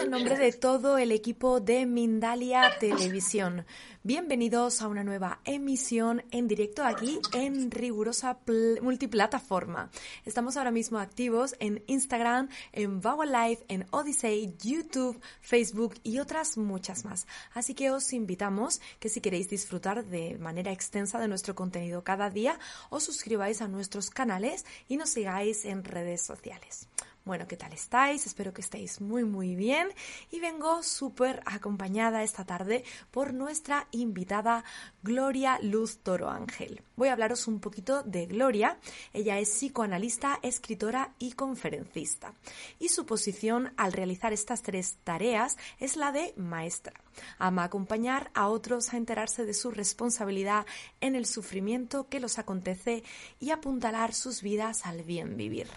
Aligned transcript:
En 0.00 0.10
nombre 0.10 0.36
de 0.36 0.52
todo 0.52 0.96
el 0.96 1.12
equipo 1.12 1.60
de 1.60 1.86
Mindalia 1.86 2.78
Televisión. 2.78 3.66
Bienvenidos 4.02 4.80
a 4.80 4.88
una 4.88 5.04
nueva 5.04 5.40
emisión 5.44 6.24
en 6.30 6.48
directo 6.48 6.84
aquí 6.84 7.20
en 7.34 7.70
rigurosa 7.70 8.38
multiplataforma. 8.80 9.90
Estamos 10.24 10.56
ahora 10.56 10.70
mismo 10.70 10.98
activos 10.98 11.54
en 11.58 11.82
Instagram, 11.88 12.48
en 12.72 13.00
Vow 13.00 13.22
Live, 13.24 13.64
en 13.68 13.86
Odyssey, 13.90 14.54
YouTube, 14.62 15.20
Facebook 15.40 15.94
y 16.02 16.20
otras 16.20 16.56
muchas 16.56 17.04
más. 17.04 17.26
Así 17.52 17.74
que 17.74 17.90
os 17.90 18.12
invitamos 18.12 18.80
que 18.98 19.08
si 19.08 19.20
queréis 19.20 19.50
disfrutar 19.50 20.04
de 20.04 20.38
manera 20.38 20.72
extensa 20.72 21.18
de 21.18 21.28
nuestro 21.28 21.54
contenido 21.54 22.02
cada 22.02 22.30
día, 22.30 22.58
os 22.88 23.04
suscribáis 23.04 23.60
a 23.60 23.68
nuestros 23.68 24.10
canales 24.10 24.64
y 24.88 24.96
nos 24.96 25.10
sigáis 25.10 25.64
en 25.64 25.84
redes 25.84 26.22
sociales. 26.22 26.88
Bueno, 27.24 27.46
¿qué 27.46 27.56
tal 27.56 27.72
estáis? 27.72 28.26
Espero 28.26 28.52
que 28.52 28.62
estéis 28.62 29.00
muy 29.00 29.22
muy 29.22 29.54
bien 29.54 29.88
y 30.32 30.40
vengo 30.40 30.82
súper 30.82 31.40
acompañada 31.46 32.24
esta 32.24 32.44
tarde 32.44 32.82
por 33.12 33.32
nuestra 33.32 33.86
invitada 33.92 34.64
Gloria 35.04 35.60
Luz 35.62 35.98
Toro 35.98 36.28
Ángel. 36.28 36.82
Voy 36.96 37.08
a 37.08 37.12
hablaros 37.12 37.46
un 37.46 37.60
poquito 37.60 38.02
de 38.02 38.26
Gloria. 38.26 38.76
Ella 39.12 39.38
es 39.38 39.50
psicoanalista, 39.50 40.40
escritora 40.42 41.14
y 41.20 41.32
conferencista. 41.32 42.34
Y 42.80 42.88
su 42.88 43.06
posición 43.06 43.72
al 43.76 43.92
realizar 43.92 44.32
estas 44.32 44.62
tres 44.62 44.96
tareas 45.04 45.56
es 45.78 45.96
la 45.96 46.10
de 46.10 46.34
maestra. 46.36 46.94
Ama 47.38 47.64
acompañar 47.64 48.32
a 48.34 48.48
otros 48.48 48.92
a 48.92 48.96
enterarse 48.96 49.44
de 49.44 49.54
su 49.54 49.70
responsabilidad 49.70 50.66
en 51.00 51.14
el 51.14 51.26
sufrimiento 51.26 52.08
que 52.08 52.18
los 52.18 52.38
acontece 52.38 53.04
y 53.38 53.50
apuntalar 53.50 54.12
sus 54.12 54.42
vidas 54.42 54.86
al 54.86 55.02
bien 55.04 55.36
vivir. 55.36 55.68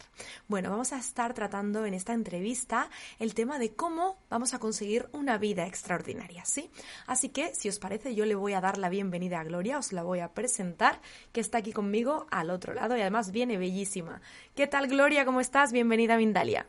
Bueno, 0.48 0.72
vamos 0.72 0.92
a 0.92 0.98
estar 0.98 1.35
tratando 1.36 1.86
en 1.86 1.94
esta 1.94 2.14
entrevista 2.14 2.90
el 3.20 3.36
tema 3.36 3.60
de 3.60 3.76
cómo 3.76 4.18
vamos 4.32 4.56
a 4.56 4.60
conseguir 4.60 5.08
una 5.12 5.38
vida 5.38 5.68
extraordinaria, 5.68 6.44
¿sí? 6.46 6.72
Así 7.06 7.30
que, 7.30 7.54
si 7.54 7.70
os 7.70 7.78
parece, 7.78 8.16
yo 8.16 8.26
le 8.26 8.34
voy 8.34 8.54
a 8.54 8.62
dar 8.62 8.80
la 8.80 8.90
bienvenida 8.90 9.40
a 9.40 9.44
Gloria, 9.44 9.78
os 9.78 9.94
la 9.94 10.02
voy 10.02 10.22
a 10.22 10.34
presentar, 10.34 11.00
que 11.32 11.42
está 11.42 11.60
aquí 11.60 11.72
conmigo 11.72 12.26
al 12.32 12.50
otro 12.50 12.74
lado 12.74 12.98
y 12.98 13.02
además 13.02 13.32
viene 13.32 13.60
bellísima. 13.60 14.22
¿Qué 14.56 14.66
tal, 14.66 14.88
Gloria? 14.88 15.26
¿Cómo 15.26 15.42
estás? 15.42 15.72
Bienvenida 15.72 16.18
Mindalia. 16.18 16.68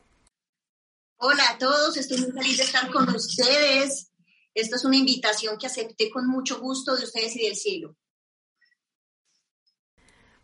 Hola 1.18 1.44
a 1.48 1.58
todos, 1.58 1.96
estoy 1.96 2.18
muy 2.18 2.32
feliz 2.32 2.58
de 2.58 2.64
estar 2.64 2.90
con 2.90 3.08
ustedes. 3.08 4.12
Esta 4.52 4.76
es 4.76 4.84
una 4.84 4.96
invitación 4.96 5.56
que 5.58 5.66
acepté 5.66 6.10
con 6.10 6.26
mucho 6.28 6.60
gusto 6.60 6.94
de 6.94 7.04
ustedes 7.04 7.36
y 7.36 7.46
del 7.46 7.56
cielo. 7.56 7.96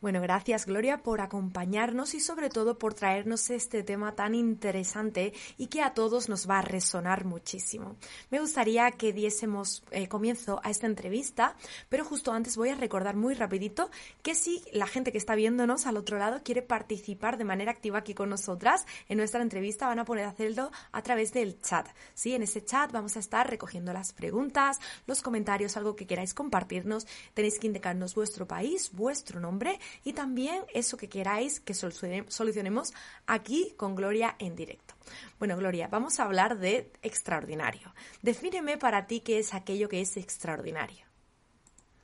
Bueno, 0.03 0.21
gracias 0.21 0.67
Gloria 0.67 0.99
por 0.99 1.21
acompañarnos 1.21 2.15
y 2.15 2.21
sobre 2.21 2.51
todo 2.51 2.77
por 2.77 2.93
traernos 2.93 3.49
este 3.51 3.85
tema 3.85 4.17
tan 4.17 4.35
interesante 4.35 5.33
y 5.57 5.69
que 5.69 5.81
a 5.81 5.95
todos 5.95 6.29
nos 6.29 6.51
va 6.51 6.59
a 6.59 6.63
resonar 6.63 7.25
muchísimo. 7.25 7.95
Me 8.29 8.41
gustaría 8.41 8.91
que 8.91 9.13
diésemos 9.13 9.85
eh, 9.93 10.09
comienzo 10.09 10.61
a 10.65 10.71
esta 10.71 10.89
entrevista, 10.89 11.55
pero 11.89 12.05
justo 12.05 12.33
antes 12.33 12.57
voy 12.57 12.71
a 12.71 12.75
recordar 12.75 13.15
muy 13.15 13.35
rapidito 13.35 13.93
que 14.23 14.35
si 14.35 14.65
la 14.73 14.89
gente 14.89 15.13
que 15.13 15.19
está 15.19 15.37
viéndonos 15.37 15.87
al 15.87 15.97
otro 15.97 16.19
lado 16.19 16.41
quiere 16.43 16.63
participar 16.63 17.39
de 17.39 17.45
manera 17.45 17.71
activa 17.71 17.99
aquí 17.99 18.13
con 18.13 18.29
nosotras 18.29 18.87
en 19.09 19.19
nuestra 19.19 19.41
entrevista, 19.41 19.87
van 19.87 20.01
a 20.01 20.05
poder 20.05 20.25
hacerlo 20.25 20.73
a 20.91 21.03
través 21.03 21.33
del 21.33 21.61
chat. 21.61 21.87
Sí, 22.15 22.35
en 22.35 22.43
ese 22.43 22.65
chat 22.65 22.91
vamos 22.91 23.17
a 23.17 23.21
estar 23.21 23.49
recogiendo 23.49 23.93
las 23.93 24.13
preguntas, 24.13 24.81
los 25.07 25.23
comentarios, 25.23 25.77
algo 25.77 25.95
que 25.95 26.09
queráis 26.09 26.35
compartirnos. 26.35 27.07
Tenéis 27.35 27.61
que 27.61 27.69
indicarnos 27.69 28.17
vuestro 28.17 28.49
país, 28.49 28.91
vuestro 28.93 29.39
nombre 29.39 29.79
y 30.05 30.13
también 30.13 30.65
eso 30.75 30.97
que 30.97 31.09
queráis 31.09 31.61
que 31.61 31.75
solucionemos 31.75 32.93
aquí 33.27 33.75
con 33.77 33.95
Gloria 33.95 34.37
en 34.39 34.57
directo. 34.57 34.95
Bueno, 35.39 35.57
Gloria, 35.57 35.89
vamos 35.89 36.21
a 36.21 36.25
hablar 36.25 36.59
de 36.59 36.93
extraordinario. 37.03 37.95
Defíneme 38.23 38.79
para 38.79 39.07
ti 39.07 39.21
qué 39.21 39.39
es 39.39 39.55
aquello 39.55 39.89
que 39.89 40.01
es 40.01 40.17
extraordinario. 40.17 41.07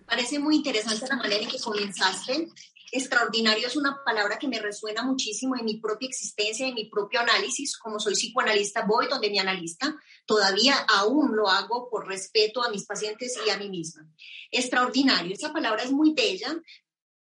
Parece 0.06 0.38
muy 0.38 0.56
interesante 0.56 1.06
la 1.06 1.16
manera 1.16 1.42
en 1.42 1.48
que 1.48 1.60
comenzaste. 1.60 2.48
Extraordinario 2.90 3.66
es 3.66 3.76
una 3.76 4.02
palabra 4.02 4.38
que 4.38 4.48
me 4.48 4.58
resuena 4.58 5.02
muchísimo 5.02 5.54
en 5.56 5.66
mi 5.66 5.76
propia 5.76 6.08
existencia, 6.08 6.66
en 6.66 6.74
mi 6.74 6.86
propio 6.86 7.20
análisis. 7.20 7.76
Como 7.76 8.00
soy 8.00 8.14
psicoanalista, 8.14 8.86
voy 8.86 9.06
donde 9.08 9.28
mi 9.28 9.38
analista. 9.38 9.94
Todavía 10.24 10.74
aún 10.88 11.36
lo 11.36 11.50
hago 11.50 11.90
por 11.90 12.08
respeto 12.08 12.62
a 12.62 12.70
mis 12.70 12.86
pacientes 12.86 13.38
y 13.46 13.50
a 13.50 13.58
mí 13.58 13.68
misma. 13.68 14.08
Extraordinario, 14.50 15.34
esa 15.34 15.52
palabra 15.52 15.82
es 15.82 15.92
muy 15.92 16.14
bella, 16.14 16.58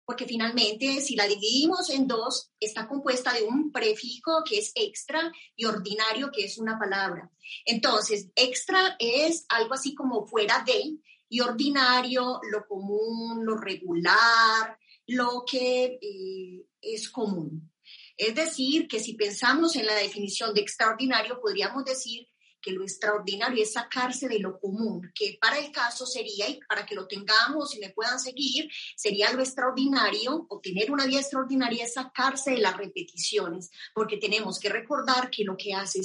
porque 0.04 0.26
finalmente 0.26 1.00
si 1.00 1.16
la 1.16 1.26
dividimos 1.26 1.90
en 1.90 2.06
dos, 2.06 2.50
está 2.60 2.86
compuesta 2.86 3.32
de 3.32 3.44
un 3.44 3.72
prefijo 3.72 4.42
que 4.44 4.58
es 4.58 4.72
extra 4.74 5.32
y 5.56 5.64
ordinario 5.64 6.30
que 6.32 6.44
es 6.44 6.58
una 6.58 6.78
palabra. 6.78 7.30
Entonces, 7.64 8.28
extra 8.36 8.96
es 8.98 9.46
algo 9.48 9.74
así 9.74 9.94
como 9.94 10.26
fuera 10.26 10.62
de 10.66 10.98
y 11.28 11.40
ordinario, 11.40 12.40
lo 12.50 12.66
común, 12.66 13.44
lo 13.44 13.56
regular, 13.56 14.78
lo 15.06 15.44
que 15.50 15.98
eh, 16.00 16.66
es 16.80 17.10
común. 17.10 17.72
Es 18.16 18.34
decir, 18.34 18.86
que 18.86 19.00
si 19.00 19.14
pensamos 19.14 19.74
en 19.76 19.86
la 19.86 19.94
definición 19.94 20.54
de 20.54 20.60
extraordinario, 20.60 21.40
podríamos 21.40 21.84
decir 21.84 22.28
que 22.64 22.72
lo 22.72 22.82
extraordinario 22.82 23.62
es 23.62 23.74
sacarse 23.74 24.26
de 24.26 24.38
lo 24.38 24.58
común, 24.58 25.12
que 25.14 25.36
para 25.38 25.58
el 25.58 25.70
caso 25.70 26.06
sería, 26.06 26.48
y 26.48 26.58
para 26.66 26.86
que 26.86 26.94
lo 26.94 27.06
tengamos 27.06 27.74
y 27.74 27.78
me 27.78 27.90
puedan 27.90 28.18
seguir, 28.18 28.70
sería 28.96 29.30
lo 29.32 29.40
extraordinario, 29.40 30.46
o 30.48 30.60
tener 30.60 30.90
una 30.90 31.04
vida 31.04 31.20
extraordinaria 31.20 31.84
es 31.84 31.92
sacarse 31.92 32.52
de 32.52 32.58
las 32.58 32.76
repeticiones, 32.76 33.70
porque 33.94 34.16
tenemos 34.16 34.58
que 34.58 34.70
recordar 34.70 35.30
que 35.30 35.44
lo 35.44 35.56
que 35.58 35.74
hace 35.74 36.00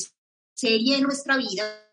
serie 0.54 0.98
en 0.98 1.04
nuestra 1.04 1.38
vida. 1.38 1.86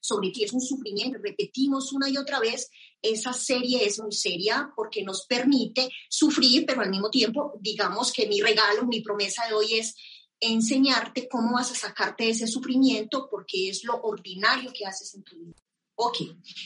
Sobre 0.00 0.30
ti 0.30 0.44
es 0.44 0.52
un 0.52 0.60
sufrimiento, 0.60 1.18
repetimos 1.22 1.92
una 1.92 2.08
y 2.08 2.16
otra 2.16 2.40
vez, 2.40 2.70
esa 3.02 3.32
serie 3.32 3.84
es 3.84 4.00
muy 4.00 4.12
seria 4.12 4.72
porque 4.74 5.02
nos 5.02 5.26
permite 5.26 5.90
sufrir, 6.08 6.64
pero 6.64 6.80
al 6.80 6.90
mismo 6.90 7.10
tiempo, 7.10 7.58
digamos 7.60 8.12
que 8.12 8.26
mi 8.26 8.40
regalo, 8.40 8.86
mi 8.86 9.00
promesa 9.00 9.46
de 9.46 9.54
hoy 9.54 9.74
es 9.74 9.96
enseñarte 10.40 11.28
cómo 11.28 11.54
vas 11.54 11.72
a 11.72 11.74
sacarte 11.74 12.24
de 12.24 12.30
ese 12.30 12.46
sufrimiento 12.46 13.28
porque 13.30 13.70
es 13.70 13.84
lo 13.84 14.00
ordinario 14.02 14.72
que 14.72 14.86
haces 14.86 15.14
en 15.14 15.22
tu 15.22 15.36
vida. 15.36 15.54
Ok, 15.96 16.18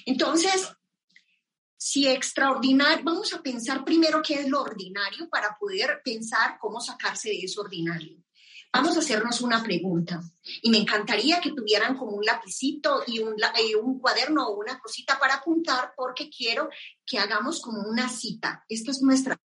entonces, 0.06 0.68
si 1.76 2.06
extraordinario, 2.06 3.04
vamos 3.04 3.32
a 3.32 3.42
pensar 3.42 3.84
primero 3.84 4.20
qué 4.22 4.34
es 4.34 4.48
lo 4.48 4.62
ordinario 4.62 5.28
para 5.30 5.56
poder 5.58 6.00
pensar 6.04 6.58
cómo 6.60 6.80
sacarse 6.80 7.30
de 7.30 7.38
eso 7.38 7.60
ordinario. 7.60 8.22
Vamos 8.72 8.96
a 8.96 9.00
hacernos 9.00 9.40
una 9.40 9.62
pregunta 9.64 10.20
y 10.62 10.70
me 10.70 10.78
encantaría 10.78 11.40
que 11.40 11.52
tuvieran 11.52 11.96
como 11.96 12.12
un 12.12 12.24
lapicito 12.24 13.02
y 13.06 13.18
un, 13.18 13.34
y 13.68 13.74
un 13.74 13.98
cuaderno 13.98 14.46
o 14.46 14.58
una 14.58 14.78
cosita 14.78 15.18
para 15.18 15.36
apuntar 15.36 15.92
porque 15.96 16.30
quiero 16.30 16.68
que 17.04 17.18
hagamos 17.18 17.60
como 17.60 17.82
una 17.82 18.08
cita. 18.08 18.64
Esta 18.68 18.92
es 18.92 19.02
nuestra 19.02 19.36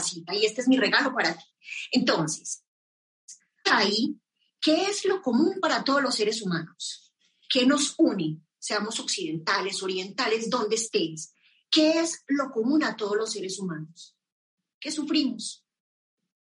cita 0.00 0.34
y 0.34 0.46
este 0.46 0.60
es 0.60 0.68
mi 0.68 0.76
regalo 0.76 1.12
para 1.12 1.34
ti. 1.36 1.44
Entonces, 1.90 2.64
ahí, 3.70 4.20
¿qué 4.60 4.86
es 4.86 5.04
lo 5.04 5.22
común 5.22 5.58
para 5.60 5.84
todos 5.84 6.02
los 6.02 6.14
seres 6.14 6.42
humanos? 6.42 7.12
¿Qué 7.48 7.66
nos 7.66 7.94
une? 7.98 8.40
Seamos 8.58 8.98
occidentales, 9.00 9.82
orientales, 9.82 10.50
donde 10.50 10.76
estés. 10.76 11.32
¿Qué 11.70 12.00
es 12.00 12.24
lo 12.26 12.50
común 12.50 12.82
a 12.84 12.96
todos 12.96 13.16
los 13.16 13.32
seres 13.32 13.58
humanos? 13.58 14.16
¿Qué 14.80 14.90
sufrimos? 14.90 15.64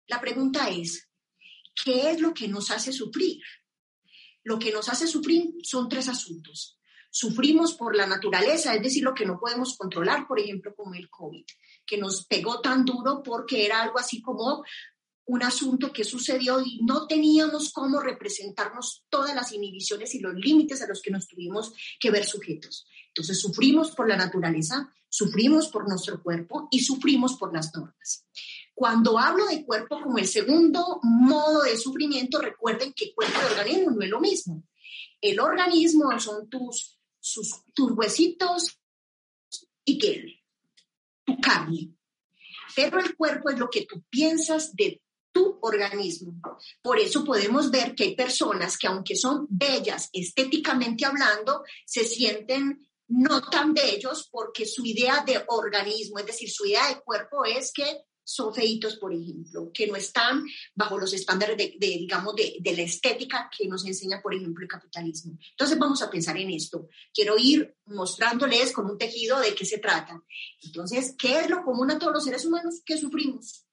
La 0.08 0.20
pregunta 0.20 0.70
es, 0.70 1.08
¿qué 1.84 2.12
es 2.12 2.20
lo 2.20 2.34
que 2.34 2.48
nos 2.48 2.72
hace 2.72 2.92
sufrir? 2.92 3.42
Lo 4.44 4.58
que 4.58 4.72
nos 4.72 4.90
hace 4.90 5.08
sufrir 5.08 5.54
son 5.62 5.88
tres 5.88 6.08
asuntos. 6.08 6.80
Sufrimos 7.12 7.74
por 7.74 7.96
la 7.96 8.06
naturaleza, 8.06 8.76
es 8.76 8.84
decir, 8.84 9.04
lo 9.04 9.14
que 9.14 9.26
no 9.26 9.40
podemos 9.40 9.76
controlar, 9.78 10.28
por 10.28 10.40
ejemplo, 10.40 10.74
como 10.76 10.94
el 10.94 11.10
COVID, 11.10 11.46
que 11.86 11.98
nos 11.98 12.26
pegó 12.26 12.62
tan 12.62 12.86
duro 12.86 13.22
porque 13.24 13.66
era 13.66 13.82
algo 13.82 14.00
así 14.00 14.22
como 14.22 14.64
un 15.30 15.44
asunto 15.44 15.94
que 15.94 16.04
sucedió 16.04 16.60
y 16.60 16.80
no 16.82 17.06
teníamos 17.06 17.72
cómo 17.72 18.00
representarnos 18.00 19.06
todas 19.10 19.36
las 19.36 19.52
inhibiciones 19.52 20.16
y 20.16 20.20
los 20.20 20.34
límites 20.34 20.82
a 20.82 20.88
los 20.88 21.04
que 21.04 21.12
nos 21.12 21.28
tuvimos 21.28 21.72
que 22.00 22.10
ver 22.10 22.26
sujetos. 22.26 22.88
Entonces 23.10 23.40
sufrimos 23.40 23.92
por 23.92 24.10
la 24.10 24.18
naturaleza, 24.18 24.92
sufrimos 25.08 25.68
por 25.68 25.88
nuestro 25.88 26.24
cuerpo 26.24 26.68
y 26.72 26.80
sufrimos 26.80 27.36
por 27.36 27.54
las 27.54 27.72
normas. 27.76 28.26
Cuando 28.74 29.20
hablo 29.20 29.46
de 29.46 29.64
cuerpo 29.64 30.02
como 30.02 30.18
el 30.18 30.28
segundo 30.28 31.00
modo 31.04 31.62
de 31.62 31.78
sufrimiento, 31.78 32.40
recuerden 32.40 32.92
que 32.94 33.14
cuerpo 33.14 33.38
y 33.40 33.52
organismo 33.52 33.92
no 33.92 34.02
es 34.02 34.10
lo 34.10 34.20
mismo. 34.20 34.64
El 35.22 35.40
organismo 35.40 36.20
son 36.20 36.50
tus, 36.50 36.98
tus 37.76 37.92
huesitos 37.92 38.80
y 39.86 40.00
qué, 40.00 40.42
tu 41.24 41.40
carne. 41.40 41.94
Pero 42.76 43.00
el 43.00 43.16
cuerpo 43.16 43.52
es 43.52 43.60
lo 43.60 43.70
que 43.70 43.86
tú 43.86 44.04
piensas 44.10 44.76
de 44.76 45.00
tu 45.32 45.60
organismo. 45.62 46.40
Por 46.82 47.00
eso 47.00 47.24
podemos 47.24 47.72
ver 47.72 47.96
que 47.96 48.04
hay 48.04 48.16
personas 48.16 48.78
que 48.78 48.88
aunque 48.88 49.16
son 49.16 49.48
bellas 49.50 50.10
estéticamente 50.14 51.06
hablando, 51.06 51.64
se 51.86 52.06
sienten 52.06 52.88
no 53.08 53.42
tan 53.50 53.74
bellos 53.74 54.30
porque 54.32 54.66
su 54.66 54.86
idea 54.86 55.24
de 55.26 55.44
organismo, 55.48 56.20
es 56.20 56.26
decir, 56.28 56.50
su 56.50 56.66
idea 56.66 56.88
de 56.90 57.02
cuerpo 57.02 57.44
es 57.44 57.72
que 57.74 58.04
son 58.30 58.54
feitos, 58.54 58.98
por 58.98 59.12
ejemplo, 59.12 59.72
que 59.74 59.88
no 59.88 59.96
están 59.96 60.46
bajo 60.76 61.00
los 61.00 61.12
estándares 61.14 61.58
de, 61.58 61.78
digamos, 61.80 62.36
de, 62.36 62.62
la 62.64 62.84
estética 62.84 63.50
que 63.56 63.68
nos 63.68 63.84
enseña, 63.88 64.22
por 64.22 64.36
ejemplo, 64.36 64.62
el 64.62 64.70
capitalismo. 64.70 65.40
Entonces 65.50 65.80
vamos 65.80 66.04
a 66.04 66.12
pensar 66.12 66.38
en 66.38 66.52
esto. 66.52 66.90
Quiero 67.12 67.40
ir 67.40 67.76
mostrándoles 67.88 68.72
con 68.72 68.86
un 68.86 69.00
tejido 69.00 69.40
de 69.40 69.56
qué 69.56 69.66
se 69.66 69.80
trata. 69.80 70.22
Entonces, 70.62 71.16
¿qué 71.18 71.40
es 71.40 71.50
lo 71.50 71.64
común 71.64 71.90
a 71.90 71.98
todos 71.98 72.14
los 72.14 72.24
seres 72.24 72.46
humanos? 72.46 72.82
Que 72.86 73.00
sufrimos. 73.00 73.66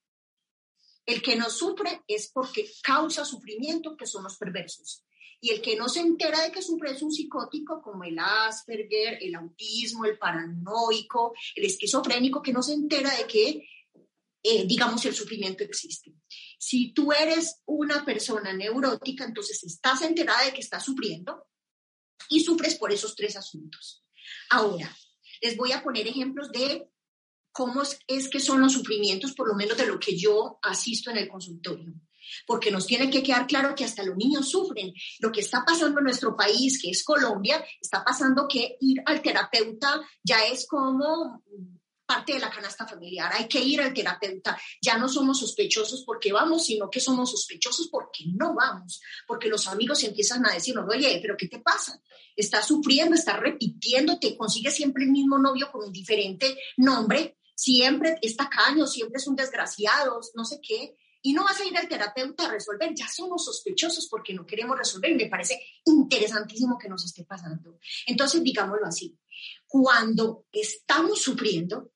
El 1.07 1.23
que 1.23 1.37
no 1.37 1.49
sufre 1.49 2.03
es 2.07 2.31
porque 2.33 2.69
causa 2.83 3.25
sufrimiento, 3.25 3.97
que 3.97 4.07
son 4.07 4.25
los 4.25 4.37
perversos. 4.37 5.05
Y 5.41 5.51
el 5.51 5.63
que 5.63 5.77
no 5.77 5.89
se 5.89 6.01
entera 6.01 6.43
de 6.43 6.51
que 6.51 6.63
sufre 6.63 6.91
es 6.91 7.03
un 7.03 7.13
psicótico 7.13 7.81
como 7.81 8.05
el 8.05 8.19
Asperger, 8.19 9.19
el 9.21 9.35
autismo, 9.35 10.05
el 10.05 10.19
paranoico, 10.19 11.35
el 11.55 11.65
esquizofrénico, 11.65 12.43
que 12.43 12.53
no 12.53 12.63
se 12.63 12.73
entera 12.73 13.15
de 13.15 13.27
que 13.27 13.69
eh, 14.49 14.65
digamos, 14.65 15.05
el 15.05 15.13
sufrimiento 15.13 15.65
existe. 15.65 16.15
Si 16.57 16.93
tú 16.93 17.11
eres 17.11 17.63
una 17.65 18.05
persona 18.05 18.53
neurótica, 18.53 19.25
entonces 19.25 19.65
estás 19.65 20.03
enterada 20.03 20.45
de 20.45 20.53
que 20.53 20.61
estás 20.61 20.85
sufriendo 20.85 21.49
y 22.29 22.45
sufres 22.45 22.77
por 22.77 22.93
esos 22.93 23.17
tres 23.17 23.37
asuntos. 23.37 24.05
Ahora, 24.51 24.97
les 25.43 25.57
voy 25.57 25.73
a 25.73 25.83
poner 25.83 26.07
ejemplos 26.07 26.53
de 26.53 26.89
cómo 27.57 27.81
es, 28.07 28.29
que 28.29 28.39
son 28.39 28.61
los 28.61 28.75
sufrimientos, 28.75 29.33
por 29.33 29.49
lo 29.49 29.55
menos 29.55 29.79
de 29.79 29.87
lo 29.87 29.99
que 29.99 30.15
yo 30.15 30.59
asisto 30.63 31.11
en 31.11 31.17
el 31.17 31.29
consultorio 31.29 31.95
porque 32.45 32.73
nos 32.73 32.87
tiene 32.87 33.09
que 33.09 33.23
quedar 33.23 33.47
claro 33.47 33.73
que 33.77 33.85
hasta 33.85 34.03
los 34.03 34.17
niños 34.17 34.51
sufren. 34.51 34.93
Lo 35.21 35.31
que 35.31 35.41
está 35.41 35.65
pasando 35.65 36.01
en 36.01 36.05
nuestro 36.07 36.37
país, 36.37 36.83
que 36.83 36.91
es 36.91 37.05
Colombia, 37.05 37.65
está 37.81 38.05
pasando 38.05 38.49
que 38.49 38.77
ir 38.81 39.01
al 39.07 39.23
terapeuta 39.23 40.01
ya 40.25 40.45
es 40.45 40.67
como 40.67 41.41
parte 42.05 42.35
de 42.35 42.39
la 42.41 42.51
canasta 42.51 42.87
familiar. 42.87 43.31
Hay 43.35 43.47
que 43.49 43.61
ir 43.61 43.81
al 43.81 43.93
terapeuta. 43.93 44.59
Ya 44.81 44.97
no 44.99 45.09
somos 45.09 45.41
sospechosos 45.41 46.05
porque 46.05 46.33
vamos, 46.33 46.67
sino 46.67 46.89
que 46.89 47.01
somos 47.01 47.31
sospechosos 47.31 47.89
porque 47.91 48.25
no 48.35 48.55
vamos. 48.55 49.01
Porque 49.27 49.49
los 49.49 49.67
amigos 49.67 50.03
empiezan 50.05 50.47
a 50.47 50.53
decirnos, 50.53 50.87
oye, 50.89 51.19
pero 51.23 51.37
¿qué 51.37 51.49
te 51.49 51.61
pasa? 51.61 52.01
Estás 52.35 52.67
sufriendo, 52.67 53.15
estás 53.15 53.39
repitiendo, 53.41 54.19
te 54.19 54.37
consigues 54.37 54.75
siempre 54.75 55.05
el 55.05 55.11
mismo 55.11 55.39
novio 55.39 55.71
con 55.71 55.85
un 55.85 55.93
diferente 55.93 56.57
nombre, 56.77 57.37
siempre 57.57 58.19
está 58.23 58.49
caño, 58.49 58.87
siempre 58.87 59.19
es 59.19 59.27
un 59.27 59.35
desgraciado, 59.35 60.21
no 60.35 60.45
sé 60.45 60.61
qué. 60.63 60.97
Y 61.23 61.33
no 61.33 61.43
vas 61.43 61.59
a 61.59 61.65
ir 61.65 61.77
al 61.77 61.89
terapeuta 61.89 62.47
a 62.47 62.53
resolver, 62.53 62.95
ya 62.95 63.09
somos 63.09 63.45
sospechosos 63.45 64.07
porque 64.09 64.33
no 64.33 64.47
queremos 64.47 64.79
resolver 64.79 65.11
y 65.11 65.17
me 65.17 65.27
parece 65.27 65.61
interesantísimo 65.85 66.79
que 66.79 66.89
nos 66.89 67.05
esté 67.05 67.25
pasando. 67.25 67.81
Entonces, 68.07 68.45
digámoslo 68.45 68.87
así, 68.87 69.19
cuando 69.67 70.47
estamos 70.53 71.21
sufriendo, 71.21 71.91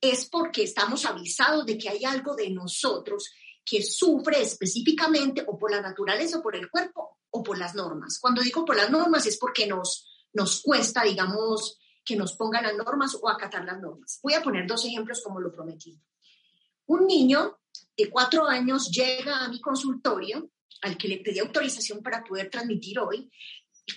es 0.00 0.26
porque 0.26 0.64
estamos 0.64 1.04
avisados 1.04 1.64
de 1.64 1.78
que 1.78 1.90
hay 1.90 2.04
algo 2.04 2.34
de 2.34 2.50
nosotros 2.50 3.30
que 3.64 3.82
sufre 3.82 4.42
específicamente 4.42 5.44
o 5.46 5.56
por 5.56 5.70
la 5.70 5.80
naturaleza 5.80 6.38
o 6.38 6.42
por 6.42 6.56
el 6.56 6.68
cuerpo 6.70 7.18
o 7.30 7.42
por 7.42 7.56
las 7.56 7.74
normas. 7.74 8.18
Cuando 8.20 8.42
digo 8.42 8.64
por 8.64 8.76
las 8.76 8.90
normas 8.90 9.26
es 9.26 9.36
porque 9.38 9.66
nos, 9.66 10.08
nos 10.32 10.60
cuesta, 10.60 11.04
digamos, 11.04 11.78
que 12.04 12.16
nos 12.16 12.34
pongan 12.34 12.64
las 12.64 12.76
normas 12.76 13.16
o 13.20 13.28
acatar 13.28 13.64
las 13.64 13.80
normas. 13.80 14.20
Voy 14.22 14.34
a 14.34 14.42
poner 14.42 14.66
dos 14.66 14.84
ejemplos 14.84 15.22
como 15.22 15.40
lo 15.40 15.52
prometí. 15.52 15.98
Un 16.86 17.06
niño 17.06 17.60
de 17.96 18.10
cuatro 18.10 18.46
años 18.46 18.90
llega 18.90 19.44
a 19.44 19.48
mi 19.48 19.60
consultorio, 19.60 20.50
al 20.82 20.96
que 20.96 21.08
le 21.08 21.18
pedí 21.18 21.38
autorización 21.38 22.02
para 22.02 22.24
poder 22.24 22.48
transmitir 22.48 22.98
hoy, 22.98 23.30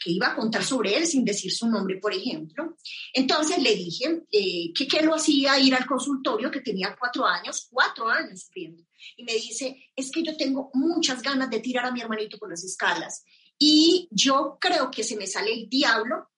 que 0.04 0.12
iba 0.12 0.28
a 0.28 0.36
contar 0.36 0.64
sobre 0.64 0.96
él 0.96 1.06
sin 1.06 1.24
decir 1.24 1.52
su 1.52 1.68
nombre, 1.68 1.98
por 1.98 2.14
ejemplo. 2.14 2.76
Entonces 3.14 3.62
le 3.62 3.76
dije 3.76 4.24
eh, 4.32 4.74
que 4.74 4.88
qué 4.88 5.02
lo 5.02 5.16
hacía 5.16 5.60
ir 5.60 5.76
al 5.76 5.86
consultorio, 5.86 6.52
que 6.52 6.62
tenía 6.62 6.96
cuatro 7.00 7.26
años, 7.26 7.68
cuatro 7.70 8.10
años 8.10 8.42
sufriendo. 8.42 8.84
Y 9.18 9.24
me 9.24 9.34
dice, 9.34 9.92
es 9.96 10.12
que 10.12 10.24
yo 10.24 10.36
tengo 10.38 10.70
muchas 10.74 11.22
ganas 11.22 11.50
de 11.50 11.60
tirar 11.60 11.86
a 11.86 11.92
mi 11.92 12.02
hermanito 12.02 12.38
por 12.38 12.50
las 12.50 12.64
escalas. 12.64 13.24
Y 13.58 14.08
yo 14.12 14.58
creo 14.60 14.90
que 14.90 15.04
se 15.04 15.16
me 15.16 15.28
sale 15.28 15.54
el 15.54 15.70
diablo 15.70 16.30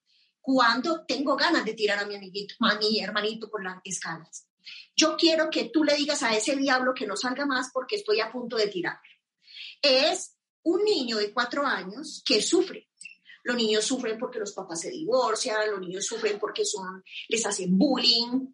cuando 0.45 1.05
tengo 1.05 1.35
ganas 1.35 1.65
de 1.65 1.73
tirar 1.73 1.97
a 1.97 2.05
mi, 2.05 2.15
amiguito, 2.15 2.53
a 2.59 2.75
mi 2.75 2.99
hermanito 2.99 3.49
por 3.49 3.63
las 3.63 3.81
escalas. 3.83 4.47
Yo 4.95 5.17
quiero 5.17 5.49
que 5.49 5.69
tú 5.73 5.83
le 5.83 5.95
digas 5.95 6.21
a 6.23 6.35
ese 6.35 6.55
diablo 6.55 6.93
que 6.93 7.07
no 7.07 7.17
salga 7.17 7.45
más 7.45 7.71
porque 7.73 7.95
estoy 7.95 8.19
a 8.19 8.31
punto 8.31 8.55
de 8.55 8.67
tirar. 8.67 8.99
Es 9.81 10.37
un 10.63 10.83
niño 10.83 11.17
de 11.17 11.33
cuatro 11.33 11.65
años 11.65 12.21
que 12.25 12.41
sufre 12.41 12.87
los 13.45 13.55
niños 13.55 13.85
sufren 13.85 14.17
porque 14.17 14.39
los 14.39 14.53
papás 14.53 14.81
se 14.81 14.89
divorcian, 14.89 15.69
los 15.69 15.79
niños 15.79 16.03
sufren 16.03 16.39
porque 16.39 16.65
son, 16.65 17.03
les 17.29 17.45
hacen 17.45 17.77
bullying, 17.77 18.47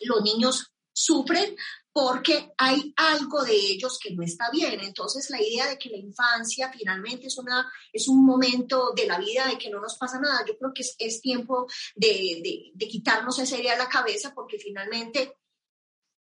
los 0.00 0.20
niños 0.20 0.72
sufren 0.92 1.56
porque 1.96 2.52
hay 2.58 2.92
algo 2.94 3.42
de 3.42 3.54
ellos 3.54 3.98
que 3.98 4.14
no 4.14 4.22
está 4.22 4.50
bien. 4.50 4.80
Entonces, 4.80 5.30
la 5.30 5.40
idea 5.40 5.66
de 5.66 5.78
que 5.78 5.88
la 5.88 5.96
infancia 5.96 6.70
finalmente 6.70 7.28
es, 7.28 7.38
una, 7.38 7.72
es 7.90 8.06
un 8.06 8.22
momento 8.22 8.92
de 8.94 9.06
la 9.06 9.18
vida 9.18 9.46
de 9.46 9.56
que 9.56 9.70
no 9.70 9.80
nos 9.80 9.96
pasa 9.96 10.20
nada, 10.20 10.44
yo 10.46 10.58
creo 10.58 10.74
que 10.74 10.82
es, 10.82 10.94
es 10.98 11.22
tiempo 11.22 11.66
de, 11.94 12.42
de, 12.44 12.70
de, 12.74 12.86
quitarnos 12.86 13.38
esa 13.38 13.56
idea 13.58 13.72
de 13.72 13.78
la 13.78 13.88
cabeza 13.88 14.34
porque 14.34 14.58
finalmente 14.58 15.38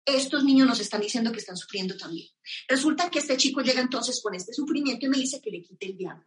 estos 0.04 0.44
niños 0.44 0.68
nos 0.68 0.82
están 0.82 1.00
diciendo 1.00 1.32
que 1.32 1.40
están 1.40 1.56
sufriendo 1.56 1.96
también. 1.96 2.28
Resulta 2.68 3.10
que 3.10 3.20
este 3.20 3.38
chico 3.38 3.62
llega 3.62 3.80
entonces 3.80 4.22
con 4.22 4.36
este 4.36 4.52
sufrimiento 4.52 5.06
y 5.06 5.10
me 5.10 5.18
dice 5.18 5.40
que 5.40 5.50
le 5.50 5.62
quite 5.62 5.86
el 5.86 5.96
diablo. 5.96 6.26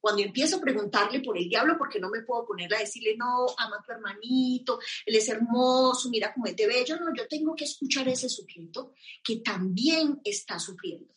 Cuando 0.00 0.22
empiezo 0.22 0.56
a 0.56 0.60
preguntarle 0.60 1.20
por 1.20 1.36
el 1.36 1.48
diablo, 1.48 1.76
porque 1.78 2.00
no 2.00 2.10
me 2.10 2.22
puedo 2.22 2.46
poner 2.46 2.72
a 2.74 2.78
decirle, 2.78 3.16
no, 3.16 3.46
ama 3.56 3.76
a 3.78 3.82
tu 3.82 3.92
hermanito, 3.92 4.78
él 5.06 5.16
es 5.16 5.28
hermoso, 5.28 6.08
mira 6.10 6.32
cómo 6.32 6.46
es 6.46 6.56
de 6.56 6.66
bello, 6.66 6.96
no, 6.98 7.14
yo 7.14 7.26
tengo 7.28 7.54
que 7.54 7.64
escuchar 7.64 8.08
ese 8.08 8.28
sujeto 8.28 8.92
que 9.22 9.36
también 9.36 10.20
está 10.24 10.58
sufriendo 10.58 11.14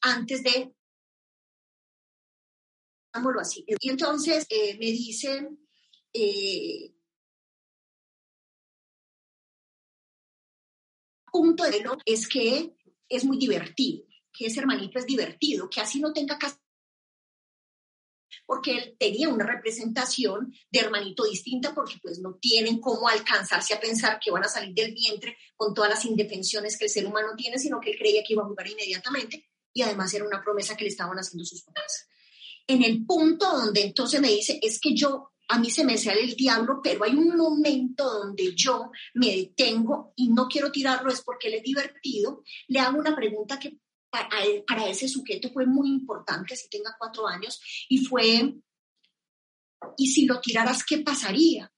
antes 0.00 0.42
de 0.42 0.72
así. 3.40 3.64
Y 3.66 3.90
entonces 3.90 4.46
eh, 4.48 4.76
me 4.78 4.86
dicen, 4.86 5.58
eh, 6.12 6.92
punto 11.30 11.64
de 11.64 11.80
lo 11.80 11.96
es 12.04 12.28
que 12.28 12.74
es 13.08 13.24
muy 13.24 13.38
divertido, 13.38 14.04
que 14.32 14.46
ese 14.46 14.60
hermanito 14.60 14.98
es 14.98 15.06
divertido, 15.06 15.68
que 15.68 15.80
así 15.80 16.00
no 16.00 16.12
tenga 16.12 16.38
casa 16.38 16.60
porque 18.46 18.72
él 18.76 18.96
tenía 18.98 19.28
una 19.28 19.46
representación 19.46 20.52
de 20.70 20.80
hermanito 20.80 21.24
distinta, 21.24 21.74
porque 21.74 21.96
pues 22.02 22.18
no 22.20 22.38
tienen 22.40 22.80
cómo 22.80 23.08
alcanzarse 23.08 23.74
a 23.74 23.80
pensar 23.80 24.18
que 24.22 24.30
van 24.30 24.44
a 24.44 24.48
salir 24.48 24.74
del 24.74 24.94
vientre 24.94 25.36
con 25.56 25.74
todas 25.74 25.90
las 25.90 26.04
indefensiones 26.04 26.78
que 26.78 26.86
el 26.86 26.90
ser 26.90 27.06
humano 27.06 27.28
tiene, 27.36 27.58
sino 27.58 27.80
que 27.80 27.90
él 27.90 27.98
creía 27.98 28.22
que 28.22 28.34
iba 28.34 28.42
a 28.42 28.46
jugar 28.46 28.68
inmediatamente 28.68 29.48
y 29.72 29.82
además 29.82 30.12
era 30.14 30.26
una 30.26 30.42
promesa 30.42 30.76
que 30.76 30.84
le 30.84 30.90
estaban 30.90 31.16
haciendo 31.18 31.44
sus 31.44 31.62
papás. 31.62 32.08
En 32.66 32.82
el 32.82 33.06
punto 33.06 33.46
donde 33.50 33.82
entonces 33.82 34.20
me 34.20 34.28
dice, 34.28 34.58
es 34.60 34.78
que 34.80 34.94
yo, 34.94 35.30
a 35.48 35.58
mí 35.58 35.70
se 35.70 35.84
me 35.84 35.96
sale 35.96 36.22
el 36.22 36.34
diablo, 36.34 36.80
pero 36.82 37.04
hay 37.04 37.14
un 37.14 37.36
momento 37.36 38.04
donde 38.04 38.54
yo 38.54 38.90
me 39.14 39.34
detengo 39.34 40.12
y 40.16 40.28
no 40.28 40.48
quiero 40.48 40.70
tirarlo, 40.70 41.10
es 41.10 41.22
porque 41.22 41.48
él 41.48 41.54
es 41.54 41.62
divertido, 41.62 42.42
le 42.66 42.80
hago 42.80 42.98
una 42.98 43.14
pregunta 43.14 43.58
que 43.58 43.78
para, 44.10 44.88
ese 44.88 45.08
sujeto 45.08 45.50
fue 45.50 45.66
muy 45.66 45.88
importante, 45.88 46.56
si 46.56 46.68
tenga 46.68 46.96
cuatro 46.98 47.26
años, 47.26 47.60
y 47.88 47.98
fue, 48.04 48.54
¿y 49.96 50.06
si 50.08 50.26
lo 50.26 50.40
tiraras, 50.40 50.84
qué 50.84 50.98
pasaría? 50.98 51.72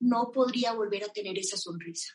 No 0.00 0.30
podría 0.32 0.72
volver 0.72 1.04
a 1.04 1.12
tener 1.12 1.38
esa 1.38 1.56
sonrisa. 1.56 2.14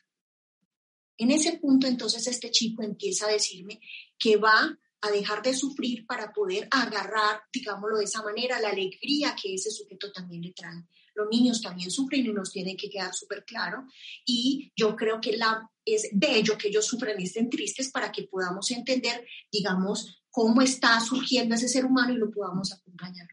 En 1.17 1.31
ese 1.31 1.57
punto, 1.59 1.87
entonces, 1.87 2.27
este 2.27 2.51
chico 2.51 2.83
empieza 2.83 3.27
a 3.27 3.31
decirme 3.31 3.79
que 4.17 4.37
va 4.37 4.77
a 5.01 5.11
dejar 5.11 5.41
de 5.41 5.53
sufrir 5.53 6.05
para 6.05 6.33
poder 6.33 6.67
agarrar, 6.71 7.41
digámoslo 7.53 7.97
de 7.97 8.05
esa 8.05 8.23
manera, 8.23 8.59
la 8.59 8.69
alegría 8.69 9.35
que 9.41 9.53
ese 9.53 9.71
sujeto 9.71 10.11
también 10.11 10.41
le 10.41 10.53
trae. 10.53 10.83
Los 11.15 11.27
niños 11.29 11.61
también 11.61 11.89
sufren 11.89 12.25
y 12.25 12.33
nos 12.33 12.51
tiene 12.51 12.75
que 12.75 12.89
quedar 12.89 13.13
súper 13.13 13.43
claro. 13.45 13.87
Y 14.25 14.71
yo 14.75 14.95
creo 14.95 15.19
que 15.19 15.37
la, 15.37 15.69
es 15.83 16.09
bello 16.11 16.57
que 16.57 16.67
ellos 16.67 16.85
sufran 16.85 17.19
y 17.19 17.23
estén 17.23 17.49
tristes 17.49 17.89
para 17.91 18.11
que 18.11 18.23
podamos 18.23 18.69
entender, 18.71 19.25
digamos, 19.51 20.23
cómo 20.29 20.61
está 20.61 20.99
surgiendo 20.99 21.55
ese 21.55 21.69
ser 21.69 21.85
humano 21.85 22.13
y 22.13 22.17
lo 22.17 22.29
podamos 22.29 22.73
acompañar. 22.73 23.27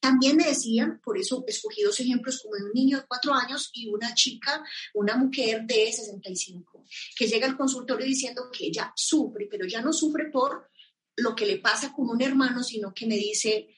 También 0.00 0.36
me 0.36 0.44
decían, 0.44 1.00
por 1.02 1.18
eso 1.18 1.44
escogí 1.46 1.82
dos 1.82 1.98
ejemplos 1.98 2.40
como 2.42 2.54
de 2.54 2.64
un 2.64 2.72
niño 2.72 2.98
de 2.98 3.06
cuatro 3.06 3.34
años 3.34 3.70
y 3.72 3.88
una 3.88 4.14
chica, 4.14 4.62
una 4.94 5.16
mujer 5.16 5.64
de 5.66 5.90
65, 5.90 6.84
que 7.16 7.26
llega 7.26 7.46
al 7.46 7.56
consultorio 7.56 8.06
diciendo 8.06 8.48
que 8.52 8.66
ella 8.66 8.92
sufre, 8.94 9.48
pero 9.50 9.66
ya 9.66 9.80
no 9.80 9.92
sufre 9.92 10.30
por 10.30 10.70
lo 11.16 11.34
que 11.34 11.46
le 11.46 11.58
pasa 11.58 11.92
con 11.92 12.08
un 12.08 12.22
hermano, 12.22 12.62
sino 12.62 12.94
que 12.94 13.06
me 13.06 13.16
dice, 13.16 13.77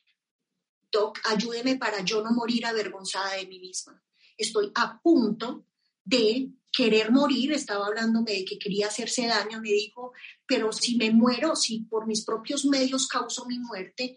Ayúdeme 1.25 1.76
para 1.76 2.04
yo 2.04 2.23
no 2.23 2.32
morir 2.32 2.66
avergonzada 2.66 3.35
de 3.35 3.47
mí 3.47 3.61
misma. 3.61 4.02
Estoy 4.37 4.73
a 4.75 5.00
punto 5.00 5.66
de 6.04 6.50
querer 6.73 7.11
morir, 7.11 7.52
estaba 7.52 7.87
hablándome 7.87 8.32
de 8.32 8.44
que 8.44 8.59
quería 8.59 8.87
hacerse 8.87 9.26
daño, 9.26 9.61
me 9.61 9.70
dijo, 9.70 10.12
pero 10.47 10.73
si 10.73 10.97
me 10.97 11.11
muero, 11.11 11.56
si 11.56 11.80
por 11.80 12.06
mis 12.06 12.25
propios 12.25 12.64
medios 12.64 13.09
causo 13.09 13.44
mi 13.47 13.59
muerte, 13.59 14.16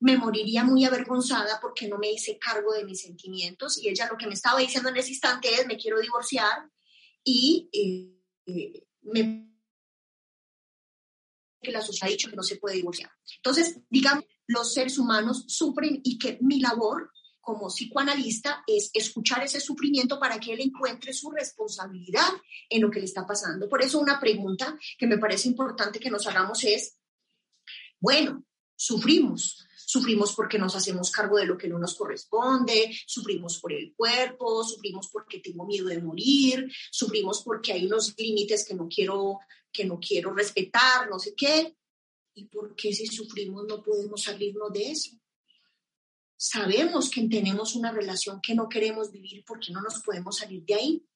me 0.00 0.16
moriría 0.16 0.62
muy 0.62 0.84
avergonzada 0.84 1.58
porque 1.60 1.88
no 1.88 1.98
me 1.98 2.12
hice 2.12 2.38
cargo 2.38 2.72
de 2.72 2.84
mis 2.84 3.02
sentimientos. 3.02 3.82
Y 3.82 3.88
ella 3.88 4.08
lo 4.10 4.16
que 4.16 4.28
me 4.28 4.34
estaba 4.34 4.60
diciendo 4.60 4.90
en 4.90 4.96
ese 4.96 5.10
instante 5.10 5.48
es, 5.52 5.66
me 5.66 5.76
quiero 5.76 6.00
divorciar 6.00 6.70
y 7.24 7.68
eh, 8.46 8.86
me 9.02 9.48
que 11.60 11.72
la 11.72 11.82
sociedad 11.82 12.08
ha 12.08 12.12
dicho 12.12 12.30
que 12.30 12.36
no 12.36 12.42
se 12.44 12.56
puede 12.56 12.76
divorciar. 12.76 13.10
Entonces, 13.36 13.80
digamos, 13.90 14.24
los 14.48 14.72
seres 14.72 14.98
humanos 14.98 15.44
sufren 15.46 16.00
y 16.02 16.18
que 16.18 16.38
mi 16.40 16.60
labor 16.60 17.12
como 17.40 17.68
psicoanalista 17.68 18.62
es 18.66 18.90
escuchar 18.92 19.42
ese 19.42 19.60
sufrimiento 19.60 20.18
para 20.18 20.38
que 20.38 20.52
él 20.52 20.60
encuentre 20.60 21.14
su 21.14 21.30
responsabilidad 21.30 22.28
en 22.68 22.82
lo 22.82 22.90
que 22.90 22.98
le 22.98 23.06
está 23.06 23.26
pasando. 23.26 23.68
Por 23.68 23.82
eso 23.82 23.98
una 23.98 24.20
pregunta 24.20 24.78
que 24.98 25.06
me 25.06 25.16
parece 25.16 25.48
importante 25.48 25.98
que 25.98 26.10
nos 26.10 26.26
hagamos 26.26 26.62
es, 26.64 26.98
bueno, 28.00 28.44
sufrimos, 28.76 29.66
sufrimos 29.74 30.34
porque 30.34 30.58
nos 30.58 30.76
hacemos 30.76 31.10
cargo 31.10 31.38
de 31.38 31.46
lo 31.46 31.56
que 31.56 31.68
no 31.68 31.78
nos 31.78 31.94
corresponde, 31.94 32.94
sufrimos 33.06 33.58
por 33.58 33.72
el 33.72 33.94
cuerpo, 33.94 34.62
sufrimos 34.62 35.08
porque 35.10 35.40
tengo 35.40 35.64
miedo 35.64 35.86
de 35.86 36.02
morir, 36.02 36.70
sufrimos 36.90 37.42
porque 37.42 37.72
hay 37.72 37.86
unos 37.86 38.14
límites 38.18 38.66
que 38.66 38.74
no 38.74 38.88
quiero 38.88 39.38
que 39.72 39.86
no 39.86 39.98
quiero 39.98 40.34
respetar, 40.34 41.08
no 41.08 41.18
sé 41.18 41.34
qué. 41.34 41.77
¿Y 42.38 42.44
por 42.44 42.76
qué 42.76 42.92
si 42.92 43.04
sufrimos 43.06 43.66
no 43.66 43.82
podemos 43.82 44.22
salirnos 44.22 44.72
de 44.72 44.92
eso? 44.92 45.10
Sabemos 46.36 47.10
que 47.10 47.26
tenemos 47.26 47.74
una 47.74 47.90
relación 47.90 48.40
que 48.40 48.54
no 48.54 48.68
queremos 48.68 49.10
vivir 49.10 49.42
porque 49.44 49.72
no 49.72 49.80
nos 49.80 50.00
podemos 50.04 50.36
salir 50.36 50.64
de 50.64 50.74
ahí. 50.74 51.06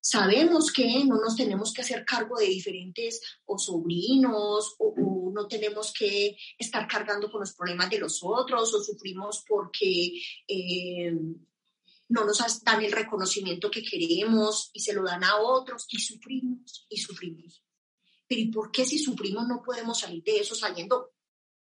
Sabemos 0.00 0.72
que 0.72 1.04
no 1.04 1.20
nos 1.20 1.36
tenemos 1.36 1.72
que 1.72 1.82
hacer 1.82 2.04
cargo 2.04 2.36
de 2.36 2.46
diferentes 2.46 3.20
o 3.44 3.56
sobrinos 3.56 4.74
o, 4.80 5.30
no 5.32 5.46
tenemos 5.46 5.92
que 5.92 6.36
estar 6.58 6.86
cargando 6.88 7.30
con 7.30 7.40
los 7.40 7.54
problemas 7.54 7.88
de 7.88 8.00
los 8.00 8.20
otros 8.22 8.74
o 8.74 8.82
sufrimos 8.82 9.44
porque 9.48 10.20
eh, 10.48 11.12
no 12.08 12.24
nos 12.24 12.62
dan 12.64 12.82
el 12.82 12.92
reconocimiento 12.92 13.70
que 13.70 13.82
queremos 13.82 14.70
y 14.74 14.80
se 14.80 14.92
lo 14.92 15.04
dan 15.04 15.22
a 15.22 15.36
otros 15.36 15.86
y 15.88 15.98
sufrimos 16.00 16.86
y 16.90 16.98
sufrimos. 16.98 17.62
Pero 18.32 18.40
¿y 18.40 18.50
por 18.50 18.72
qué 18.72 18.86
si 18.86 18.98
sufrimos 18.98 19.46
no 19.46 19.60
podemos 19.62 20.00
salir 20.00 20.22
de 20.24 20.38
eso 20.38 20.54
sabiendo 20.54 21.12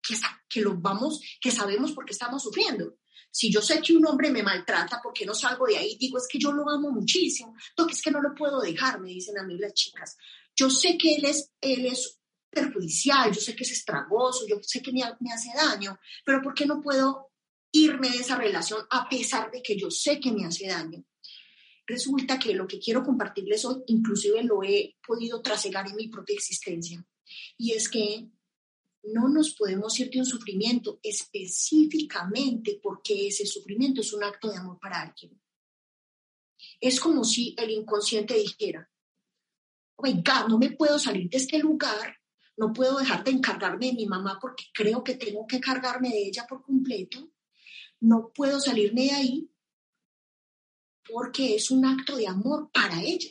que, 0.01 0.15
que 0.47 0.61
lo 0.61 0.77
vamos, 0.77 1.19
que 1.41 1.51
sabemos 1.51 1.91
por 1.91 2.05
qué 2.05 2.13
estamos 2.13 2.41
sufriendo. 2.41 2.95
Si 3.29 3.51
yo 3.51 3.61
sé 3.61 3.81
que 3.81 3.93
un 3.93 4.05
hombre 4.05 4.31
me 4.31 4.41
maltrata, 4.41 5.01
¿por 5.03 5.11
qué 5.11 5.25
no 5.25 5.33
salgo 5.33 5.65
de 5.65 5.75
ahí? 5.75 5.97
Digo, 5.99 6.17
es 6.17 6.29
que 6.31 6.39
yo 6.39 6.53
lo 6.53 6.69
amo 6.69 6.89
muchísimo. 6.89 7.57
Toque, 7.75 7.91
es 7.91 8.01
que 8.01 8.09
no 8.09 8.21
lo 8.21 8.33
puedo 8.33 8.61
dejar, 8.61 9.01
me 9.01 9.09
dicen 9.09 9.37
a 9.37 9.43
mí 9.43 9.57
las 9.57 9.73
chicas. 9.73 10.15
Yo 10.55 10.69
sé 10.69 10.97
que 10.97 11.15
él 11.15 11.25
es, 11.25 11.51
él 11.59 11.85
es 11.87 12.21
perjudicial, 12.49 13.33
yo 13.33 13.41
sé 13.41 13.53
que 13.53 13.65
es 13.65 13.71
estragoso, 13.73 14.47
yo 14.47 14.57
sé 14.61 14.81
que 14.81 14.93
me, 14.93 15.01
me 15.19 15.33
hace 15.33 15.49
daño, 15.53 15.99
pero 16.25 16.41
¿por 16.41 16.53
qué 16.53 16.65
no 16.65 16.79
puedo 16.79 17.33
irme 17.73 18.09
de 18.11 18.19
esa 18.19 18.37
relación 18.37 18.85
a 18.89 19.09
pesar 19.09 19.51
de 19.51 19.61
que 19.61 19.77
yo 19.77 19.91
sé 19.91 20.21
que 20.21 20.31
me 20.31 20.45
hace 20.45 20.67
daño? 20.67 21.03
Resulta 21.91 22.39
que 22.39 22.53
lo 22.53 22.65
que 22.65 22.79
quiero 22.79 23.03
compartirles 23.03 23.65
hoy, 23.65 23.83
inclusive 23.88 24.41
lo 24.45 24.63
he 24.63 24.95
podido 25.05 25.41
trasegar 25.41 25.89
en 25.89 25.98
mi 25.98 26.07
propia 26.07 26.36
existencia, 26.36 27.05
y 27.57 27.74
es 27.74 27.89
que 27.89 28.29
no 29.03 29.27
nos 29.27 29.53
podemos 29.55 30.00
ir 30.00 30.10
de 30.10 30.19
un 30.19 30.25
sufrimiento 30.25 31.01
específicamente 31.03 32.79
porque 32.81 33.27
ese 33.27 33.45
sufrimiento 33.45 34.00
es 34.00 34.13
un 34.13 34.24
acto 34.24 34.50
de 34.50 34.55
amor 34.55 34.79
para 34.79 35.01
alguien. 35.01 35.38
Es 36.79 36.98
como 36.98 37.25
si 37.25 37.53
el 37.57 37.71
inconsciente 37.71 38.36
dijera, 38.36 38.89
oiga, 39.98 40.48
no 40.48 40.57
me 40.57 40.71
puedo 40.71 40.98
salir 40.98 41.29
de 41.29 41.39
este 41.39 41.60
lugar, 41.60 42.15
no 42.55 42.71
puedo 42.71 43.00
dejar 43.00 43.25
de 43.25 43.31
encargarme 43.31 43.88
de 43.88 43.93
mi 43.95 44.05
mamá 44.05 44.39
porque 44.41 44.63
creo 44.74 45.03
que 45.03 45.15
tengo 45.15 45.45
que 45.45 45.60
cargarme 45.60 46.07
de 46.07 46.27
ella 46.27 46.45
por 46.48 46.63
completo, 46.63 47.33
no 48.00 48.31
puedo 48.33 48.62
salirme 48.62 49.07
de 49.07 49.12
ahí 49.12 49.50
porque 51.10 51.55
es 51.55 51.72
un 51.72 51.86
acto 51.86 52.15
de 52.15 52.27
amor 52.27 52.70
para 52.72 53.01
ella. 53.01 53.29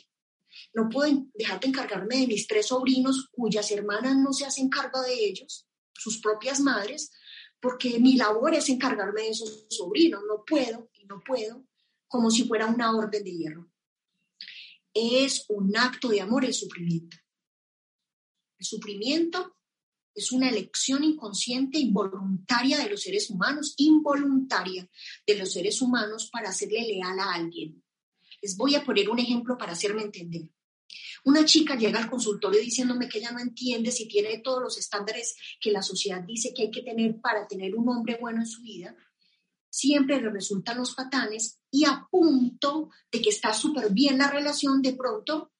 No 0.73 0.89
puedo 0.89 1.27
dejar 1.33 1.59
de 1.59 1.67
encargarme 1.67 2.17
de 2.17 2.27
mis 2.27 2.47
tres 2.47 2.67
sobrinos 2.67 3.29
cuyas 3.31 3.71
hermanas 3.71 4.17
no 4.17 4.33
se 4.33 4.45
hacen 4.45 4.69
cargo 4.69 5.01
de 5.01 5.13
ellos, 5.13 5.67
sus 5.93 6.19
propias 6.19 6.59
madres, 6.59 7.11
porque 7.59 7.99
mi 7.99 8.15
labor 8.15 8.53
es 8.53 8.69
encargarme 8.69 9.23
de 9.23 9.29
esos 9.29 9.67
sobrinos. 9.69 10.21
No 10.27 10.43
puedo 10.45 10.89
y 10.93 11.05
no 11.05 11.21
puedo, 11.25 11.65
como 12.07 12.31
si 12.31 12.43
fuera 12.45 12.67
una 12.67 12.95
orden 12.95 13.23
de 13.23 13.31
hierro. 13.31 13.71
Es 14.93 15.45
un 15.49 15.75
acto 15.77 16.09
de 16.09 16.21
amor 16.21 16.43
el 16.43 16.53
sufrimiento. 16.53 17.17
El 18.57 18.65
sufrimiento 18.65 19.55
es 20.13 20.31
una 20.31 20.49
elección 20.49 21.03
inconsciente, 21.03 21.79
involuntaria 21.79 22.77
de 22.77 22.89
los 22.89 23.01
seres 23.01 23.29
humanos, 23.29 23.73
involuntaria 23.77 24.89
de 25.25 25.35
los 25.35 25.53
seres 25.53 25.81
humanos 25.81 26.29
para 26.31 26.49
hacerle 26.49 26.81
leal 26.81 27.19
a 27.19 27.33
alguien. 27.33 27.83
Les 28.41 28.57
voy 28.57 28.75
a 28.75 28.83
poner 28.83 29.09
un 29.09 29.19
ejemplo 29.19 29.57
para 29.57 29.73
hacerme 29.73 30.03
entender. 30.03 30.49
Una 31.23 31.45
chica 31.45 31.75
llega 31.75 31.99
al 31.99 32.09
consultorio 32.09 32.59
diciéndome 32.59 33.07
que 33.07 33.19
ella 33.19 33.31
no 33.31 33.39
entiende 33.39 33.91
si 33.91 34.07
tiene 34.07 34.39
todos 34.39 34.61
los 34.61 34.77
estándares 34.77 35.35
que 35.59 35.71
la 35.71 35.83
sociedad 35.83 36.21
dice 36.21 36.53
que 36.53 36.63
hay 36.63 36.71
que 36.71 36.81
tener 36.81 37.21
para 37.21 37.47
tener 37.47 37.75
un 37.75 37.87
hombre 37.89 38.17
bueno 38.19 38.41
en 38.41 38.47
su 38.47 38.61
vida. 38.61 38.95
Siempre 39.69 40.19
le 40.19 40.29
resultan 40.29 40.77
los 40.77 40.95
patanes 40.95 41.59
y 41.69 41.85
a 41.85 42.07
punto 42.09 42.89
de 43.11 43.21
que 43.21 43.29
está 43.29 43.53
súper 43.53 43.91
bien 43.91 44.17
la 44.17 44.29
relación, 44.29 44.81
de 44.81 44.93
pronto 44.93 45.51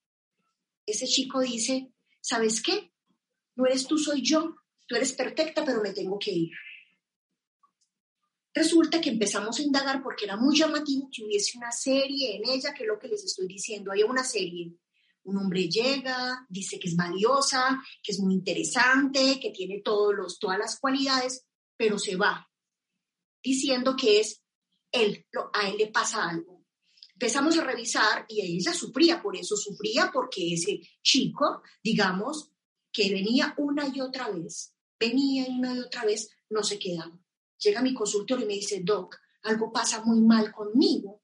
ese 0.85 1.05
chico 1.05 1.39
dice, 1.39 1.93
¿sabes 2.19 2.61
qué? 2.61 2.90
No 3.55 3.65
eres 3.65 3.85
tú, 3.85 3.97
soy 3.97 4.21
yo. 4.21 4.55
Tú 4.87 4.95
eres 4.95 5.13
perfecta, 5.13 5.63
pero 5.63 5.81
me 5.81 5.93
tengo 5.93 6.17
que 6.19 6.31
ir. 6.31 6.51
Resulta 8.53 8.99
que 8.99 9.11
empezamos 9.11 9.59
a 9.59 9.61
indagar 9.61 10.03
porque 10.03 10.25
era 10.25 10.35
muy 10.35 10.57
llamativo 10.57 11.09
que 11.11 11.23
hubiese 11.23 11.57
una 11.57 11.71
serie 11.71 12.35
en 12.35 12.49
ella, 12.49 12.73
que 12.73 12.83
es 12.83 12.87
lo 12.87 12.99
que 12.99 13.07
les 13.07 13.23
estoy 13.23 13.47
diciendo. 13.47 13.91
Había 13.91 14.05
una 14.05 14.23
serie 14.23 14.73
un 15.23 15.37
hombre 15.37 15.69
llega, 15.69 16.45
dice 16.49 16.79
que 16.79 16.87
es 16.87 16.95
valiosa, 16.95 17.81
que 18.01 18.11
es 18.11 18.19
muy 18.19 18.33
interesante, 18.33 19.39
que 19.39 19.51
tiene 19.51 19.81
todos 19.83 20.15
los, 20.15 20.39
todas 20.39 20.57
las 20.57 20.79
cualidades, 20.79 21.45
pero 21.77 21.99
se 21.99 22.15
va 22.15 22.47
diciendo 23.43 23.95
que 23.95 24.19
es 24.19 24.41
él, 24.91 25.25
a 25.53 25.69
él 25.69 25.77
le 25.77 25.87
pasa 25.87 26.29
algo. 26.29 26.65
Empezamos 27.13 27.57
a 27.57 27.63
revisar 27.63 28.25
y 28.27 28.41
ella 28.41 28.73
sufría 28.73 29.21
por 29.21 29.35
eso, 29.35 29.55
sufría 29.55 30.11
porque 30.11 30.53
ese 30.53 30.79
chico, 31.03 31.61
digamos, 31.83 32.51
que 32.91 33.11
venía 33.11 33.53
una 33.57 33.87
y 33.87 34.01
otra 34.01 34.29
vez, 34.29 34.73
venía 34.99 35.45
una 35.49 35.73
y 35.73 35.79
otra 35.79 36.05
vez, 36.05 36.29
no 36.49 36.63
se 36.63 36.77
quedaba. 36.77 37.17
Llega 37.57 37.81
mi 37.81 37.93
consultorio 37.93 38.45
y 38.45 38.47
me 38.47 38.55
dice, 38.55 38.81
Doc, 38.83 39.17
algo 39.43 39.71
pasa 39.71 40.03
muy 40.03 40.21
mal 40.21 40.51
conmigo 40.51 41.21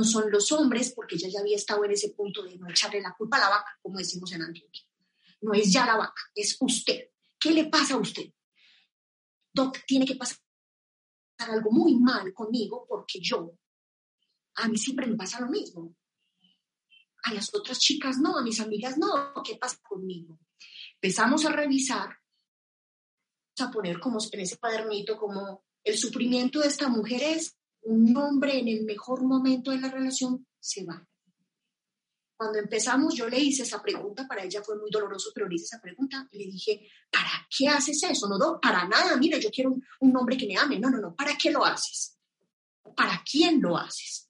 no 0.00 0.04
son 0.04 0.30
los 0.30 0.50
hombres, 0.52 0.92
porque 0.92 1.16
ella 1.16 1.28
ya 1.28 1.40
había 1.40 1.56
estado 1.56 1.84
en 1.84 1.90
ese 1.90 2.10
punto 2.10 2.42
de 2.42 2.56
no 2.56 2.68
echarle 2.68 3.02
la 3.02 3.14
culpa 3.14 3.36
a 3.36 3.40
la 3.40 3.50
vaca, 3.50 3.78
como 3.82 3.98
decimos 3.98 4.32
en 4.32 4.42
Antioquia. 4.42 4.82
No 5.42 5.52
es 5.52 5.72
ya 5.72 5.84
la 5.84 5.96
vaca, 5.96 6.22
es 6.34 6.56
usted. 6.60 7.10
¿Qué 7.38 7.50
le 7.50 7.66
pasa 7.66 7.94
a 7.94 7.98
usted? 7.98 8.32
Doc, 9.52 9.78
tiene 9.86 10.06
que 10.06 10.14
pasar 10.14 10.38
algo 11.38 11.70
muy 11.70 11.96
mal 11.96 12.32
conmigo 12.32 12.86
porque 12.88 13.20
yo, 13.20 13.58
a 14.54 14.68
mí 14.68 14.78
siempre 14.78 15.06
me 15.06 15.16
pasa 15.16 15.40
lo 15.40 15.48
mismo. 15.48 15.94
A 17.22 17.34
las 17.34 17.54
otras 17.54 17.78
chicas 17.78 18.18
no, 18.18 18.38
a 18.38 18.42
mis 18.42 18.60
amigas 18.60 18.98
no. 18.98 19.32
¿Qué 19.44 19.56
pasa 19.56 19.78
conmigo? 19.82 20.38
Empezamos 20.94 21.44
a 21.44 21.52
revisar, 21.52 22.16
a 23.58 23.70
poner 23.70 24.00
como 24.00 24.18
en 24.32 24.40
ese 24.40 24.58
cuadernito 24.58 25.18
como 25.18 25.64
el 25.84 25.98
sufrimiento 25.98 26.60
de 26.60 26.68
esta 26.68 26.88
mujer 26.88 27.22
es 27.22 27.56
un 27.82 28.16
hombre 28.16 28.58
en 28.58 28.68
el 28.68 28.84
mejor 28.84 29.22
momento 29.22 29.70
de 29.70 29.80
la 29.80 29.90
relación 29.90 30.46
se 30.58 30.84
va. 30.84 31.06
Cuando 32.36 32.58
empezamos, 32.58 33.14
yo 33.14 33.28
le 33.28 33.38
hice 33.38 33.64
esa 33.64 33.82
pregunta, 33.82 34.26
para 34.26 34.44
ella 34.44 34.62
fue 34.62 34.78
muy 34.78 34.90
doloroso, 34.90 35.30
pero 35.34 35.46
le 35.46 35.56
hice 35.56 35.64
esa 35.64 35.80
pregunta 35.80 36.26
y 36.30 36.38
le 36.38 36.50
dije, 36.50 36.88
¿para 37.10 37.46
qué 37.54 37.68
haces 37.68 38.02
eso? 38.02 38.26
No, 38.28 38.38
no 38.38 38.58
para 38.58 38.88
nada, 38.88 39.16
mira, 39.18 39.38
yo 39.38 39.50
quiero 39.50 39.76
un, 40.00 40.16
hombre 40.16 40.38
que 40.38 40.46
me 40.46 40.56
ame. 40.56 40.78
No, 40.78 40.88
no, 40.88 40.98
no, 40.98 41.14
¿para 41.14 41.36
qué 41.36 41.50
lo 41.50 41.64
haces? 41.64 42.16
¿para 42.96 43.22
quién 43.30 43.60
lo 43.60 43.76
haces? 43.76 44.29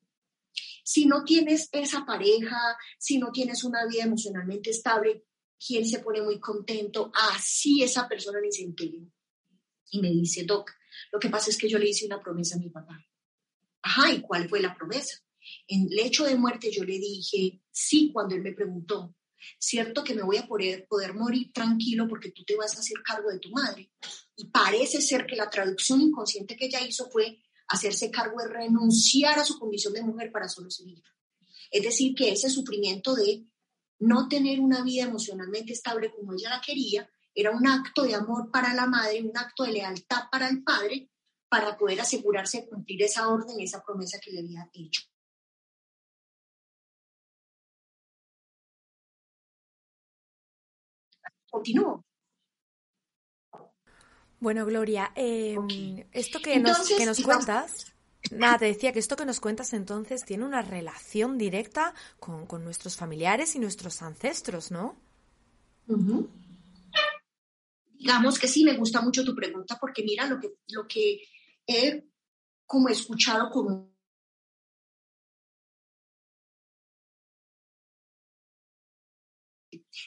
Si 0.92 1.06
no 1.06 1.22
tienes 1.22 1.68
esa 1.70 2.04
pareja, 2.04 2.76
si 2.98 3.18
no 3.18 3.30
tienes 3.30 3.62
una 3.62 3.86
vida 3.86 4.02
emocionalmente 4.02 4.70
estable, 4.70 5.24
¿quién 5.64 5.86
se 5.86 6.00
pone 6.00 6.20
muy 6.20 6.40
contento? 6.40 7.12
Así 7.14 7.84
esa 7.84 8.08
persona 8.08 8.40
ni 8.40 8.50
se 8.50 8.64
entere. 8.64 9.06
Y 9.92 10.00
me 10.00 10.10
dice, 10.10 10.42
Doc, 10.42 10.68
lo 11.12 11.20
que 11.20 11.30
pasa 11.30 11.48
es 11.48 11.58
que 11.58 11.68
yo 11.68 11.78
le 11.78 11.90
hice 11.90 12.06
una 12.06 12.20
promesa 12.20 12.56
a 12.56 12.58
mi 12.58 12.70
papá. 12.70 12.98
Ajá, 13.82 14.12
¿y 14.12 14.20
cuál 14.20 14.48
fue 14.48 14.58
la 14.58 14.74
promesa? 14.74 15.16
En 15.68 15.86
el 15.92 16.00
hecho 16.00 16.24
de 16.24 16.34
muerte 16.34 16.72
yo 16.72 16.82
le 16.82 16.98
dije, 16.98 17.62
sí, 17.70 18.10
cuando 18.12 18.34
él 18.34 18.42
me 18.42 18.52
preguntó, 18.52 19.14
cierto 19.60 20.02
que 20.02 20.16
me 20.16 20.24
voy 20.24 20.38
a 20.38 20.48
poder, 20.48 20.88
poder 20.88 21.14
morir 21.14 21.52
tranquilo 21.52 22.08
porque 22.08 22.32
tú 22.32 22.42
te 22.42 22.56
vas 22.56 22.74
a 22.74 22.80
hacer 22.80 22.96
cargo 23.04 23.30
de 23.30 23.38
tu 23.38 23.52
madre. 23.52 23.92
Y 24.34 24.46
parece 24.46 25.00
ser 25.00 25.24
que 25.24 25.36
la 25.36 25.50
traducción 25.50 26.00
inconsciente 26.00 26.56
que 26.56 26.66
ella 26.66 26.80
hizo 26.80 27.08
fue 27.10 27.38
hacerse 27.70 28.10
cargo 28.10 28.40
de 28.40 28.48
renunciar 28.48 29.38
a 29.38 29.44
su 29.44 29.58
condición 29.58 29.94
de 29.94 30.02
mujer 30.02 30.30
para 30.32 30.48
solo 30.48 30.70
ser 30.70 30.88
hija. 30.88 31.08
Es 31.70 31.82
decir, 31.82 32.14
que 32.14 32.32
ese 32.32 32.50
sufrimiento 32.50 33.14
de 33.14 33.46
no 34.00 34.28
tener 34.28 34.60
una 34.60 34.82
vida 34.82 35.04
emocionalmente 35.04 35.72
estable 35.72 36.10
como 36.10 36.32
ella 36.32 36.50
la 36.50 36.60
quería, 36.60 37.08
era 37.34 37.52
un 37.52 37.66
acto 37.68 38.02
de 38.02 38.14
amor 38.14 38.50
para 38.50 38.74
la 38.74 38.86
madre, 38.86 39.22
un 39.22 39.36
acto 39.36 39.62
de 39.62 39.72
lealtad 39.72 40.24
para 40.32 40.48
el 40.48 40.64
padre, 40.64 41.10
para 41.48 41.76
poder 41.78 42.00
asegurarse 42.00 42.62
de 42.62 42.68
cumplir 42.68 43.02
esa 43.02 43.28
orden, 43.28 43.60
esa 43.60 43.82
promesa 43.82 44.18
que 44.18 44.32
le 44.32 44.40
había 44.40 44.68
hecho. 44.72 45.02
Continúo. 51.50 52.04
Bueno, 54.40 54.64
Gloria, 54.64 55.12
em, 55.16 56.06
esto 56.12 56.40
que 56.40 56.58
nos, 56.58 56.88
que 56.88 57.04
nos 57.04 57.20
cuentas, 57.20 57.92
nada, 58.30 58.56
te 58.56 58.64
decía 58.64 58.90
que 58.90 58.98
esto 58.98 59.14
que 59.14 59.26
nos 59.26 59.38
cuentas 59.38 59.74
entonces 59.74 60.24
tiene 60.24 60.46
una 60.46 60.62
relación 60.62 61.36
directa 61.36 61.94
con, 62.18 62.46
nuestros 62.64 62.96
familiares 62.96 63.54
y 63.54 63.58
nuestros 63.58 64.00
ancestros, 64.00 64.70
¿no? 64.70 64.96
Digamos 67.92 68.38
que 68.38 68.48
sí, 68.48 68.64
me 68.64 68.78
gusta 68.78 69.02
mucho 69.02 69.22
tu 69.22 69.34
pregunta 69.34 69.76
porque 69.78 70.02
mira 70.02 70.26
lo 70.26 70.40
que, 70.40 70.54
lo 70.68 70.88
que 70.88 71.20
he 71.66 72.08
como 72.64 72.88
escuchado 72.88 73.50
como 73.50 73.90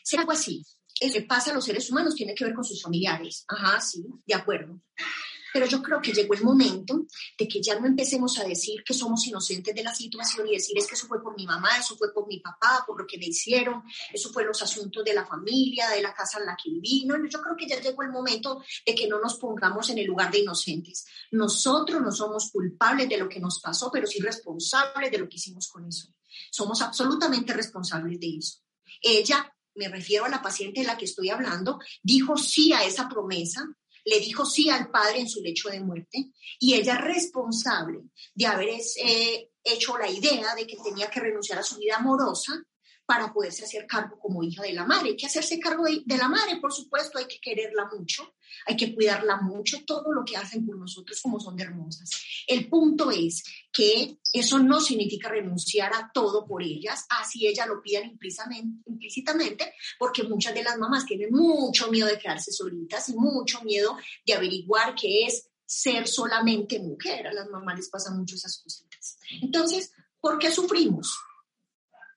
ser 0.03 0.21
algo 0.21 0.31
así 0.31 0.65
que 0.99 1.21
pasa 1.21 1.51
a 1.51 1.53
los 1.53 1.65
seres 1.65 1.89
humanos 1.89 2.15
tiene 2.15 2.35
que 2.35 2.45
ver 2.45 2.53
con 2.53 2.63
sus 2.63 2.81
familiares. 2.81 3.45
Ajá, 3.47 3.79
sí, 3.81 4.05
de 4.25 4.35
acuerdo. 4.35 4.81
Pero 5.53 5.67
yo 5.67 5.83
creo 5.83 6.01
que 6.01 6.11
llegó 6.11 6.33
el 6.33 6.43
momento 6.43 7.05
de 7.37 7.47
que 7.47 7.61
ya 7.61 7.79
no 7.79 7.85
empecemos 7.85 8.39
a 8.39 8.43
decir 8.43 8.83
que 8.83 8.93
somos 8.93 9.27
inocentes 9.27 9.75
de 9.75 9.83
la 9.83 9.93
situación 9.93 10.47
y 10.47 10.53
decir 10.53 10.75
es 10.77 10.87
que 10.87 10.95
eso 10.95 11.05
fue 11.05 11.21
por 11.21 11.35
mi 11.37 11.45
mamá, 11.45 11.69
eso 11.79 11.95
fue 11.95 12.11
por 12.11 12.27
mi 12.27 12.39
papá, 12.39 12.83
por 12.87 12.99
lo 12.99 13.05
que 13.05 13.19
me 13.19 13.27
hicieron, 13.27 13.83
eso 14.11 14.31
fue 14.31 14.45
los 14.45 14.59
asuntos 14.63 15.03
de 15.03 15.13
la 15.13 15.27
familia, 15.27 15.89
de 15.89 16.01
la 16.01 16.11
casa 16.11 16.39
en 16.39 16.47
la 16.47 16.57
que 16.61 16.71
viví. 16.71 17.05
No, 17.05 17.15
yo 17.27 17.39
creo 17.39 17.55
que 17.55 17.67
ya 17.67 17.79
llegó 17.79 18.01
el 18.01 18.09
momento 18.09 18.63
de 18.83 18.95
que 18.95 19.07
no 19.07 19.19
nos 19.19 19.35
pongamos 19.35 19.91
en 19.91 19.99
el 19.99 20.07
lugar 20.07 20.31
de 20.31 20.39
inocentes. 20.39 21.05
Nosotros 21.31 22.01
no 22.01 22.11
somos 22.11 22.49
culpables 22.51 23.07
de 23.07 23.17
lo 23.17 23.29
que 23.29 23.39
nos 23.39 23.59
pasó, 23.59 23.91
pero 23.91 24.07
sí 24.07 24.19
responsables 24.21 25.11
de 25.11 25.19
lo 25.19 25.29
que 25.29 25.35
hicimos 25.35 25.67
con 25.67 25.85
eso. 25.85 26.07
Somos 26.49 26.81
absolutamente 26.81 27.53
responsables 27.53 28.19
de 28.19 28.37
eso. 28.37 28.57
Ella 28.99 29.53
me 29.75 29.87
refiero 29.87 30.25
a 30.25 30.29
la 30.29 30.41
paciente 30.41 30.81
de 30.81 30.87
la 30.87 30.97
que 30.97 31.05
estoy 31.05 31.29
hablando, 31.29 31.79
dijo 32.01 32.37
sí 32.37 32.73
a 32.73 32.83
esa 32.83 33.07
promesa, 33.07 33.65
le 34.05 34.19
dijo 34.19 34.45
sí 34.45 34.69
al 34.69 34.89
padre 34.89 35.19
en 35.19 35.29
su 35.29 35.41
lecho 35.41 35.69
de 35.69 35.79
muerte 35.79 36.31
y 36.59 36.73
ella 36.73 36.95
es 36.95 37.01
responsable 37.01 38.01
de 38.33 38.45
haber 38.45 38.69
eh, 38.69 39.49
hecho 39.63 39.97
la 39.97 40.09
idea 40.09 40.55
de 40.55 40.67
que 40.67 40.77
tenía 40.77 41.09
que 41.09 41.21
renunciar 41.21 41.59
a 41.59 41.63
su 41.63 41.77
vida 41.77 41.97
amorosa 41.97 42.63
para 43.05 43.33
poderse 43.33 43.65
hacer 43.65 43.85
cargo 43.85 44.17
como 44.19 44.43
hija 44.43 44.63
de 44.63 44.73
la 44.73 44.85
madre. 44.85 45.09
Hay 45.09 45.17
que 45.17 45.25
hacerse 45.25 45.59
cargo 45.59 45.83
de, 45.85 46.17
la 46.17 46.29
madre, 46.29 46.57
por 46.61 46.71
supuesto, 46.71 47.17
hay 47.17 47.25
que 47.25 47.39
quererla 47.39 47.89
mucho, 47.97 48.35
hay 48.65 48.77
que 48.77 48.95
cuidarla 48.95 49.41
mucho, 49.41 49.83
todo 49.85 50.13
lo 50.13 50.23
que 50.23 50.37
hacen 50.37 50.65
por 50.65 50.77
nosotros 50.77 51.19
como 51.21 51.39
son 51.39 51.57
de 51.57 51.63
hermosas. 51.63 52.09
El 52.47 52.69
punto 52.69 53.11
es 53.11 53.43
que 53.71 54.19
eso 54.31 54.59
no 54.59 54.79
significa 54.79 55.29
renunciar 55.29 55.93
a 55.93 56.11
todo 56.13 56.45
por 56.45 56.63
ellas, 56.63 57.05
así 57.09 57.45
ellas 57.45 57.67
lo 57.67 57.81
pidan 57.81 58.05
implícitamente, 58.85 59.73
porque 59.99 60.23
muchas 60.23 60.53
de 60.53 60.63
las 60.63 60.77
mamás 60.77 61.05
tienen 61.05 61.31
mucho 61.31 61.91
miedo 61.91 62.07
de 62.07 62.17
quedarse 62.17 62.51
solitas 62.51 63.09
y 63.09 63.15
mucho 63.15 63.61
miedo 63.63 63.97
de 64.25 64.33
averiguar 64.33 64.95
qué 64.95 65.25
es 65.25 65.49
ser 65.65 66.07
solamente 66.07 66.79
mujer. 66.79 67.27
A 67.27 67.33
las 67.33 67.49
mamás 67.49 67.77
les 67.77 67.89
pasan 67.89 68.17
mucho 68.17 68.35
esas 68.35 68.57
cositas. 68.59 69.17
Entonces, 69.41 69.91
¿por 70.21 70.37
qué 70.37 70.51
sufrimos? 70.51 71.17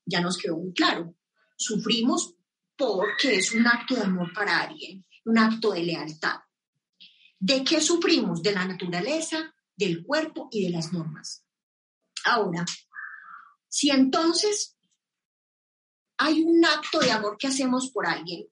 Ya 0.06 0.20
nos 0.20 0.38
quedó 0.38 0.56
muy 0.56 0.72
claro. 0.72 1.14
Sufrimos 1.56 2.34
porque 2.76 3.36
es 3.36 3.52
un 3.52 3.66
acto 3.66 3.94
de 3.94 4.02
amor 4.02 4.32
para 4.32 4.60
alguien, 4.60 5.04
un 5.24 5.38
acto 5.38 5.72
de 5.72 5.82
lealtad. 5.82 6.40
¿De 7.38 7.64
qué 7.64 7.80
sufrimos? 7.80 8.42
De 8.42 8.52
la 8.52 8.64
naturaleza, 8.64 9.54
del 9.74 10.02
cuerpo 10.04 10.48
y 10.50 10.64
de 10.64 10.70
las 10.70 10.92
normas. 10.92 11.44
Ahora, 12.24 12.64
si 13.68 13.90
entonces 13.90 14.76
hay 16.16 16.42
un 16.42 16.64
acto 16.64 16.98
de 16.98 17.10
amor 17.10 17.36
que 17.38 17.48
hacemos 17.48 17.90
por 17.90 18.06
alguien, 18.06 18.46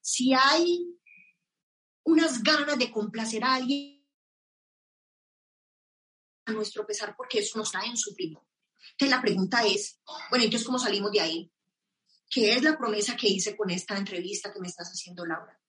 si 0.00 0.32
hay 0.32 0.96
unas 2.04 2.42
ganas 2.42 2.78
de 2.78 2.90
complacer 2.90 3.44
a 3.44 3.54
alguien 3.54 3.96
a 6.46 6.52
nuestro 6.52 6.86
pesar 6.86 7.14
porque 7.16 7.40
eso 7.40 7.58
nos 7.58 7.72
trae 7.72 7.88
en 7.88 7.96
sufrimiento, 7.96 8.45
entonces 8.92 9.16
la 9.16 9.22
pregunta 9.22 9.64
es, 9.64 10.00
bueno, 10.30 10.44
entonces 10.44 10.66
¿cómo 10.66 10.78
salimos 10.78 11.12
de 11.12 11.20
ahí? 11.20 11.52
¿Qué 12.28 12.54
es 12.54 12.62
la 12.62 12.76
promesa 12.76 13.16
que 13.16 13.28
hice 13.28 13.56
con 13.56 13.70
esta 13.70 13.96
entrevista 13.96 14.52
que 14.52 14.60
me 14.60 14.68
estás 14.68 14.88
haciendo, 14.88 15.24
Laura? 15.24 15.60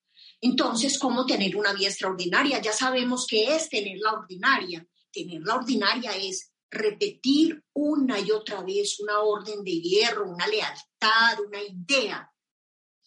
Entonces, 0.41 0.99
¿cómo 0.99 1.25
tener 1.25 1.56
una 1.56 1.73
vida 1.73 1.88
extraordinaria? 1.88 2.62
Ya 2.62 2.71
sabemos 2.71 3.25
qué 3.27 3.56
es 3.56 3.69
tener 3.69 3.97
la 3.99 4.13
ordinaria. 4.13 4.86
Tener 5.12 5.41
la 5.41 5.56
ordinaria 5.56 6.12
es 6.15 6.51
repetir 6.69 7.63
una 7.73 8.19
y 8.19 8.32
otra 8.32 8.62
vez 8.62 8.99
una 8.99 9.19
orden 9.19 9.63
de 9.63 9.80
hierro, 9.80 10.30
una 10.30 10.47
lealtad, 10.47 11.39
una 11.45 11.62
idea, 11.62 12.32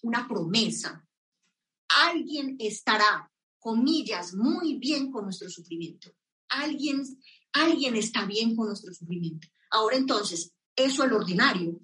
una 0.03 0.27
promesa. 0.27 1.07
Alguien 1.89 2.57
estará, 2.59 3.31
comillas, 3.59 4.35
muy 4.35 4.79
bien 4.79 5.11
con 5.11 5.25
nuestro 5.25 5.49
sufrimiento. 5.51 6.13
Alguien, 6.49 7.03
alguien 7.53 7.97
está 7.97 8.25
bien 8.25 8.57
con 8.57 8.69
nuestro 8.69 8.93
sufrimiento. 8.93 9.49
Ahora 9.71 9.97
entonces, 9.97 10.53
eso 10.77 11.05
es 11.05 11.11
lo 11.11 11.17
ordinario, 11.17 11.81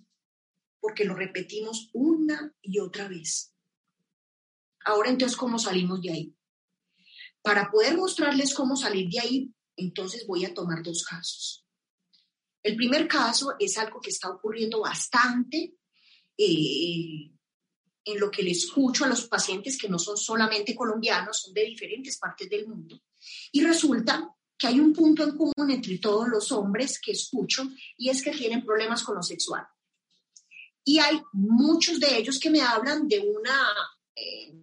porque 0.81 1.05
lo 1.05 1.15
repetimos 1.15 1.91
una 1.93 2.55
y 2.63 2.79
otra 2.79 3.09
vez. 3.09 3.53
Ahora 4.85 5.11
entonces, 5.11 5.37
¿cómo 5.37 5.59
salimos 5.59 6.01
de 6.03 6.13
ahí? 6.13 6.37
Para 7.43 7.71
poder 7.71 7.97
mostrarles 7.97 8.55
cómo 8.55 8.77
salir 8.77 9.09
de 9.09 9.21
ahí, 9.21 9.55
entonces 9.77 10.27
voy 10.27 10.45
a 10.45 10.55
tomar 10.55 10.83
dos 10.83 11.05
casos. 11.05 11.65
El 12.63 12.77
primer 12.77 13.07
caso 13.07 13.55
es 13.59 13.79
algo 13.79 14.01
que 14.01 14.11
está 14.11 14.29
ocurriendo 14.29 14.81
bastante 14.81 15.75
eh, 16.37 17.31
en 18.05 18.21
lo 18.21 18.31
que 18.31 18.43
le 18.43 18.51
escucho 18.51 19.05
a 19.05 19.09
los 19.09 19.27
pacientes 19.29 19.79
que 19.79 19.89
no 19.89 19.99
son 19.99 20.17
solamente 20.17 20.75
colombianos, 20.75 21.43
son 21.43 21.55
de 21.55 21.65
diferentes 21.65 22.19
partes 22.19 22.49
del 22.49 22.67
mundo. 22.67 23.01
Y 23.53 23.65
resulta 23.65 24.36
que 24.59 24.67
hay 24.67 24.81
un 24.81 24.93
punto 24.93 25.23
en 25.25 25.37
común 25.37 25.71
entre 25.71 25.99
todos 25.99 26.29
los 26.29 26.51
hombres 26.53 27.01
que 27.01 27.13
escucho 27.13 27.69
y 27.97 28.09
es 28.09 28.23
que 28.23 28.33
tienen 28.33 28.65
problemas 28.65 29.03
con 29.03 29.17
lo 29.17 29.23
sexual. 29.23 29.67
Y 30.85 30.99
hay 30.99 31.21
muchos 31.33 31.99
de 31.99 32.17
ellos 32.17 32.39
que 32.39 32.51
me 32.51 32.63
hablan 32.63 33.09
de 33.09 33.21
una 33.21 33.69
eh, 34.15 34.55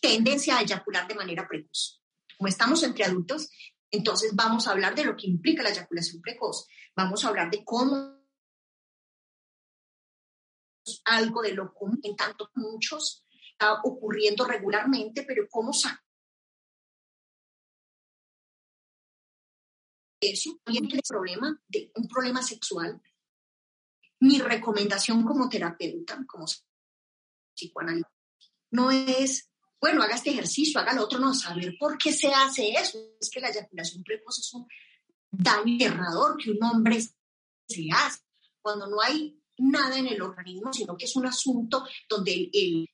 tendencia 0.00 0.58
a 0.58 0.62
eyacular 0.62 1.06
de 1.06 1.14
manera 1.14 1.46
precoz. 1.48 2.02
Como 2.36 2.48
estamos 2.48 2.82
entre 2.82 3.04
adultos, 3.04 3.48
entonces 3.90 4.34
vamos 4.34 4.66
a 4.66 4.72
hablar 4.72 4.94
de 4.94 5.04
lo 5.04 5.16
que 5.16 5.26
implica 5.26 5.62
la 5.62 5.70
eyaculación 5.70 6.20
precoz. 6.20 6.66
Vamos 6.96 7.24
a 7.24 7.28
hablar 7.28 7.50
de 7.50 7.64
cómo 7.64 8.18
algo 11.04 11.42
de 11.42 11.52
lo 11.52 11.72
común 11.72 12.00
en 12.02 12.16
tanto 12.16 12.50
muchos 12.54 13.24
está 13.52 13.80
ocurriendo 13.84 14.44
regularmente, 14.44 15.22
pero 15.22 15.46
cómo 15.48 15.72
sacar 15.72 16.09
eso, 20.20 20.60
tiene 20.64 20.88
un 20.92 21.00
problema, 21.06 21.60
de, 21.68 21.90
un 21.94 22.06
problema 22.08 22.42
sexual, 22.42 23.00
mi 24.20 24.38
recomendación 24.38 25.24
como 25.24 25.48
terapeuta, 25.48 26.22
como 26.26 26.46
psicoanalista, 27.54 28.10
no 28.70 28.90
es, 28.90 29.50
bueno, 29.80 30.02
haga 30.02 30.14
este 30.14 30.30
ejercicio, 30.30 30.80
haga 30.80 30.92
lo 30.92 31.04
otro, 31.04 31.18
no, 31.18 31.34
saber 31.34 31.74
por 31.78 31.96
qué 31.98 32.12
se 32.12 32.28
hace 32.32 32.70
eso. 32.72 32.98
Es 33.20 33.30
que 33.30 33.40
la 33.40 33.48
eyaculación 33.48 34.04
precoz 34.04 34.38
es 34.38 34.52
un 34.54 34.66
daño 35.30 35.84
errador 35.84 36.36
que 36.36 36.50
un 36.50 36.62
hombre 36.62 37.00
se 37.00 37.88
hace 37.92 38.20
cuando 38.60 38.86
no 38.86 39.00
hay 39.00 39.40
nada 39.58 39.98
en 39.98 40.06
el 40.06 40.20
organismo, 40.22 40.72
sino 40.72 40.96
que 40.96 41.06
es 41.06 41.16
un 41.16 41.26
asunto 41.26 41.86
donde 42.08 42.32
el, 42.32 42.50
el 42.52 42.89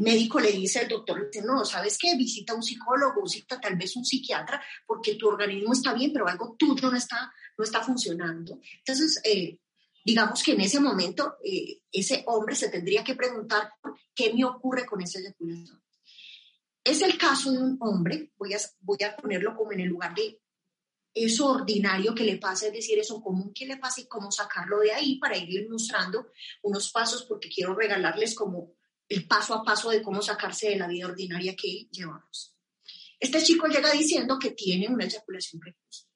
médico 0.00 0.40
le 0.40 0.52
dice 0.52 0.80
al 0.80 0.88
doctor, 0.88 1.30
dice, 1.30 1.44
no, 1.44 1.64
¿sabes 1.64 1.98
qué? 1.98 2.16
Visita 2.16 2.52
a 2.52 2.56
un 2.56 2.62
psicólogo, 2.62 3.22
visita 3.22 3.60
tal 3.60 3.76
vez 3.76 3.96
un 3.96 4.04
psiquiatra, 4.04 4.62
porque 4.86 5.14
tu 5.14 5.28
organismo 5.28 5.72
está 5.72 5.94
bien, 5.94 6.12
pero 6.12 6.26
algo 6.26 6.56
tuyo 6.58 6.90
no 6.90 6.96
está, 6.96 7.32
no 7.56 7.64
está 7.64 7.82
funcionando. 7.82 8.58
Entonces, 8.78 9.20
eh, 9.24 9.58
digamos 10.04 10.42
que 10.42 10.52
en 10.52 10.62
ese 10.62 10.80
momento 10.80 11.36
eh, 11.44 11.82
ese 11.92 12.24
hombre 12.26 12.54
se 12.54 12.68
tendría 12.68 13.04
que 13.04 13.14
preguntar, 13.14 13.72
¿qué 14.14 14.32
me 14.32 14.44
ocurre 14.44 14.86
con 14.86 15.00
esa 15.00 15.18
eyaculación? 15.18 15.82
Es 16.82 17.02
el 17.02 17.18
caso 17.18 17.52
de 17.52 17.58
un 17.58 17.76
hombre, 17.80 18.32
voy 18.38 18.54
a, 18.54 18.58
voy 18.80 18.98
a 19.04 19.14
ponerlo 19.14 19.54
como 19.54 19.72
en 19.72 19.80
el 19.80 19.88
lugar 19.88 20.14
de 20.14 20.40
eso 21.12 21.50
ordinario 21.50 22.14
que 22.14 22.24
le 22.24 22.36
pasa, 22.36 22.66
es 22.66 22.72
decir, 22.72 22.98
eso 22.98 23.20
común 23.20 23.52
que 23.52 23.66
le 23.66 23.76
pasa 23.76 24.00
y 24.00 24.06
cómo 24.06 24.30
sacarlo 24.30 24.78
de 24.78 24.92
ahí 24.92 25.18
para 25.18 25.36
irles 25.36 25.68
mostrando 25.68 26.28
unos 26.62 26.90
pasos, 26.90 27.24
porque 27.24 27.48
quiero 27.48 27.74
regalarles 27.74 28.34
como 28.34 28.74
el 29.10 29.26
paso 29.26 29.54
a 29.54 29.64
paso 29.64 29.90
de 29.90 30.02
cómo 30.02 30.22
sacarse 30.22 30.68
de 30.68 30.76
la 30.76 30.86
vida 30.86 31.06
ordinaria 31.06 31.56
que 31.56 31.88
llevamos. 31.90 32.56
Este 33.18 33.42
chico 33.42 33.66
llega 33.66 33.90
diciendo 33.90 34.38
que 34.38 34.52
tiene 34.52 34.88
una 34.88 35.04
eyaculación 35.04 35.60
precoz. 35.60 36.08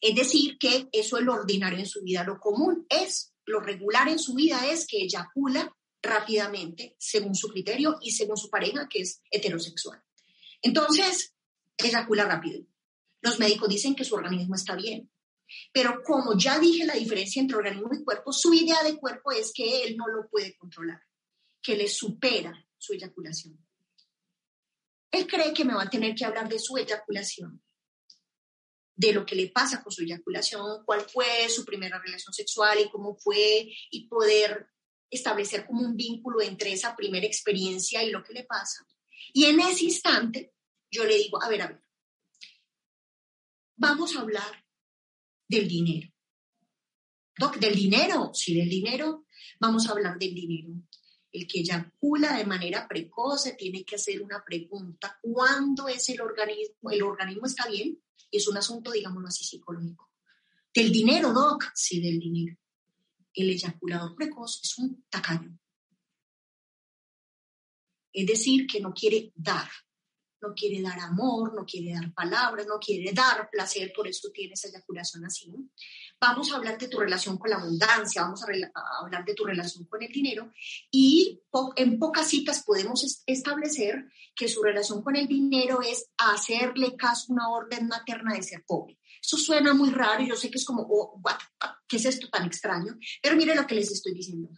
Es 0.00 0.14
decir, 0.14 0.56
que 0.58 0.88
eso 0.92 1.18
es 1.18 1.24
lo 1.24 1.34
ordinario 1.34 1.80
en 1.80 1.86
su 1.86 2.02
vida. 2.02 2.22
Lo 2.22 2.38
común 2.38 2.86
es, 2.88 3.34
lo 3.44 3.60
regular 3.60 4.08
en 4.08 4.20
su 4.20 4.34
vida 4.34 4.70
es 4.70 4.86
que 4.86 5.02
eyacula 5.02 5.76
rápidamente, 6.00 6.94
según 6.98 7.34
su 7.34 7.48
criterio 7.48 7.98
y 8.00 8.12
según 8.12 8.36
su 8.36 8.48
pareja, 8.48 8.88
que 8.88 9.02
es 9.02 9.20
heterosexual. 9.30 10.00
Entonces, 10.62 11.34
eyacula 11.76 12.26
rápido. 12.26 12.64
Los 13.20 13.40
médicos 13.40 13.68
dicen 13.68 13.96
que 13.96 14.04
su 14.04 14.14
organismo 14.14 14.54
está 14.54 14.76
bien. 14.76 15.10
Pero 15.72 16.00
como 16.04 16.38
ya 16.38 16.60
dije 16.60 16.86
la 16.86 16.94
diferencia 16.94 17.42
entre 17.42 17.56
organismo 17.56 17.90
y 17.92 18.04
cuerpo, 18.04 18.32
su 18.32 18.54
idea 18.54 18.82
de 18.84 18.96
cuerpo 18.96 19.32
es 19.32 19.52
que 19.52 19.82
él 19.82 19.96
no 19.96 20.06
lo 20.06 20.28
puede 20.28 20.56
controlar 20.56 21.00
que 21.62 21.76
le 21.76 21.88
supera 21.88 22.52
su 22.76 22.92
eyaculación. 22.92 23.58
Él 25.10 25.26
cree 25.26 25.52
que 25.52 25.64
me 25.64 25.74
va 25.74 25.82
a 25.82 25.90
tener 25.90 26.14
que 26.14 26.24
hablar 26.24 26.48
de 26.48 26.58
su 26.58 26.76
eyaculación, 26.76 27.62
de 28.96 29.12
lo 29.12 29.24
que 29.24 29.36
le 29.36 29.48
pasa 29.48 29.82
con 29.82 29.92
su 29.92 30.02
eyaculación, 30.02 30.84
cuál 30.84 31.02
fue 31.02 31.48
su 31.48 31.64
primera 31.64 31.98
relación 31.98 32.32
sexual 32.32 32.78
y 32.80 32.90
cómo 32.90 33.14
fue, 33.16 33.72
y 33.90 34.08
poder 34.08 34.68
establecer 35.10 35.66
como 35.66 35.82
un 35.82 35.96
vínculo 35.96 36.40
entre 36.40 36.72
esa 36.72 36.96
primera 36.96 37.26
experiencia 37.26 38.02
y 38.02 38.10
lo 38.10 38.24
que 38.24 38.32
le 38.32 38.44
pasa. 38.44 38.86
Y 39.32 39.44
en 39.44 39.60
ese 39.60 39.84
instante 39.84 40.54
yo 40.90 41.04
le 41.04 41.16
digo, 41.16 41.42
a 41.42 41.48
ver, 41.48 41.62
a 41.62 41.66
ver, 41.68 41.82
vamos 43.76 44.16
a 44.16 44.20
hablar 44.20 44.64
del 45.46 45.68
dinero. 45.68 46.10
Doc, 47.38 47.56
¿del 47.56 47.74
dinero? 47.74 48.32
Sí, 48.34 48.54
del 48.54 48.68
dinero. 48.68 49.26
Vamos 49.60 49.86
a 49.86 49.92
hablar 49.92 50.18
del 50.18 50.34
dinero 50.34 50.82
el 51.32 51.46
que 51.46 51.60
eyacula 51.60 52.36
de 52.36 52.44
manera 52.44 52.86
precoz 52.86 53.44
tiene 53.56 53.84
que 53.84 53.96
hacer 53.96 54.20
una 54.20 54.44
pregunta, 54.44 55.18
¿cuándo 55.22 55.88
es 55.88 56.08
el 56.10 56.20
organismo? 56.20 56.90
¿El 56.90 57.02
organismo 57.02 57.46
está 57.46 57.68
bien? 57.68 57.98
Es 58.30 58.46
un 58.48 58.56
asunto, 58.58 58.90
digámoslo 58.90 59.28
así, 59.28 59.44
psicológico. 59.44 60.10
Del 60.74 60.92
dinero, 60.92 61.32
Doc, 61.32 61.70
sí, 61.74 62.00
del 62.00 62.18
dinero. 62.18 62.56
El 63.34 63.50
eyaculador 63.50 64.14
precoz 64.14 64.60
es 64.62 64.78
un 64.78 65.04
tacaño. 65.08 65.58
Es 68.12 68.26
decir, 68.26 68.66
que 68.66 68.80
no 68.80 68.92
quiere 68.92 69.32
dar, 69.34 69.70
no 70.42 70.52
quiere 70.54 70.82
dar 70.82 70.98
amor, 71.00 71.54
no 71.54 71.64
quiere 71.64 71.94
dar 71.94 72.12
palabras, 72.12 72.66
no 72.66 72.78
quiere 72.78 73.12
dar 73.12 73.48
placer, 73.50 73.90
por 73.94 74.06
eso 74.06 74.30
tiene 74.30 74.52
esa 74.52 74.68
eyaculación 74.68 75.24
así. 75.24 75.50
Vamos 76.24 76.52
a 76.52 76.56
hablar 76.56 76.78
de 76.78 76.86
tu 76.86 77.00
relación 77.00 77.36
con 77.36 77.50
la 77.50 77.56
abundancia, 77.56 78.22
vamos 78.22 78.44
a, 78.44 78.46
hablar 79.00 79.24
de 79.24 79.34
tu 79.34 79.44
relación 79.44 79.86
con 79.86 80.04
el 80.04 80.12
dinero 80.12 80.52
y 80.88 81.42
en 81.74 81.98
pocas 81.98 82.28
citas 82.28 82.62
podemos 82.64 83.24
establecer 83.26 84.04
que 84.32 84.46
su 84.46 84.62
relación 84.62 85.02
con 85.02 85.16
el 85.16 85.26
dinero 85.26 85.80
es 85.82 86.12
hacerle 86.16 86.94
caso 86.94 87.26
a 87.28 87.32
una 87.32 87.48
orden 87.48 87.88
materna 87.88 88.34
de 88.34 88.42
ser 88.44 88.62
pobre. 88.64 89.00
Eso 89.20 89.36
suena 89.36 89.74
muy 89.74 89.90
raro 89.90 90.22
yo 90.22 90.36
sé 90.36 90.48
que 90.48 90.58
es 90.58 90.64
como, 90.64 90.86
oh, 90.88 91.20
¿qué 91.88 91.96
es 91.96 92.04
esto 92.04 92.28
tan 92.30 92.46
extraño? 92.46 92.96
Pero 93.20 93.34
mire 93.34 93.56
lo 93.56 93.66
que 93.66 93.74
les 93.74 93.90
estoy 93.90 94.14
diciendo. 94.14 94.48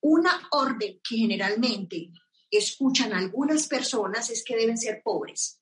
Una 0.00 0.46
orden 0.52 1.00
que 1.02 1.16
generalmente 1.16 2.12
escuchan 2.52 3.12
algunas 3.14 3.66
personas 3.66 4.30
es 4.30 4.44
que 4.44 4.54
deben 4.54 4.78
ser 4.78 5.02
pobres. 5.02 5.60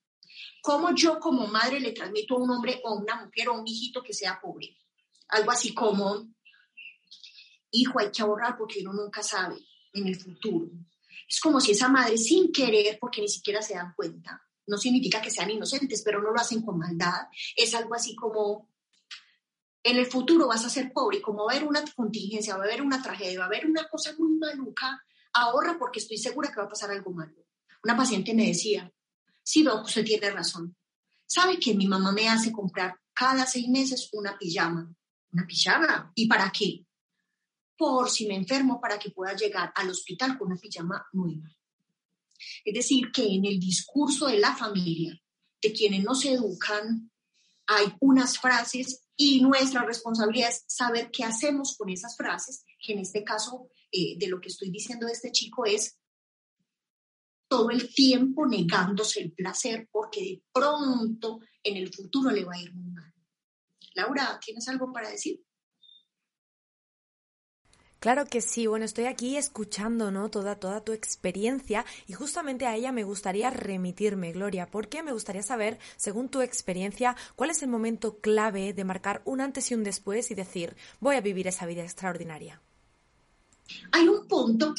¿Cómo 0.60 0.94
yo 0.94 1.18
como 1.18 1.46
madre 1.46 1.80
le 1.80 1.92
transmito 1.92 2.34
a 2.34 2.42
un 2.42 2.50
hombre 2.50 2.82
o 2.84 2.90
a 2.90 2.98
una 2.98 3.24
mujer 3.24 3.48
o 3.48 3.54
a 3.54 3.60
un 3.60 3.66
hijito 3.66 4.02
que 4.02 4.12
sea 4.12 4.38
pobre? 4.42 4.76
Algo 5.28 5.50
así 5.50 5.74
como, 5.74 6.28
hijo, 7.70 7.98
hay 7.98 8.10
que 8.10 8.22
ahorrar 8.22 8.56
porque 8.56 8.80
uno 8.80 8.92
nunca 8.92 9.22
sabe 9.22 9.56
en 9.92 10.06
el 10.06 10.16
futuro. 10.16 10.70
Es 11.28 11.40
como 11.40 11.60
si 11.60 11.72
esa 11.72 11.88
madre 11.88 12.16
sin 12.16 12.52
querer, 12.52 12.98
porque 13.00 13.20
ni 13.20 13.28
siquiera 13.28 13.60
se 13.60 13.74
dan 13.74 13.94
cuenta, 13.96 14.40
no 14.66 14.78
significa 14.78 15.20
que 15.20 15.30
sean 15.30 15.50
inocentes, 15.50 16.02
pero 16.02 16.20
no 16.20 16.30
lo 16.30 16.40
hacen 16.40 16.62
con 16.62 16.78
maldad. 16.78 17.28
Es 17.56 17.74
algo 17.74 17.94
así 17.94 18.14
como, 18.14 18.68
en 19.82 19.96
el 19.96 20.06
futuro 20.06 20.48
vas 20.48 20.64
a 20.64 20.70
ser 20.70 20.92
pobre 20.92 21.18
y 21.18 21.22
como 21.22 21.44
va 21.44 21.52
a 21.52 21.56
haber 21.56 21.68
una 21.68 21.84
contingencia, 21.94 22.56
va 22.56 22.64
a 22.64 22.66
haber 22.66 22.82
una 22.82 23.02
tragedia, 23.02 23.38
va 23.38 23.44
a 23.44 23.48
haber 23.48 23.66
una 23.66 23.88
cosa 23.88 24.14
muy 24.18 24.36
maluca, 24.36 25.00
ahorra 25.32 25.76
porque 25.78 26.00
estoy 26.00 26.18
segura 26.18 26.50
que 26.50 26.56
va 26.56 26.64
a 26.64 26.68
pasar 26.68 26.90
algo 26.90 27.12
malo. 27.12 27.46
Una 27.84 27.96
paciente 27.96 28.34
me 28.34 28.46
decía, 28.46 28.92
sí, 29.42 29.62
doc, 29.62 29.84
usted 29.84 30.04
tiene 30.04 30.30
razón. 30.30 30.76
¿Sabe 31.26 31.58
que 31.58 31.74
mi 31.74 31.86
mamá 31.86 32.12
me 32.12 32.28
hace 32.28 32.52
comprar 32.52 32.98
cada 33.12 33.46
seis 33.46 33.68
meses 33.68 34.08
una 34.12 34.36
pijama? 34.36 34.92
¿Una 35.36 35.46
pijama? 35.46 36.12
¿Y 36.14 36.26
para 36.26 36.50
qué? 36.50 36.86
Por 37.76 38.08
si 38.08 38.26
me 38.26 38.36
enfermo, 38.36 38.80
para 38.80 38.98
que 38.98 39.10
pueda 39.10 39.36
llegar 39.36 39.70
al 39.74 39.90
hospital 39.90 40.38
con 40.38 40.50
una 40.50 40.56
pijama 40.56 41.06
nueva. 41.12 41.54
Es 42.64 42.72
decir, 42.72 43.12
que 43.12 43.22
en 43.22 43.44
el 43.44 43.60
discurso 43.60 44.28
de 44.28 44.38
la 44.38 44.56
familia, 44.56 45.14
de 45.60 45.72
quienes 45.74 46.02
nos 46.04 46.24
educan, 46.24 47.10
hay 47.66 47.92
unas 48.00 48.38
frases 48.38 49.04
y 49.14 49.42
nuestra 49.42 49.84
responsabilidad 49.84 50.48
es 50.48 50.64
saber 50.66 51.10
qué 51.10 51.24
hacemos 51.24 51.76
con 51.76 51.90
esas 51.90 52.16
frases, 52.16 52.64
que 52.80 52.94
en 52.94 53.00
este 53.00 53.22
caso 53.22 53.68
eh, 53.92 54.16
de 54.16 54.28
lo 54.28 54.40
que 54.40 54.48
estoy 54.48 54.70
diciendo 54.70 55.04
de 55.04 55.12
este 55.12 55.32
chico 55.32 55.66
es 55.66 55.98
todo 57.46 57.68
el 57.68 57.92
tiempo 57.94 58.46
negándose 58.46 59.20
el 59.20 59.32
placer 59.32 59.86
porque 59.92 60.20
de 60.22 60.42
pronto 60.50 61.40
en 61.62 61.76
el 61.76 61.92
futuro 61.92 62.30
le 62.30 62.44
va 62.46 62.54
a 62.54 62.62
ir 62.62 62.74
muy 62.74 62.90
mal. 62.90 63.15
Laura, 63.96 64.38
¿tienes 64.44 64.68
algo 64.68 64.92
para 64.92 65.08
decir? 65.08 65.42
Claro 67.98 68.26
que 68.26 68.42
sí, 68.42 68.66
bueno, 68.66 68.84
estoy 68.84 69.06
aquí 69.06 69.36
escuchando, 69.36 70.10
¿no? 70.10 70.30
Toda, 70.30 70.60
toda 70.60 70.84
tu 70.84 70.92
experiencia 70.92 71.84
y 72.06 72.12
justamente 72.12 72.66
a 72.66 72.76
ella 72.76 72.92
me 72.92 73.04
gustaría 73.04 73.48
remitirme, 73.48 74.32
Gloria, 74.32 74.70
porque 74.70 75.02
me 75.02 75.12
gustaría 75.12 75.42
saber, 75.42 75.78
según 75.96 76.28
tu 76.28 76.42
experiencia, 76.42 77.16
cuál 77.36 77.50
es 77.50 77.62
el 77.62 77.70
momento 77.70 78.18
clave 78.18 78.74
de 78.74 78.84
marcar 78.84 79.22
un 79.24 79.40
antes 79.40 79.70
y 79.70 79.74
un 79.74 79.82
después 79.82 80.30
y 80.30 80.34
decir, 80.34 80.76
voy 81.00 81.16
a 81.16 81.22
vivir 81.22 81.48
esa 81.48 81.64
vida 81.64 81.82
extraordinaria. 81.82 82.60
Hay 83.92 84.06
un 84.06 84.28
punto 84.28 84.74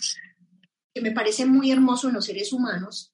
que 0.93 1.01
me 1.01 1.11
parece 1.11 1.45
muy 1.45 1.71
hermoso 1.71 2.07
en 2.07 2.13
los 2.13 2.25
seres 2.25 2.53
humanos, 2.53 3.13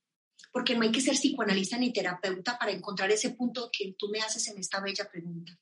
porque 0.51 0.75
no 0.75 0.83
hay 0.83 0.91
que 0.91 1.01
ser 1.01 1.15
psicoanalista 1.15 1.77
ni 1.77 1.93
terapeuta 1.93 2.59
para 2.59 2.71
encontrar 2.71 3.09
ese 3.09 3.31
punto 3.31 3.69
que 3.71 3.95
tú 3.97 4.09
me 4.09 4.19
haces 4.19 4.47
en 4.49 4.59
esta 4.59 4.81
bella 4.81 5.09
pregunta. 5.09 5.57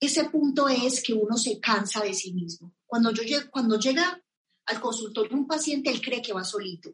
Ese 0.00 0.28
punto 0.30 0.68
es 0.68 1.02
que 1.02 1.12
uno 1.12 1.36
se 1.36 1.58
cansa 1.58 2.02
de 2.02 2.14
sí 2.14 2.32
mismo. 2.32 2.74
Cuando, 2.86 3.10
yo, 3.12 3.50
cuando 3.50 3.78
llega 3.78 4.22
al 4.66 4.80
consultorio 4.80 5.36
un 5.36 5.46
paciente, 5.46 5.90
él 5.90 6.00
cree 6.00 6.22
que 6.22 6.32
va 6.32 6.44
solito. 6.44 6.90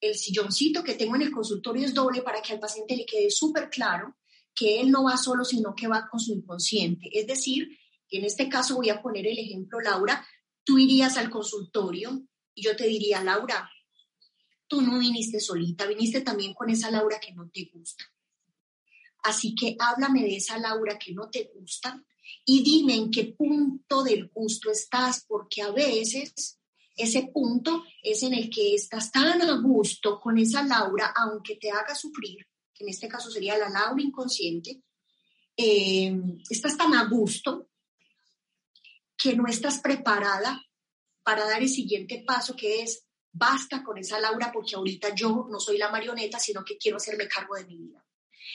El 0.00 0.14
silloncito 0.14 0.82
que 0.82 0.94
tengo 0.94 1.16
en 1.16 1.22
el 1.22 1.30
consultorio 1.30 1.84
es 1.84 1.94
doble 1.94 2.22
para 2.22 2.40
que 2.40 2.52
al 2.52 2.60
paciente 2.60 2.96
le 2.96 3.06
quede 3.06 3.30
súper 3.30 3.68
claro 3.68 4.16
que 4.54 4.80
él 4.80 4.90
no 4.90 5.04
va 5.04 5.16
solo, 5.16 5.44
sino 5.44 5.74
que 5.74 5.88
va 5.88 6.08
con 6.10 6.18
su 6.18 6.32
inconsciente. 6.32 7.10
Es 7.12 7.26
decir, 7.26 7.68
en 8.10 8.24
este 8.24 8.48
caso 8.48 8.76
voy 8.76 8.88
a 8.88 9.02
poner 9.02 9.26
el 9.26 9.38
ejemplo, 9.38 9.80
Laura, 9.80 10.26
tú 10.64 10.78
irías 10.78 11.16
al 11.18 11.30
consultorio 11.30 12.26
y 12.54 12.62
yo 12.62 12.74
te 12.76 12.86
diría, 12.86 13.22
Laura, 13.22 13.70
tú 14.66 14.80
no 14.80 14.98
viniste 14.98 15.40
solita, 15.40 15.86
viniste 15.86 16.22
también 16.22 16.54
con 16.54 16.70
esa 16.70 16.90
Laura 16.90 17.20
que 17.20 17.32
no 17.32 17.50
te 17.50 17.70
gusta. 17.72 18.04
Así 19.26 19.56
que 19.56 19.76
háblame 19.80 20.22
de 20.22 20.36
esa 20.36 20.56
Laura 20.56 20.96
que 20.98 21.12
no 21.12 21.28
te 21.28 21.50
gusta 21.52 22.00
y 22.44 22.62
dime 22.62 22.94
en 22.94 23.10
qué 23.10 23.34
punto 23.36 24.04
del 24.04 24.28
gusto 24.28 24.70
estás, 24.70 25.24
porque 25.26 25.62
a 25.62 25.72
veces 25.72 26.60
ese 26.96 27.24
punto 27.34 27.82
es 28.04 28.22
en 28.22 28.34
el 28.34 28.48
que 28.48 28.76
estás 28.76 29.10
tan 29.10 29.42
a 29.42 29.60
gusto 29.60 30.20
con 30.20 30.38
esa 30.38 30.62
Laura, 30.62 31.12
aunque 31.16 31.56
te 31.56 31.72
haga 31.72 31.92
sufrir, 31.96 32.46
que 32.72 32.84
en 32.84 32.90
este 32.90 33.08
caso 33.08 33.28
sería 33.28 33.58
la 33.58 33.68
Laura 33.68 34.00
inconsciente, 34.00 34.80
eh, 35.56 36.16
estás 36.48 36.76
tan 36.76 36.94
a 36.94 37.08
gusto 37.08 37.70
que 39.16 39.34
no 39.34 39.48
estás 39.48 39.80
preparada 39.80 40.64
para 41.24 41.46
dar 41.46 41.62
el 41.62 41.68
siguiente 41.68 42.22
paso, 42.24 42.54
que 42.54 42.82
es 42.82 43.04
basta 43.32 43.82
con 43.82 43.98
esa 43.98 44.20
Laura 44.20 44.52
porque 44.52 44.76
ahorita 44.76 45.16
yo 45.16 45.48
no 45.50 45.58
soy 45.58 45.78
la 45.78 45.90
marioneta, 45.90 46.38
sino 46.38 46.64
que 46.64 46.78
quiero 46.78 46.98
hacerme 46.98 47.26
cargo 47.26 47.56
de 47.56 47.64
mi 47.64 47.76
vida. 47.76 48.05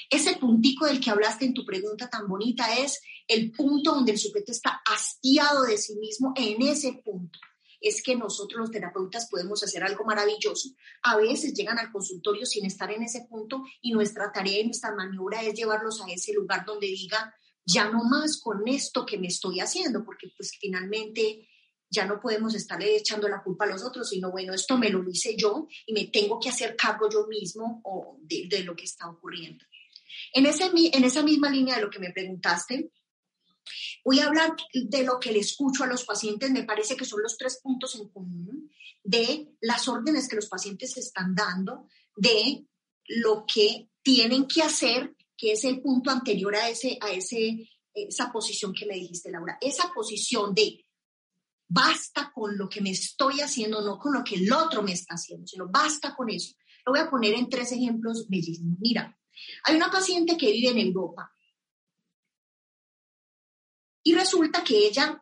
Ese 0.10 0.36
puntico 0.38 0.86
del 0.86 1.00
que 1.00 1.10
hablaste 1.10 1.46
en 1.46 1.54
tu 1.54 1.66
pregunta 1.66 2.10
tan 2.10 2.28
bonita 2.28 2.78
es 2.78 3.02
el 3.28 3.52
punto 3.52 3.96
donde 3.96 4.12
el 4.12 4.18
sujeto 4.18 4.52
está 4.52 4.82
hastiado 4.86 5.64
de 5.64 5.78
sí 5.78 5.96
mismo, 5.96 6.34
en 6.36 6.62
ese 6.62 7.02
punto. 7.04 7.40
es 7.84 8.04
que 8.04 8.16
nosotros 8.16 8.60
los 8.60 8.72
terapeutas 8.72 9.28
podemos 9.28 9.64
hacer 9.64 9.84
algo 9.84 10.06
maravilloso. 10.06 10.70
A 11.02 11.18
veces 11.18 11.56
llegan 11.56 11.80
al 11.80 11.92
consultorio 11.92 12.46
sin 12.46 12.64
estar 12.64 12.92
en 12.92 13.02
ese 13.02 13.26
punto 13.28 13.64
y 13.82 13.92
nuestra 13.92 14.32
tarea 14.32 14.60
y 14.60 14.66
nuestra 14.66 14.94
maniobra 14.94 15.42
es 15.42 15.56
llevarlos 15.56 16.00
a 16.00 16.06
ese 16.12 16.32
lugar 16.32 16.64
donde 16.64 16.86
diga, 16.86 17.34
ya 17.66 17.90
no 17.90 18.04
más 18.04 18.40
con 18.40 18.68
esto 18.68 19.04
que 19.04 19.18
me 19.18 19.28
estoy 19.28 19.62
haciendo, 19.62 20.04
porque 20.04 20.28
pues 20.38 20.52
finalmente 20.60 21.48
ya 21.92 22.06
no 22.06 22.20
podemos 22.20 22.56
estarle 22.56 22.96
echando 22.96 23.28
la 23.28 23.44
culpa 23.44 23.66
a 23.66 23.68
los 23.68 23.84
otros, 23.84 24.10
sino 24.10 24.32
bueno, 24.32 24.54
esto 24.54 24.78
me 24.78 24.90
lo 24.90 25.08
hice 25.08 25.36
yo 25.36 25.68
y 25.86 25.94
me 25.94 26.06
tengo 26.06 26.40
que 26.40 26.50
hacer 26.50 26.76
cargo 26.78 27.10
yo 27.10 27.28
mismo 27.28 27.82
o 27.84 28.18
de, 28.22 28.64
lo 28.64 28.76
que 28.76 28.86
está 28.86 29.10
ocurriendo. 29.10 29.66
En, 30.34 30.46
ese, 30.46 30.72
en 30.74 31.04
esa 31.04 31.24
misma 31.24 31.50
línea 31.50 31.76
de 31.76 31.82
lo 31.82 31.90
que 31.90 32.00
me 32.00 32.12
preguntaste, 32.12 32.92
voy 34.04 34.20
a 34.20 34.28
hablar 34.28 34.56
de 34.74 35.04
lo 35.04 35.20
que 35.20 35.32
le 35.32 35.40
escucho 35.40 35.84
a 35.84 35.88
los 35.88 36.04
pacientes, 36.04 36.52
me 36.52 36.64
parece 36.64 36.96
que 36.96 37.06
son 37.06 37.22
los 37.22 37.38
tres 37.38 37.60
puntos 37.62 37.96
en 37.96 38.10
común 38.10 38.72
de 39.04 39.48
las 39.62 39.88
órdenes 39.88 40.28
que 40.28 40.36
los 40.36 40.48
pacientes 40.48 40.98
están 40.98 41.36
dando, 41.36 41.88
de 42.16 42.66
lo 43.08 43.46
que 43.46 43.90
tienen 44.04 44.48
que 44.48 44.62
hacer, 44.62 45.16
que 45.38 45.54
es 45.54 45.64
el 45.64 45.82
punto 45.82 46.12
anterior 46.12 46.56
a, 46.56 46.70
ese, 46.70 46.98
a 47.02 47.12
ese, 47.12 47.70
esa 47.94 48.32
posición 48.32 48.74
que 48.74 48.86
me 48.86 48.96
dijiste, 48.96 49.32
Laura, 49.32 49.58
esa 49.62 49.92
posición 49.94 50.54
de 50.54 50.86
basta 51.68 52.32
con 52.34 52.58
lo 52.58 52.68
que 52.68 52.82
me 52.82 52.92
estoy 52.92 53.40
haciendo, 53.40 53.82
no 53.82 53.98
con 53.98 54.14
lo 54.14 54.24
que 54.24 54.36
el 54.36 54.52
otro 54.52 54.84
me 54.84 54.92
está 54.92 55.16
haciendo, 55.16 55.48
sino 55.48 55.70
basta 55.70 56.16
con 56.16 56.30
eso. 56.30 56.54
Lo 56.86 56.92
voy 56.92 57.00
a 57.00 57.10
poner 57.10 57.34
en 57.34 57.50
tres 57.50 57.72
ejemplos 57.72 58.28
bellísimos. 58.28 58.78
Mira, 58.80 59.18
hay 59.64 59.76
una 59.76 59.92
paciente 59.92 60.38
que 60.38 60.52
vive 60.52 60.70
en 60.70 60.80
Europa 60.80 61.32
y 64.04 64.16
resulta 64.16 64.64
que 64.64 64.88
ella 64.88 65.22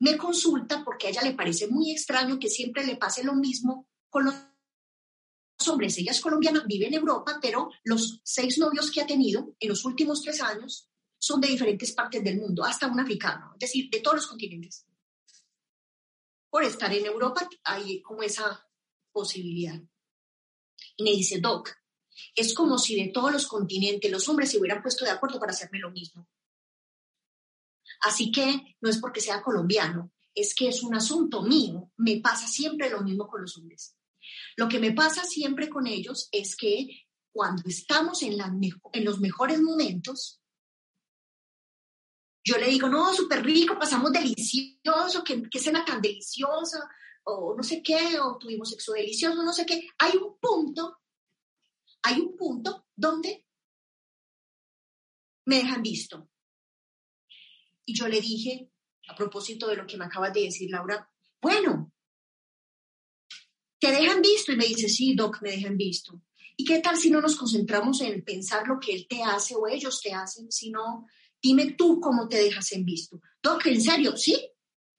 me 0.00 0.16
consulta 0.16 0.82
porque 0.84 1.06
a 1.06 1.10
ella 1.10 1.22
le 1.22 1.34
parece 1.34 1.66
muy 1.68 1.90
extraño 1.90 2.38
que 2.38 2.48
siempre 2.48 2.84
le 2.86 2.96
pase 2.96 3.22
lo 3.24 3.34
mismo 3.34 3.88
con 4.08 4.24
los 4.24 4.34
hombres. 5.68 5.98
Ella 5.98 6.12
es 6.12 6.20
colombiana, 6.20 6.64
vive 6.66 6.86
en 6.86 6.94
Europa, 6.94 7.38
pero 7.42 7.70
los 7.84 8.20
seis 8.24 8.56
novios 8.58 8.90
que 8.90 9.02
ha 9.02 9.06
tenido 9.06 9.54
en 9.58 9.68
los 9.68 9.84
últimos 9.84 10.22
tres 10.22 10.40
años 10.40 10.88
son 11.18 11.40
de 11.40 11.48
diferentes 11.48 11.92
partes 11.92 12.24
del 12.24 12.38
mundo, 12.38 12.64
hasta 12.64 12.86
un 12.86 12.98
africano, 12.98 13.52
es 13.54 13.60
decir, 13.60 13.90
de 13.90 14.00
todos 14.00 14.16
los 14.16 14.26
continentes 14.26 14.86
por 16.50 16.64
estar 16.64 16.92
en 16.92 17.06
Europa 17.06 17.48
hay 17.64 18.02
como 18.02 18.22
esa 18.22 18.68
posibilidad. 19.12 19.80
Y 20.96 21.02
me 21.04 21.10
dice, 21.10 21.40
Doc, 21.40 21.70
es 22.34 22.54
como 22.54 22.78
si 22.78 22.96
de 22.96 23.10
todos 23.12 23.32
los 23.32 23.46
continentes 23.46 24.10
los 24.10 24.28
hombres 24.28 24.50
se 24.50 24.58
hubieran 24.58 24.82
puesto 24.82 25.04
de 25.04 25.10
acuerdo 25.10 25.38
para 25.38 25.52
hacerme 25.52 25.78
lo 25.78 25.90
mismo. 25.90 26.28
Así 28.02 28.32
que 28.32 28.76
no 28.80 28.88
es 28.88 28.98
porque 28.98 29.20
sea 29.20 29.42
colombiano, 29.42 30.12
es 30.34 30.54
que 30.54 30.68
es 30.68 30.82
un 30.82 30.94
asunto 30.94 31.42
mío. 31.42 31.92
Me 31.96 32.20
pasa 32.20 32.46
siempre 32.46 32.88
lo 32.90 33.02
mismo 33.02 33.28
con 33.28 33.42
los 33.42 33.56
hombres. 33.58 33.96
Lo 34.56 34.68
que 34.68 34.78
me 34.78 34.92
pasa 34.92 35.24
siempre 35.24 35.68
con 35.68 35.86
ellos 35.86 36.28
es 36.32 36.56
que 36.56 37.06
cuando 37.32 37.62
estamos 37.66 38.22
en, 38.22 38.36
los 39.04 39.20
mejores 39.20 39.60
momentos, 39.60 40.40
yo 42.44 42.58
le 42.58 42.68
digo, 42.68 42.88
no, 42.88 43.14
súper 43.14 43.44
rico, 43.44 43.78
pasamos 43.78 44.12
delicioso, 44.12 45.22
¿qué, 45.24 45.42
qué 45.50 45.58
cena 45.58 45.84
tan 45.84 46.00
deliciosa, 46.00 46.88
o 47.24 47.54
no 47.56 47.62
sé 47.62 47.82
qué, 47.82 48.18
o 48.18 48.36
tuvimos 48.38 48.70
sexo 48.70 48.92
delicioso, 48.92 49.42
no 49.42 49.52
sé 49.52 49.66
qué. 49.66 49.88
Hay 49.98 50.16
un 50.16 50.38
punto, 50.38 50.99
hay 52.02 52.20
un 52.20 52.36
punto 52.36 52.86
donde 52.94 53.46
me 55.46 55.56
dejan 55.56 55.82
visto. 55.82 56.28
Y 57.84 57.94
yo 57.94 58.08
le 58.08 58.20
dije, 58.20 58.70
a 59.08 59.14
propósito 59.14 59.66
de 59.66 59.76
lo 59.76 59.86
que 59.86 59.96
me 59.96 60.04
acabas 60.04 60.32
de 60.32 60.42
decir, 60.42 60.70
Laura, 60.70 61.10
bueno, 61.40 61.92
te 63.78 63.90
dejan 63.90 64.22
visto. 64.22 64.52
Y 64.52 64.56
me 64.56 64.66
dice, 64.66 64.88
sí, 64.88 65.14
Doc, 65.14 65.42
me 65.42 65.50
dejan 65.50 65.76
visto. 65.76 66.22
¿Y 66.56 66.64
qué 66.64 66.80
tal 66.80 66.96
si 66.96 67.10
no 67.10 67.20
nos 67.20 67.36
concentramos 67.36 68.00
en 68.02 68.22
pensar 68.22 68.68
lo 68.68 68.78
que 68.78 68.92
él 68.92 69.06
te 69.08 69.22
hace 69.22 69.54
o 69.56 69.66
ellos 69.66 70.00
te 70.00 70.12
hacen, 70.12 70.52
sino 70.52 71.06
Dime 71.42 71.72
tú 71.72 72.00
cómo 72.00 72.28
te 72.28 72.36
dejas 72.36 72.72
en 72.72 72.84
visto. 72.84 73.20
Doc, 73.42 73.64
en 73.66 73.80
serio, 73.80 74.16
sí. 74.16 74.36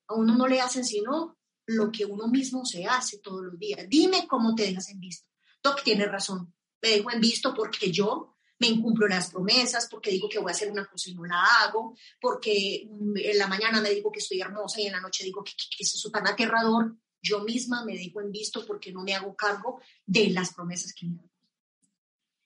A 0.08 0.16
uno 0.16 0.36
no 0.36 0.48
le 0.48 0.60
hacen 0.60 0.84
sino 0.84 1.38
lo 1.68 1.92
que 1.92 2.06
uno 2.06 2.28
mismo 2.28 2.66
se 2.66 2.86
hace 2.86 3.20
todos 3.20 3.44
los 3.44 3.60
días. 3.60 3.88
Dime 3.88 4.28
cómo 4.28 4.56
te 4.56 4.64
dejas 4.64 4.90
en 4.90 5.00
visto. 5.00 5.30
Doc, 5.64 5.84
tiene 5.84 6.06
razón. 6.06 6.54
Me 6.82 6.90
dejo 6.90 7.12
en 7.12 7.22
visto 7.22 7.54
porque 7.54 7.92
yo 7.92 8.36
me 8.60 8.68
incumplo 8.68 9.08
las 9.08 9.32
promesas, 9.32 9.88
porque 9.90 10.12
digo 10.12 10.30
que 10.30 10.38
voy 10.38 10.52
a 10.52 10.54
hacer 10.54 10.72
una 10.72 10.86
cosa 10.86 11.10
y 11.10 11.16
no 11.16 11.26
la 11.26 11.44
hago, 11.44 11.96
porque 12.20 12.88
en 13.16 13.38
la 13.38 13.48
mañana 13.48 13.82
me 13.82 13.90
digo 13.90 14.12
que 14.12 14.20
estoy 14.20 14.40
hermosa 14.40 14.80
y 14.80 14.86
en 14.86 14.92
la 14.92 15.02
noche 15.02 15.24
digo 15.24 15.44
que, 15.44 15.54
que, 15.54 15.84
es 15.84 15.96
eso 15.96 16.12
tan 16.12 16.28
aterrador. 16.28 16.96
Yo 17.24 17.44
misma 17.44 17.84
me 17.84 17.98
dejo 17.98 18.22
en 18.22 18.32
visto 18.32 18.64
porque 18.66 18.92
no 18.92 19.02
me 19.02 19.16
hago 19.16 19.36
cargo 19.36 19.82
de 20.06 20.30
las 20.30 20.54
promesas 20.54 20.94
que 20.94 21.08
me 21.08 21.18
hago. 21.18 21.32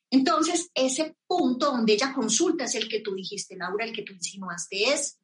Entonces, 0.10 0.70
ese 0.74 1.18
punto 1.28 1.72
donde 1.72 1.94
ella 1.94 2.14
consulta 2.14 2.64
es 2.64 2.76
el 2.76 2.88
que 2.88 3.02
tú 3.02 3.14
dijiste, 3.14 3.58
Laura, 3.58 3.84
el 3.84 3.92
que 3.92 4.04
tú 4.04 4.14
insinuaste 4.14 4.94
es, 4.94 5.20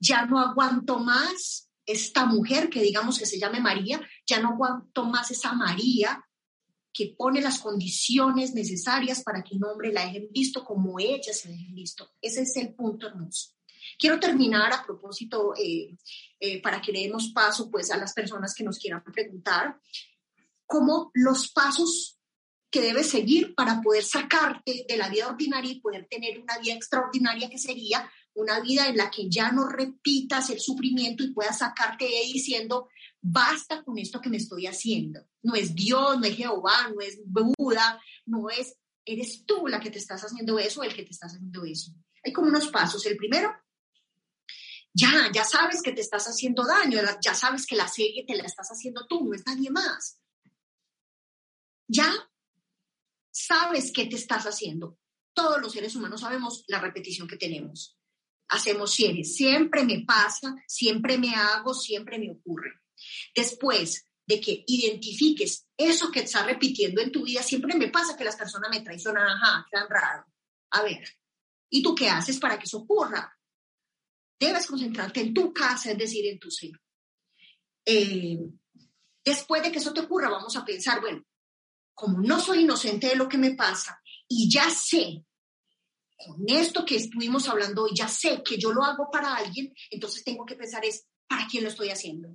ya 0.00 0.26
no 0.26 0.40
aguanto 0.40 0.98
más 0.98 1.70
esta 1.86 2.26
mujer 2.26 2.68
que 2.68 2.82
digamos 2.82 3.18
que 3.18 3.26
se 3.26 3.38
llame 3.38 3.60
María, 3.60 4.00
ya 4.26 4.40
no 4.40 4.50
aguanto 4.50 5.04
más 5.04 5.30
esa 5.30 5.52
María 5.52 6.24
que 6.94 7.14
pone 7.18 7.40
las 7.42 7.58
condiciones 7.58 8.54
necesarias 8.54 9.22
para 9.24 9.42
que 9.42 9.56
un 9.56 9.64
hombre 9.64 9.92
la 9.92 10.06
deje 10.06 10.28
visto 10.30 10.64
como 10.64 11.00
ella 11.00 11.32
se 11.34 11.48
deje 11.48 11.72
visto. 11.72 12.12
Ese 12.22 12.42
es 12.42 12.56
el 12.56 12.72
punto 12.72 13.08
hermoso. 13.08 13.50
Quiero 13.98 14.20
terminar 14.20 14.72
a 14.72 14.86
propósito, 14.86 15.54
eh, 15.58 15.96
eh, 16.38 16.62
para 16.62 16.80
que 16.80 16.92
le 16.92 17.00
demos 17.00 17.32
paso 17.34 17.68
pues, 17.68 17.90
a 17.90 17.96
las 17.96 18.12
personas 18.12 18.54
que 18.54 18.62
nos 18.62 18.78
quieran 18.78 19.02
preguntar, 19.02 19.76
cómo 20.66 21.10
los 21.14 21.50
pasos 21.50 22.18
que 22.70 22.80
debes 22.80 23.10
seguir 23.10 23.54
para 23.54 23.80
poder 23.82 24.04
sacarte 24.04 24.84
de 24.88 24.96
la 24.96 25.08
vida 25.08 25.28
ordinaria 25.28 25.72
y 25.72 25.80
poder 25.80 26.06
tener 26.08 26.40
una 26.40 26.58
vida 26.58 26.74
extraordinaria 26.74 27.50
que 27.50 27.58
sería 27.58 28.08
una 28.34 28.60
vida 28.60 28.88
en 28.88 28.96
la 28.96 29.10
que 29.10 29.28
ya 29.28 29.52
no 29.52 29.68
repitas 29.68 30.50
el 30.50 30.60
sufrimiento 30.60 31.22
y 31.22 31.32
puedas 31.32 31.58
sacarte 31.58 32.04
de 32.04 32.16
ahí 32.18 32.32
diciendo, 32.32 32.88
basta 33.26 33.82
con 33.82 33.96
esto 33.96 34.20
que 34.20 34.28
me 34.28 34.36
estoy 34.36 34.66
haciendo. 34.66 35.26
No 35.42 35.54
es 35.54 35.74
Dios, 35.74 36.18
no 36.18 36.26
es 36.26 36.36
Jehová, 36.36 36.90
no 36.94 37.00
es 37.00 37.18
Buda, 37.24 38.00
no 38.26 38.50
es, 38.50 38.76
eres 39.04 39.46
tú 39.46 39.66
la 39.66 39.80
que 39.80 39.90
te 39.90 39.98
estás 39.98 40.22
haciendo 40.22 40.58
eso, 40.58 40.82
el 40.82 40.94
que 40.94 41.04
te 41.04 41.10
estás 41.10 41.32
haciendo 41.32 41.64
eso. 41.64 41.92
Hay 42.22 42.32
como 42.34 42.48
unos 42.48 42.68
pasos. 42.68 43.04
El 43.06 43.16
primero, 43.16 43.50
ya, 44.92 45.30
ya 45.32 45.42
sabes 45.42 45.80
que 45.82 45.92
te 45.92 46.02
estás 46.02 46.26
haciendo 46.26 46.66
daño, 46.66 47.00
ya 47.22 47.34
sabes 47.34 47.66
que 47.66 47.76
la 47.76 47.88
serie 47.88 48.26
te 48.26 48.36
la 48.36 48.44
estás 48.44 48.68
haciendo 48.68 49.06
tú, 49.06 49.24
no 49.24 49.34
es 49.34 49.46
nadie 49.46 49.70
más. 49.70 50.20
Ya 51.88 52.12
sabes 53.30 53.90
qué 53.90 54.04
te 54.04 54.16
estás 54.16 54.44
haciendo. 54.44 54.98
Todos 55.32 55.62
los 55.62 55.72
seres 55.72 55.96
humanos 55.96 56.20
sabemos 56.20 56.64
la 56.68 56.78
repetición 56.78 57.26
que 57.26 57.38
tenemos. 57.38 57.98
Hacemos 58.48 58.94
series. 58.94 59.34
Siempre 59.34 59.82
me 59.84 60.04
pasa, 60.06 60.54
siempre 60.68 61.16
me 61.16 61.34
hago, 61.34 61.72
siempre 61.72 62.18
me 62.18 62.30
ocurre. 62.30 62.83
Después 63.34 64.06
de 64.26 64.40
que 64.40 64.64
identifiques 64.66 65.66
eso 65.76 66.10
que 66.10 66.20
estás 66.20 66.46
repitiendo 66.46 67.00
en 67.00 67.12
tu 67.12 67.24
vida, 67.24 67.42
siempre 67.42 67.74
me 67.76 67.88
pasa 67.88 68.16
que 68.16 68.24
las 68.24 68.36
personas 68.36 68.70
me 68.70 68.80
traicionan. 68.80 69.26
Ajá, 69.26 69.66
tan 69.70 69.88
raro. 69.88 70.24
A 70.70 70.82
ver, 70.82 71.06
¿y 71.70 71.82
tú 71.82 71.94
qué 71.94 72.08
haces 72.08 72.38
para 72.38 72.58
que 72.58 72.64
eso 72.64 72.78
ocurra? 72.78 73.32
Debes 74.38 74.66
concentrarte 74.66 75.20
en 75.20 75.34
tu 75.34 75.52
casa, 75.52 75.92
es 75.92 75.98
decir, 75.98 76.26
en 76.26 76.38
tu 76.38 76.50
ser. 76.50 76.72
Eh, 77.84 78.38
después 79.24 79.62
de 79.62 79.70
que 79.70 79.78
eso 79.78 79.92
te 79.92 80.00
ocurra, 80.00 80.30
vamos 80.30 80.56
a 80.56 80.64
pensar, 80.64 81.00
bueno, 81.00 81.22
como 81.94 82.20
no 82.20 82.40
soy 82.40 82.60
inocente 82.60 83.08
de 83.08 83.16
lo 83.16 83.28
que 83.28 83.38
me 83.38 83.54
pasa 83.54 84.00
y 84.28 84.50
ya 84.50 84.68
sé, 84.70 85.24
con 86.16 86.44
esto 86.48 86.84
que 86.84 86.96
estuvimos 86.96 87.48
hablando 87.48 87.84
hoy, 87.84 87.90
ya 87.94 88.08
sé 88.08 88.42
que 88.42 88.58
yo 88.58 88.72
lo 88.72 88.82
hago 88.82 89.10
para 89.10 89.34
alguien, 89.36 89.72
entonces 89.90 90.24
tengo 90.24 90.44
que 90.44 90.56
pensar 90.56 90.84
es, 90.84 91.06
¿para 91.28 91.46
quién 91.46 91.64
lo 91.64 91.70
estoy 91.70 91.90
haciendo? 91.90 92.28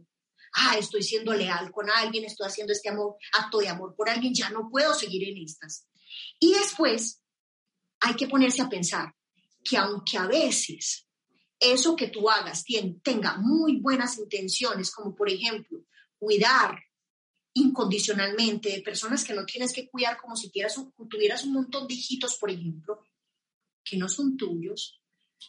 Ah, 0.53 0.77
estoy 0.77 1.03
siendo 1.03 1.33
leal 1.33 1.71
con 1.71 1.89
alguien, 1.89 2.25
estoy 2.25 2.47
haciendo 2.47 2.73
este 2.73 2.89
amor, 2.89 3.15
acto 3.33 3.59
de 3.59 3.69
amor 3.69 3.95
por 3.95 4.09
alguien, 4.09 4.33
ya 4.33 4.49
no 4.49 4.69
puedo 4.69 4.93
seguir 4.93 5.27
en 5.29 5.43
estas. 5.43 5.87
Y 6.39 6.53
después 6.53 7.23
hay 7.99 8.15
que 8.15 8.27
ponerse 8.27 8.61
a 8.61 8.69
pensar 8.69 9.13
que 9.63 9.77
aunque 9.77 10.17
a 10.17 10.27
veces 10.27 11.07
eso 11.59 11.95
que 11.95 12.07
tú 12.07 12.29
hagas 12.29 12.63
tenga 13.03 13.37
muy 13.37 13.79
buenas 13.79 14.17
intenciones, 14.17 14.91
como 14.91 15.15
por 15.15 15.29
ejemplo 15.29 15.85
cuidar 16.17 16.79
incondicionalmente, 17.53 18.69
de 18.69 18.81
personas 18.81 19.23
que 19.23 19.33
no 19.33 19.45
tienes 19.45 19.73
que 19.73 19.89
cuidar 19.89 20.17
como 20.17 20.35
si 20.35 20.49
tuvieras 20.49 20.77
un, 20.77 20.93
tuvieras 21.09 21.43
un 21.43 21.53
montón 21.53 21.87
de 21.87 21.95
hijitos, 21.95 22.37
por 22.37 22.49
ejemplo, 22.49 23.03
que 23.83 23.97
no 23.97 24.07
son 24.07 24.37
tuyos, 24.37 25.01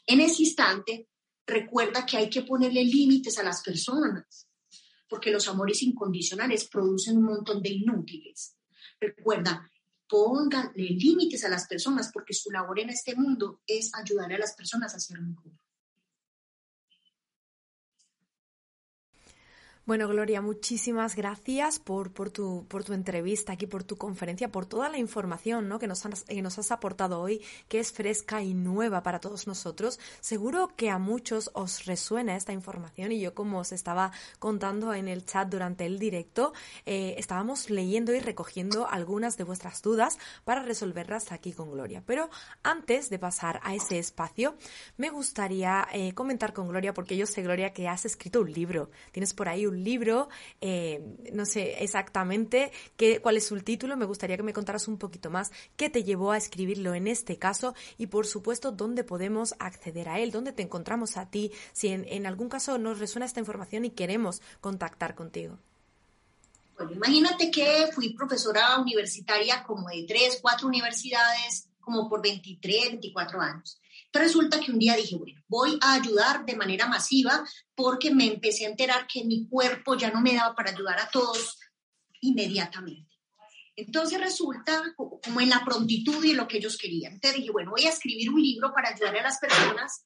en 0.07 0.21
ese 0.21 0.43
instante 0.43 1.09
recuerda 1.47 2.07
que 2.07 2.17
hay 2.17 2.31
que 2.31 2.43
ponerle 2.43 2.85
límites 2.85 3.39
a 3.39 3.43
las 3.43 3.63
personas, 3.63 4.49
porque 5.11 5.33
los 5.33 5.49
amores 5.49 5.83
incondicionales 5.83 6.69
producen 6.69 7.19
un 7.19 7.25
montón 7.25 7.61
de 7.61 7.71
inútiles. 7.71 8.57
Recuerda, 9.01 9.69
pónganle 10.09 10.91
límites 10.91 11.45
a 11.45 11.49
las 11.49 11.67
personas, 11.67 12.11
porque 12.13 12.33
su 12.33 12.51
labor 12.51 12.79
en 12.79 12.91
este 12.91 13.17
mundo 13.17 13.61
es 13.67 13.91
ayudar 13.95 14.33
a 14.33 14.39
las 14.39 14.55
personas 14.55 14.95
a 14.95 15.01
ser 15.01 15.21
mejor. 15.21 15.53
Bueno, 19.91 20.07
Gloria, 20.07 20.41
muchísimas 20.41 21.17
gracias 21.17 21.81
por, 21.81 22.13
por, 22.13 22.31
tu, 22.31 22.65
por 22.69 22.85
tu 22.85 22.93
entrevista 22.93 23.55
aquí, 23.55 23.67
por 23.67 23.83
tu 23.83 23.97
conferencia, 23.97 24.53
por 24.53 24.65
toda 24.65 24.89
la 24.89 24.99
información 24.99 25.69
¿no? 25.69 25.81
que, 25.81 25.89
nos 25.89 26.07
has, 26.07 26.23
que 26.23 26.43
nos 26.43 26.61
has 26.61 26.71
aportado 26.71 27.21
hoy, 27.21 27.43
que 27.67 27.81
es 27.81 27.91
fresca 27.91 28.41
y 28.41 28.55
nueva 28.55 29.03
para 29.03 29.19
todos 29.19 29.49
nosotros. 29.49 29.99
Seguro 30.21 30.69
que 30.77 30.91
a 30.91 30.99
muchos 30.99 31.51
os 31.55 31.87
resuena 31.87 32.37
esta 32.37 32.53
información 32.53 33.11
y 33.11 33.19
yo, 33.19 33.35
como 33.35 33.59
os 33.59 33.73
estaba 33.73 34.13
contando 34.39 34.95
en 34.95 35.09
el 35.09 35.27
chat 35.27 35.49
durante 35.49 35.87
el 35.87 35.99
directo, 35.99 36.53
eh, 36.87 37.17
estábamos 37.19 37.69
leyendo 37.69 38.15
y 38.15 38.21
recogiendo 38.21 38.87
algunas 38.89 39.39
de 39.39 39.43
vuestras 39.43 39.83
dudas 39.83 40.21
para 40.45 40.63
resolverlas 40.63 41.33
aquí 41.33 41.53
con 41.53 41.73
Gloria. 41.73 42.01
Pero 42.07 42.31
antes 42.63 43.11
de 43.11 43.19
pasar 43.19 43.59
a 43.65 43.75
ese 43.75 43.99
espacio, 43.99 44.55
me 44.99 45.11
gustaría 45.11 45.89
eh, 45.93 46.15
comentar 46.15 46.53
con 46.53 46.69
Gloria, 46.69 46.95
porque 46.95 47.17
yo 47.17 47.27
sé, 47.27 47.43
Gloria, 47.43 47.73
que 47.73 47.89
has 47.89 48.05
escrito 48.05 48.43
un 48.43 48.53
libro. 48.53 48.93
Tienes 49.11 49.35
por 49.35 49.49
ahí 49.49 49.67
un 49.67 49.80
libro, 49.85 50.29
eh, 50.61 51.03
no 51.33 51.45
sé 51.45 51.83
exactamente 51.83 52.73
qué, 52.97 53.21
cuál 53.21 53.37
es 53.37 53.47
su 53.47 53.61
título, 53.61 53.97
me 53.97 54.05
gustaría 54.05 54.37
que 54.37 54.43
me 54.43 54.53
contaras 54.53 54.89
un 54.89 54.99
poquito 54.99 55.31
más 55.31 55.51
qué 55.77 55.91
te 55.91 56.05
llevó 56.05 56.33
a 56.33 56.37
escribirlo 56.37 56.95
en 56.95 57.07
este 57.07 57.39
caso 57.39 57.75
y 57.99 58.07
por 58.07 58.27
supuesto 58.27 58.73
dónde 58.73 59.05
podemos 59.05 59.55
acceder 59.59 60.09
a 60.09 60.21
él, 60.21 60.31
dónde 60.31 60.53
te 60.53 60.63
encontramos 60.63 61.17
a 61.17 61.31
ti, 61.31 61.53
si 61.73 61.89
en, 61.89 62.27
algún 62.27 62.49
caso 62.49 62.79
nos 62.79 62.99
resuena 62.99 63.27
esta 63.27 63.41
información 63.41 63.85
y 63.85 63.91
queremos 63.91 64.43
contactar 64.61 65.15
contigo. 65.15 65.59
Bueno, 66.77 66.93
imagínate 66.93 67.51
que 67.51 67.89
fui 67.93 68.15
profesora 68.15 68.79
universitaria 68.79 69.65
como 69.65 69.89
de 69.89 70.05
tres, 70.09 70.39
cuatro 70.41 70.67
universidades, 70.69 71.69
como 71.81 72.09
por 72.09 72.23
23, 72.23 72.91
24 72.93 73.41
años 73.41 73.80
resulta 74.13 74.61
que 74.61 74.73
un 74.73 74.79
día 74.79 74.97
dije, 74.97 75.17
bueno, 75.17 75.41
voy 75.49 75.79
a 75.81 75.95
ayudar 75.95 76.45
de 76.45 76.57
manera 76.57 76.87
masiva 76.87 77.45
porque 77.75 78.13
me 78.13 78.27
empecé 78.27 78.67
a 78.67 78.71
enterar 78.71 79.07
que 79.07 79.25
mi 79.25 79.47
cuerpo 79.49 79.97
ya 79.97 80.11
no 80.11 80.21
me 80.21 80.35
daba 80.35 80.55
para 80.55 80.71
ayudar 80.71 80.99
a 80.99 81.09
todos 81.11 81.59
inmediatamente. 82.21 83.11
Entonces 83.77 84.21
resulta 84.21 84.83
como 84.97 85.41
en 85.41 85.49
la 85.49 85.65
prontitud 85.65 86.23
y 86.25 86.33
en 86.33 86.37
lo 86.37 86.49
que 86.49 86.59
ellos 86.59 86.77
querían. 86.77 87.15
Entonces 87.15 87.41
dije, 87.41 87.53
bueno, 87.53 87.71
voy 87.71 87.85
a 87.87 87.91
escribir 87.91 88.31
un 88.31 88.43
libro 88.43 88.73
para 88.75 88.91
ayudar 88.91 89.17
a 89.17 89.23
las 89.23 89.39
personas 89.39 90.05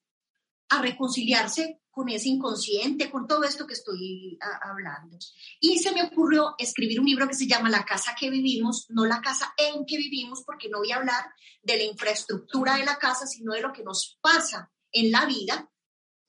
a 0.69 0.83
reconciliarse 0.83 1.81
con 1.91 2.09
ese 2.09 2.29
inconsciente, 2.29 3.11
con 3.11 3.27
todo 3.29 3.45
esto 3.45 3.67
que 3.67 3.75
estoy 3.75 4.37
hablando. 4.63 5.17
Y 5.61 5.79
se 5.79 5.93
me 5.93 6.03
ocurrió 6.03 6.55
escribir 6.59 6.99
un 6.99 7.07
libro 7.07 7.29
que 7.29 7.35
se 7.35 7.47
llama 7.47 7.71
La 7.71 7.85
casa 7.85 8.17
que 8.19 8.31
vivimos, 8.31 8.87
no 8.89 9.07
la 9.07 9.21
casa 9.21 9.55
en 9.57 9.87
que 9.87 9.97
vivimos, 9.97 10.43
porque 10.45 10.69
no 10.69 10.79
voy 10.79 10.91
a 10.91 10.97
hablar 10.97 11.25
de 11.63 11.77
la 11.77 11.85
infraestructura 11.85 12.77
de 12.77 12.85
la 12.85 12.99
casa, 12.99 13.27
sino 13.27 13.53
de 13.53 13.61
lo 13.61 13.73
que 13.73 13.85
nos 13.85 14.19
pasa 14.21 14.73
en 14.91 15.13
la 15.13 15.25
vida 15.27 15.71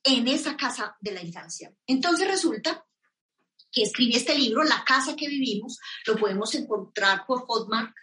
en 0.04 0.28
esa 0.28 0.56
casa 0.56 0.96
de 1.02 1.14
la 1.14 1.24
infancia. 1.24 1.74
Entonces 1.88 2.28
resulta 2.28 2.86
que 3.72 3.82
escribí 3.82 4.16
este 4.16 4.38
libro, 4.38 4.64
La 4.64 4.84
casa 4.86 5.16
que 5.16 5.28
vivimos, 5.28 5.80
lo 6.06 6.16
podemos 6.16 6.54
encontrar 6.54 7.26
por 7.26 7.44
Hotmart 7.48 7.94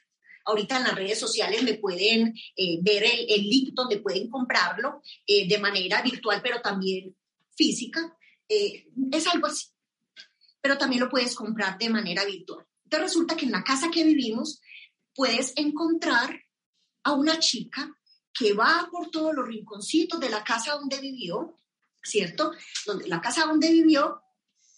Ahorita 0.44 0.76
en 0.76 0.84
las 0.84 0.94
redes 0.94 1.18
sociales 1.18 1.62
me 1.62 1.74
pueden 1.74 2.34
eh, 2.56 2.78
ver 2.82 3.04
el, 3.04 3.42
link 3.42 3.74
donde 3.74 4.00
pueden 4.00 4.28
comprarlo 4.28 5.02
eh, 5.26 5.48
de 5.48 5.58
manera 5.58 6.02
virtual, 6.02 6.40
pero 6.42 6.60
también 6.60 7.16
física. 7.54 8.16
Eh, 8.48 8.88
es 9.10 9.26
algo 9.26 9.46
así. 9.46 9.68
Pero 10.60 10.78
también 10.78 11.02
lo 11.02 11.08
puedes 11.08 11.34
comprar 11.34 11.78
de 11.78 11.90
manera 11.90 12.24
virtual. 12.24 12.66
Entonces 12.84 13.10
resulta 13.10 13.36
que 13.36 13.46
en 13.46 13.52
la 13.52 13.64
casa 13.64 13.90
que 13.90 14.04
vivimos 14.04 14.60
puedes 15.14 15.52
encontrar 15.56 16.40
a 17.04 17.12
una 17.12 17.38
chica 17.38 17.96
que 18.32 18.54
va 18.54 18.88
por 18.90 19.10
todos 19.10 19.34
los 19.34 19.46
rinconcitos 19.46 20.18
de 20.20 20.30
la 20.30 20.42
casa 20.42 20.72
donde 20.72 21.00
vivió, 21.00 21.56
¿cierto? 22.02 22.52
Donde, 22.86 23.08
la 23.08 23.20
casa 23.20 23.44
donde 23.44 23.70
vivió, 23.70 24.21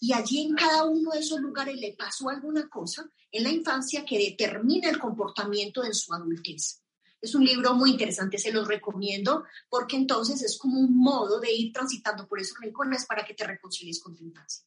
y 0.05 0.13
allí 0.13 0.43
en 0.43 0.53
cada 0.53 0.83
uno 0.83 1.09
de 1.13 1.19
esos 1.19 1.39
lugares 1.39 1.77
le 1.77 1.95
pasó 1.97 2.29
alguna 2.29 2.69
cosa 2.69 3.09
en 3.31 3.43
la 3.43 3.49
infancia 3.49 4.05
que 4.05 4.19
determina 4.19 4.87
el 4.87 4.99
comportamiento 4.99 5.83
en 5.83 5.95
su 5.95 6.13
adultez. 6.13 6.83
Es 7.19 7.33
un 7.33 7.43
libro 7.43 7.73
muy 7.73 7.89
interesante, 7.89 8.37
se 8.37 8.51
los 8.51 8.67
recomiendo 8.67 9.45
porque 9.67 9.95
entonces 9.95 10.43
es 10.43 10.59
como 10.59 10.79
un 10.79 10.95
modo 10.95 11.39
de 11.39 11.51
ir 11.51 11.73
transitando 11.73 12.27
por 12.27 12.39
esos 12.39 12.59
rincones 12.59 13.07
para 13.07 13.25
que 13.25 13.33
te 13.33 13.47
reconcilies 13.47 13.99
con 13.99 14.15
tu 14.15 14.23
infancia. 14.23 14.63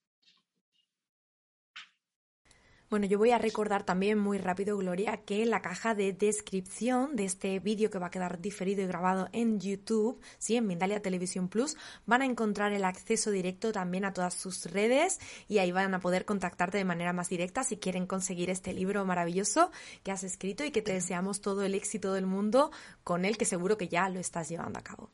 Bueno, 2.90 3.04
yo 3.04 3.18
voy 3.18 3.32
a 3.32 3.38
recordar 3.38 3.84
también 3.84 4.18
muy 4.18 4.38
rápido, 4.38 4.78
Gloria, 4.78 5.18
que 5.18 5.42
en 5.42 5.50
la 5.50 5.60
caja 5.60 5.94
de 5.94 6.14
descripción 6.14 7.16
de 7.16 7.26
este 7.26 7.60
vídeo 7.60 7.90
que 7.90 7.98
va 7.98 8.06
a 8.06 8.10
quedar 8.10 8.40
diferido 8.40 8.82
y 8.82 8.86
grabado 8.86 9.28
en 9.32 9.60
YouTube, 9.60 10.18
sí, 10.38 10.56
en 10.56 10.66
Mindalia 10.66 11.02
Televisión 11.02 11.48
Plus, 11.48 11.76
van 12.06 12.22
a 12.22 12.24
encontrar 12.24 12.72
el 12.72 12.84
acceso 12.84 13.30
directo 13.30 13.72
también 13.72 14.06
a 14.06 14.14
todas 14.14 14.32
sus 14.32 14.64
redes 14.64 15.18
y 15.48 15.58
ahí 15.58 15.70
van 15.70 15.92
a 15.92 16.00
poder 16.00 16.24
contactarte 16.24 16.78
de 16.78 16.86
manera 16.86 17.12
más 17.12 17.28
directa 17.28 17.62
si 17.62 17.76
quieren 17.76 18.06
conseguir 18.06 18.48
este 18.48 18.72
libro 18.72 19.04
maravilloso 19.04 19.70
que 20.02 20.10
has 20.10 20.24
escrito 20.24 20.64
y 20.64 20.70
que 20.70 20.80
te 20.80 20.94
deseamos 20.94 21.42
todo 21.42 21.64
el 21.64 21.74
éxito 21.74 22.14
del 22.14 22.24
mundo 22.24 22.70
con 23.04 23.26
él, 23.26 23.36
que 23.36 23.44
seguro 23.44 23.76
que 23.76 23.88
ya 23.88 24.08
lo 24.08 24.18
estás 24.18 24.48
llevando 24.48 24.78
a 24.78 24.82
cabo. 24.82 25.10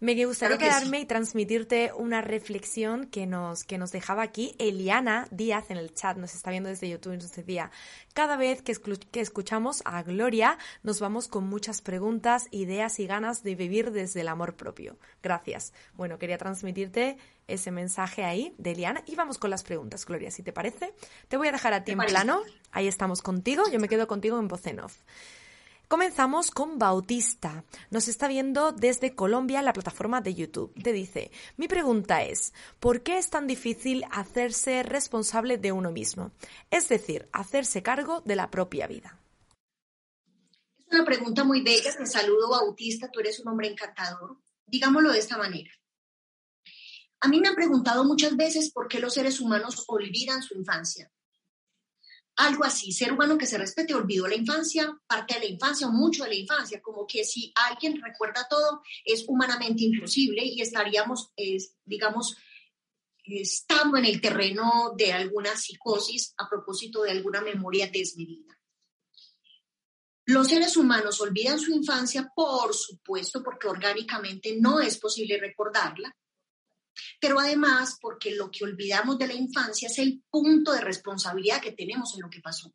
Me 0.00 0.24
gustaría 0.24 0.58
quedarme 0.58 1.00
y 1.00 1.06
transmitirte 1.06 1.92
una 1.92 2.20
reflexión 2.20 3.06
que 3.06 3.26
nos, 3.26 3.64
que 3.64 3.78
nos 3.78 3.90
dejaba 3.90 4.22
aquí 4.22 4.54
Eliana 4.58 5.26
Díaz 5.32 5.70
en 5.70 5.76
el 5.76 5.92
chat, 5.92 6.16
nos 6.16 6.36
está 6.36 6.52
viendo 6.52 6.68
desde 6.68 6.88
YouTube 6.88 7.14
y 7.14 7.16
nos 7.16 7.32
decía, 7.32 7.72
cada 8.14 8.36
vez 8.36 8.62
que, 8.62 8.76
que 9.10 9.20
escuchamos 9.20 9.82
a 9.84 10.04
Gloria 10.04 10.56
nos 10.84 11.00
vamos 11.00 11.26
con 11.26 11.48
muchas 11.48 11.82
preguntas, 11.82 12.46
ideas 12.52 13.00
y 13.00 13.08
ganas 13.08 13.42
de 13.42 13.56
vivir 13.56 13.90
desde 13.90 14.20
el 14.20 14.28
amor 14.28 14.54
propio. 14.54 14.96
Gracias. 15.20 15.72
Bueno, 15.94 16.16
quería 16.16 16.38
transmitirte 16.38 17.18
ese 17.48 17.72
mensaje 17.72 18.22
ahí 18.22 18.54
de 18.56 18.72
Eliana 18.72 19.02
y 19.04 19.16
vamos 19.16 19.36
con 19.38 19.50
las 19.50 19.64
preguntas, 19.64 20.06
Gloria, 20.06 20.30
si 20.30 20.44
te 20.44 20.52
parece. 20.52 20.94
Te 21.26 21.36
voy 21.36 21.48
a 21.48 21.52
dejar 21.52 21.72
a 21.72 21.82
ti 21.82 21.92
en 21.92 21.98
plano, 21.98 22.42
ahí 22.70 22.86
estamos 22.86 23.20
contigo, 23.20 23.64
yo 23.72 23.80
me 23.80 23.88
quedo 23.88 24.06
contigo 24.06 24.38
en 24.38 24.46
voz 24.46 24.64
en 24.68 24.78
off. 24.78 24.96
Comenzamos 25.88 26.50
con 26.50 26.78
Bautista. 26.78 27.64
Nos 27.90 28.08
está 28.08 28.28
viendo 28.28 28.72
desde 28.72 29.14
Colombia 29.14 29.62
la 29.62 29.72
plataforma 29.72 30.20
de 30.20 30.34
YouTube. 30.34 30.70
Te 30.82 30.92
dice, 30.92 31.30
mi 31.56 31.66
pregunta 31.66 32.22
es, 32.22 32.52
¿por 32.78 33.00
qué 33.00 33.16
es 33.16 33.30
tan 33.30 33.46
difícil 33.46 34.04
hacerse 34.10 34.82
responsable 34.82 35.56
de 35.56 35.72
uno 35.72 35.90
mismo? 35.90 36.30
Es 36.70 36.90
decir, 36.90 37.26
hacerse 37.32 37.82
cargo 37.82 38.20
de 38.20 38.36
la 38.36 38.50
propia 38.50 38.86
vida. 38.86 39.18
Es 40.76 40.86
una 40.92 41.06
pregunta 41.06 41.42
muy 41.42 41.62
bella. 41.62 41.90
Te 41.96 42.04
saludo, 42.04 42.50
Bautista. 42.50 43.10
Tú 43.10 43.20
eres 43.20 43.40
un 43.40 43.48
hombre 43.48 43.68
encantador. 43.68 44.36
Digámoslo 44.66 45.10
de 45.10 45.20
esta 45.20 45.38
manera. 45.38 45.70
A 47.20 47.28
mí 47.28 47.40
me 47.40 47.48
han 47.48 47.54
preguntado 47.54 48.04
muchas 48.04 48.36
veces 48.36 48.70
por 48.72 48.88
qué 48.88 49.00
los 49.00 49.14
seres 49.14 49.40
humanos 49.40 49.84
olvidan 49.88 50.42
su 50.42 50.54
infancia 50.54 51.10
algo 52.38 52.64
así, 52.64 52.92
ser 52.92 53.12
humano 53.12 53.36
que 53.36 53.46
se 53.46 53.58
respete, 53.58 53.94
olvidó 53.94 54.28
la 54.28 54.36
infancia, 54.36 54.96
parte 55.06 55.34
de 55.34 55.40
la 55.40 55.46
infancia 55.46 55.88
mucho 55.88 56.22
de 56.22 56.30
la 56.30 56.36
infancia, 56.36 56.80
como 56.80 57.04
que 57.06 57.24
si 57.24 57.52
alguien 57.68 58.00
recuerda 58.00 58.46
todo 58.48 58.80
es 59.04 59.24
humanamente 59.26 59.84
imposible 59.84 60.44
y 60.44 60.60
estaríamos, 60.60 61.32
digamos, 61.84 62.36
estando 63.24 63.98
en 63.98 64.04
el 64.04 64.20
terreno 64.20 64.94
de 64.96 65.12
alguna 65.12 65.56
psicosis 65.56 66.32
a 66.38 66.48
propósito 66.48 67.02
de 67.02 67.10
alguna 67.10 67.40
memoria 67.40 67.90
desmedida. 67.92 68.56
Los 70.24 70.48
seres 70.48 70.76
humanos 70.76 71.20
olvidan 71.20 71.58
su 71.58 71.72
infancia, 71.72 72.30
por 72.36 72.72
supuesto, 72.72 73.42
porque 73.42 73.66
orgánicamente 73.66 74.56
no 74.60 74.78
es 74.78 74.98
posible 74.98 75.38
recordarla, 75.38 76.14
pero 77.20 77.38
además 77.38 77.98
porque 78.00 78.34
lo 78.34 78.50
que 78.50 78.64
olvidamos 78.64 79.18
de 79.18 79.26
la 79.26 79.34
infancia 79.34 79.88
es 79.88 79.98
el 79.98 80.22
punto 80.30 80.72
de 80.72 80.80
responsabilidad 80.80 81.60
que 81.60 81.72
tenemos 81.72 82.14
en 82.14 82.22
lo 82.22 82.30
que 82.30 82.40
pasó. 82.40 82.72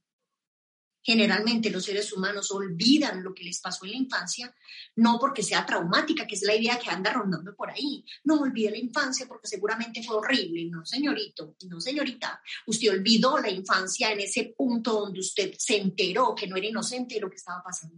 Generalmente 1.05 1.69
los 1.69 1.83
seres 1.83 2.13
humanos 2.13 2.49
olvidan 2.51 3.23
lo 3.23 3.33
que 3.33 3.43
les 3.43 3.59
pasó 3.59 3.83
en 3.83 3.91
la 3.91 3.97
infancia, 3.97 4.55
no 4.95 5.19
porque 5.19 5.43
sea 5.43 5.65
traumática, 5.65 6.25
que 6.25 6.36
es 6.36 6.43
la 6.43 6.55
idea 6.55 6.79
que 6.79 6.89
anda 6.89 7.12
rondando 7.12 7.53
por 7.53 7.69
ahí. 7.69 8.05
No 8.23 8.39
olvide 8.39 8.71
la 8.71 8.77
infancia 8.77 9.27
porque 9.27 9.47
seguramente 9.47 10.01
fue 10.01 10.15
horrible. 10.15 10.65
No, 10.69 10.86
señorito, 10.86 11.57
no, 11.67 11.81
señorita. 11.81 12.41
Usted 12.67 12.89
olvidó 12.89 13.38
la 13.38 13.49
infancia 13.49 14.13
en 14.13 14.21
ese 14.21 14.53
punto 14.57 14.93
donde 14.93 15.19
usted 15.19 15.53
se 15.57 15.75
enteró 15.75 16.33
que 16.33 16.47
no 16.47 16.55
era 16.55 16.67
inocente 16.67 17.15
de 17.15 17.21
lo 17.21 17.29
que 17.29 17.36
estaba 17.36 17.62
pasando. 17.62 17.97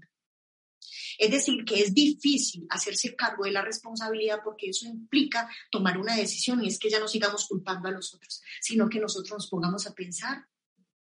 Es 1.17 1.31
decir, 1.31 1.63
que 1.65 1.81
es 1.81 1.93
difícil 1.93 2.65
hacerse 2.69 3.15
cargo 3.15 3.45
de 3.45 3.51
la 3.51 3.61
responsabilidad 3.61 4.39
porque 4.43 4.69
eso 4.69 4.85
implica 4.85 5.49
tomar 5.71 5.97
una 5.97 6.15
decisión 6.15 6.63
y 6.63 6.67
es 6.67 6.79
que 6.79 6.89
ya 6.89 6.99
no 6.99 7.07
sigamos 7.07 7.47
culpando 7.47 7.87
a 7.87 7.91
los 7.91 8.13
otros, 8.13 8.41
sino 8.61 8.89
que 8.89 8.99
nosotros 8.99 9.31
nos 9.31 9.49
pongamos 9.49 9.87
a 9.87 9.93
pensar, 9.93 10.45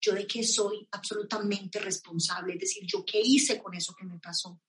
yo 0.02 0.14
de 0.14 0.26
qué 0.26 0.44
soy 0.44 0.88
absolutamente 0.92 1.80
responsable, 1.80 2.54
es 2.54 2.60
decir, 2.60 2.84
yo 2.86 3.04
qué 3.06 3.20
hice 3.22 3.62
con 3.62 3.74
eso 3.74 3.94
que 3.96 4.06
me 4.06 4.20
pasó. 4.20 4.62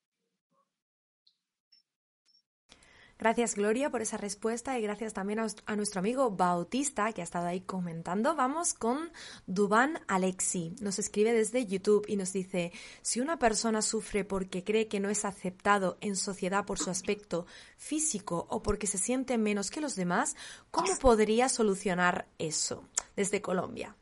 Gracias 3.20 3.54
Gloria 3.54 3.90
por 3.90 4.00
esa 4.00 4.16
respuesta 4.16 4.78
y 4.78 4.82
gracias 4.82 5.12
también 5.12 5.40
a, 5.40 5.76
nuestro 5.76 5.98
amigo 5.98 6.30
Bautista 6.30 7.12
que 7.12 7.20
ha 7.20 7.24
estado 7.24 7.46
ahí 7.46 7.60
comentando. 7.60 8.34
Vamos 8.34 8.72
con 8.72 9.12
Duban 9.46 10.00
Alexi. 10.08 10.74
Nos 10.80 10.98
escribe 10.98 11.34
desde 11.34 11.66
YouTube 11.66 12.06
y 12.08 12.16
nos 12.16 12.32
dice, 12.32 12.72
si 13.02 13.20
una 13.20 13.38
persona 13.38 13.82
sufre 13.82 14.24
porque 14.24 14.64
cree 14.64 14.88
que 14.88 15.00
no 15.00 15.10
es 15.10 15.26
aceptado 15.26 15.98
en 16.00 16.16
sociedad 16.16 16.64
por 16.64 16.78
su 16.78 16.88
aspecto 16.88 17.46
físico 17.76 18.46
o 18.48 18.62
porque 18.62 18.86
se 18.86 18.96
siente 18.96 19.36
menos 19.36 19.70
que 19.70 19.82
los 19.82 19.96
demás, 19.96 20.34
¿cómo 20.70 20.96
podría 20.98 21.50
solucionar 21.50 22.26
eso? 22.38 22.88
desde 23.16 23.42
Colombia. 23.42 23.94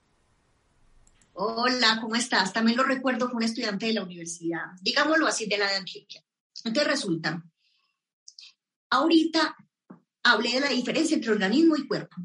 Hola, 1.32 1.98
¿cómo 2.00 2.14
estás? 2.14 2.52
También 2.52 2.76
lo 2.76 2.84
recuerdo, 2.84 3.26
fue 3.28 3.38
un 3.38 3.42
estudiante 3.42 3.86
de 3.86 3.94
la 3.94 4.04
universidad, 4.04 4.66
digámoslo 4.80 5.26
así, 5.26 5.46
de 5.48 5.58
la 5.58 5.68
de 5.68 5.76
Antioquia. 5.76 6.22
Entonces 6.64 6.88
resulta, 6.88 7.42
ahorita 8.90 9.56
hablé 10.22 10.52
de 10.52 10.60
la 10.60 10.70
diferencia 10.70 11.14
entre 11.14 11.32
organismo 11.32 11.76
y 11.76 11.86
cuerpo. 11.86 12.16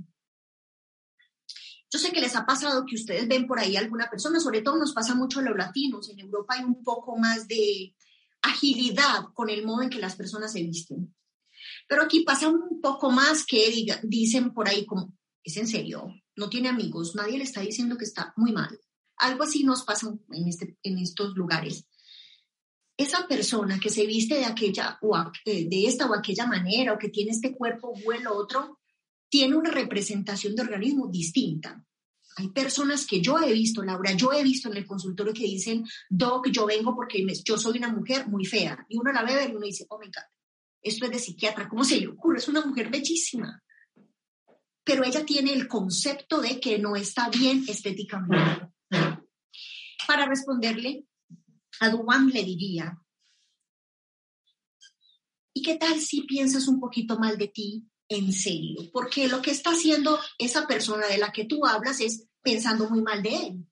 Yo 1.91 1.99
sé 1.99 2.11
que 2.11 2.21
les 2.21 2.35
ha 2.35 2.45
pasado 2.45 2.85
que 2.87 2.95
ustedes 2.95 3.27
ven 3.27 3.45
por 3.45 3.59
ahí 3.59 3.77
alguna 3.77 4.09
persona, 4.09 4.39
sobre 4.39 4.61
todo 4.61 4.77
nos 4.77 4.93
pasa 4.93 5.13
mucho 5.13 5.39
a 5.39 5.43
los 5.43 5.55
latinos, 5.55 6.09
en 6.09 6.19
Europa 6.19 6.55
hay 6.55 6.63
un 6.63 6.83
poco 6.83 7.17
más 7.17 7.47
de 7.47 7.95
agilidad 8.41 9.25
con 9.33 9.49
el 9.49 9.63
modo 9.63 9.83
en 9.83 9.89
que 9.89 9.99
las 9.99 10.15
personas 10.15 10.51
se 10.51 10.63
visten. 10.63 11.15
Pero 11.87 12.01
aquí 12.01 12.23
pasa 12.23 12.49
un 12.49 12.81
poco 12.81 13.11
más 13.11 13.45
que 13.45 13.85
dicen 14.03 14.53
por 14.53 14.67
ahí 14.67 14.85
como, 14.85 15.13
¿es 15.43 15.55
en 15.57 15.67
serio? 15.67 16.13
No 16.35 16.49
tiene 16.49 16.69
amigos, 16.69 17.15
nadie 17.15 17.37
le 17.37 17.43
está 17.43 17.61
diciendo 17.61 17.95
que 17.97 18.05
está 18.05 18.33
muy 18.37 18.51
mal. 18.51 18.79
Algo 19.17 19.43
así 19.43 19.63
nos 19.63 19.83
pasa 19.83 20.11
en, 20.31 20.47
este, 20.47 20.77
en 20.81 20.97
estos 20.97 21.35
lugares. 21.35 21.85
Esa 22.95 23.27
persona 23.27 23.79
que 23.79 23.89
se 23.89 24.05
viste 24.05 24.35
de 24.35 24.45
aquella 24.45 24.99
o 25.01 25.17
eh, 25.45 25.67
de 25.67 25.85
esta 25.87 26.05
o 26.05 26.13
aquella 26.13 26.45
manera 26.45 26.93
o 26.93 26.97
que 26.97 27.09
tiene 27.09 27.31
este 27.31 27.55
cuerpo 27.55 27.93
o 28.05 28.11
el 28.11 28.27
otro, 28.27 28.79
tiene 29.29 29.55
una 29.55 29.71
representación 29.71 30.55
de 30.55 30.61
organismo 30.61 31.07
distinta. 31.07 31.83
Hay 32.35 32.49
personas 32.49 33.05
que 33.05 33.21
yo 33.21 33.39
he 33.39 33.51
visto, 33.53 33.83
Laura, 33.83 34.11
yo 34.13 34.31
he 34.31 34.43
visto 34.43 34.69
en 34.69 34.77
el 34.77 34.85
consultorio 34.85 35.33
que 35.33 35.43
dicen, 35.43 35.85
Doc, 36.09 36.49
yo 36.49 36.65
vengo 36.65 36.95
porque 36.95 37.25
yo 37.43 37.57
soy 37.57 37.77
una 37.77 37.89
mujer 37.89 38.27
muy 38.27 38.45
fea. 38.45 38.85
Y 38.89 38.97
uno 38.97 39.11
la 39.11 39.23
ve 39.23 39.49
y 39.49 39.55
uno 39.55 39.65
dice, 39.65 39.85
oh 39.89 39.99
my 39.99 40.07
God, 40.07 40.23
esto 40.81 41.05
es 41.05 41.11
de 41.11 41.19
psiquiatra, 41.19 41.69
¿cómo 41.69 41.83
se 41.83 41.99
le 41.99 42.07
ocurre? 42.07 42.37
Es 42.39 42.47
una 42.47 42.65
mujer 42.65 42.89
bellísima. 42.89 43.63
Pero 44.83 45.03
ella 45.03 45.25
tiene 45.25 45.53
el 45.53 45.67
concepto 45.67 46.41
de 46.41 46.59
que 46.59 46.77
no 46.77 46.95
está 46.95 47.29
bien 47.29 47.63
estéticamente. 47.67 48.67
Para 50.07 50.25
responderle, 50.25 51.05
a 51.79 51.89
Duan 51.89 52.29
le 52.29 52.43
diría, 52.43 52.99
¿y 55.53 55.61
qué 55.61 55.75
tal 55.75 55.99
si 55.99 56.21
piensas 56.21 56.67
un 56.67 56.79
poquito 56.79 57.17
mal 57.17 57.37
de 57.37 57.47
ti 57.47 57.87
en 58.09 58.31
serio, 58.31 58.89
porque 58.91 59.27
lo 59.27 59.41
que 59.41 59.51
está 59.51 59.71
haciendo 59.71 60.19
esa 60.37 60.67
persona 60.67 61.07
de 61.07 61.17
la 61.17 61.31
que 61.31 61.45
tú 61.45 61.65
hablas 61.65 61.99
es 61.99 62.27
pensando 62.41 62.89
muy 62.89 63.01
mal 63.01 63.23
de 63.23 63.35
él. 63.35 63.65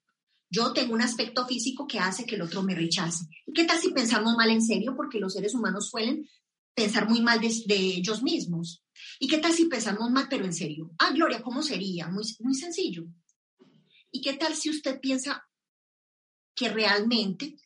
Yo 0.50 0.72
tengo 0.72 0.94
un 0.94 1.00
aspecto 1.00 1.46
físico 1.46 1.86
que 1.86 1.98
hace 1.98 2.26
que 2.26 2.34
el 2.34 2.42
otro 2.42 2.62
me 2.62 2.74
rechace. 2.74 3.24
¿Y 3.46 3.52
qué 3.52 3.64
tal 3.64 3.78
si 3.80 3.90
pensamos 3.90 4.34
mal 4.36 4.50
en 4.50 4.62
serio? 4.62 4.94
Porque 4.96 5.18
los 5.18 5.32
seres 5.32 5.54
humanos 5.54 5.88
suelen 5.88 6.28
pensar 6.74 7.08
muy 7.08 7.22
mal 7.22 7.40
de, 7.40 7.76
ellos 7.76 8.22
mismos. 8.22 8.82
¿Y 9.18 9.28
qué 9.28 9.38
tal 9.38 9.52
si 9.52 9.66
pensamos 9.66 10.10
mal, 10.10 10.26
pero 10.28 10.44
en 10.44 10.52
serio? 10.52 10.90
Ah, 10.98 11.10
Gloria, 11.12 11.42
¿cómo 11.42 11.62
sería? 11.62 12.08
Muy, 12.08 12.24
muy 12.40 12.54
sencillo. 12.54 13.06
¿Y 14.10 14.20
qué 14.20 14.34
tal 14.34 14.54
si 14.54 14.68
usted 14.68 15.00
piensa 15.00 15.46
que 16.54 16.68
realmente 16.68 17.56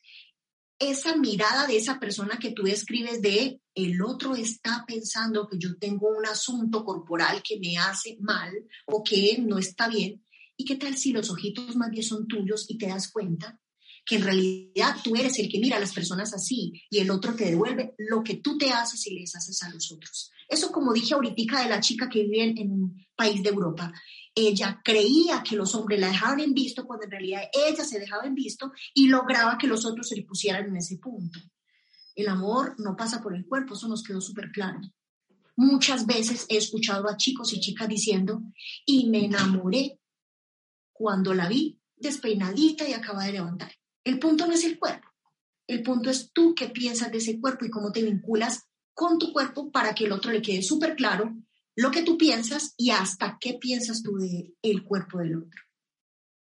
esa 0.79 1.15
mirada 1.15 1.65
de 1.67 1.77
esa 1.77 1.99
persona 1.99 2.37
que 2.39 2.51
tú 2.51 2.63
describes 2.63 3.21
de 3.21 3.59
el 3.73 4.01
otro 4.01 4.35
está 4.35 4.85
pensando 4.87 5.47
que 5.47 5.57
yo 5.57 5.77
tengo 5.77 6.07
un 6.09 6.25
asunto 6.25 6.83
corporal 6.83 7.41
que 7.43 7.59
me 7.59 7.77
hace 7.77 8.17
mal 8.19 8.51
o 8.85 9.03
que 9.03 9.37
no 9.39 9.57
está 9.57 9.87
bien. 9.87 10.23
¿Y 10.55 10.65
qué 10.65 10.75
tal 10.75 10.97
si 10.97 11.11
los 11.11 11.29
ojitos 11.29 11.75
más 11.75 11.91
bien 11.91 12.03
son 12.03 12.27
tuyos 12.27 12.65
y 12.69 12.77
te 12.77 12.87
das 12.87 13.11
cuenta 13.11 13.59
que 14.05 14.15
en 14.15 14.23
realidad 14.23 14.95
tú 15.03 15.15
eres 15.15 15.37
el 15.37 15.49
que 15.49 15.59
mira 15.59 15.77
a 15.77 15.79
las 15.79 15.93
personas 15.93 16.33
así 16.33 16.73
y 16.89 16.99
el 16.99 17.11
otro 17.11 17.35
te 17.35 17.45
devuelve 17.45 17.93
lo 17.97 18.23
que 18.23 18.35
tú 18.35 18.57
te 18.57 18.71
haces 18.71 19.05
y 19.07 19.13
les 19.13 19.35
haces 19.35 19.61
a 19.63 19.69
los 19.69 19.91
otros? 19.91 20.31
Eso 20.47 20.71
como 20.71 20.93
dije 20.93 21.13
ahorita 21.13 21.61
de 21.61 21.69
la 21.69 21.81
chica 21.81 22.09
que 22.09 22.23
vive 22.23 22.55
en 22.57 22.71
un 22.71 23.05
país 23.15 23.43
de 23.43 23.49
Europa 23.49 23.91
ella 24.37 24.79
creía 24.83 25.41
que 25.41 25.55
los 25.55 25.73
hombres 25.73 25.99
la 25.99 26.09
dejaban 26.09 26.39
en 26.39 26.53
visto 26.53 26.85
cuando 26.85 27.05
en 27.05 27.11
realidad 27.11 27.41
ella 27.51 27.83
se 27.83 27.99
dejaba 27.99 28.27
en 28.27 28.35
visto 28.35 28.71
y 28.93 29.07
lograba 29.07 29.57
que 29.57 29.65
los 29.65 29.83
otros 29.83 30.07
se 30.07 30.15
le 30.15 30.23
pusieran 30.23 30.67
en 30.67 30.77
ese 30.77 30.97
punto. 30.97 31.39
El 32.13 32.27
amor 32.27 32.75
no 32.77 32.95
pasa 32.95 33.19
por 33.19 33.35
el 33.35 33.47
cuerpo, 33.47 33.73
eso 33.73 33.87
nos 33.87 34.03
quedó 34.03 34.21
súper 34.21 34.51
claro. 34.51 34.79
Muchas 35.55 36.05
veces 36.05 36.45
he 36.49 36.57
escuchado 36.57 37.09
a 37.09 37.17
chicos 37.17 37.51
y 37.51 37.59
chicas 37.59 37.87
diciendo, 37.87 38.43
y 38.85 39.09
me 39.09 39.25
enamoré 39.25 39.99
cuando 40.93 41.33
la 41.33 41.49
vi 41.49 41.79
despeinadita 41.95 42.87
y 42.87 42.93
acaba 42.93 43.25
de 43.25 43.31
levantar. 43.31 43.71
El 44.03 44.19
punto 44.19 44.45
no 44.45 44.53
es 44.53 44.63
el 44.65 44.77
cuerpo, 44.77 45.07
el 45.65 45.81
punto 45.81 46.11
es 46.11 46.31
tú 46.31 46.53
qué 46.53 46.69
piensas 46.69 47.11
de 47.11 47.17
ese 47.17 47.39
cuerpo 47.39 47.65
y 47.65 47.71
cómo 47.71 47.91
te 47.91 48.03
vinculas 48.03 48.67
con 48.93 49.17
tu 49.17 49.33
cuerpo 49.33 49.71
para 49.71 49.95
que 49.95 50.05
el 50.05 50.11
otro 50.11 50.31
le 50.31 50.43
quede 50.43 50.61
súper 50.61 50.95
claro 50.95 51.35
lo 51.77 51.91
que 51.91 52.01
tú 52.01 52.17
piensas 52.17 52.73
y 52.75 52.89
hasta 52.89 53.37
qué 53.39 53.53
piensas 53.53 54.01
tú 54.01 54.17
del 54.17 54.55
el 54.63 54.83
cuerpo 54.83 55.19
del 55.19 55.37
otro. 55.37 55.61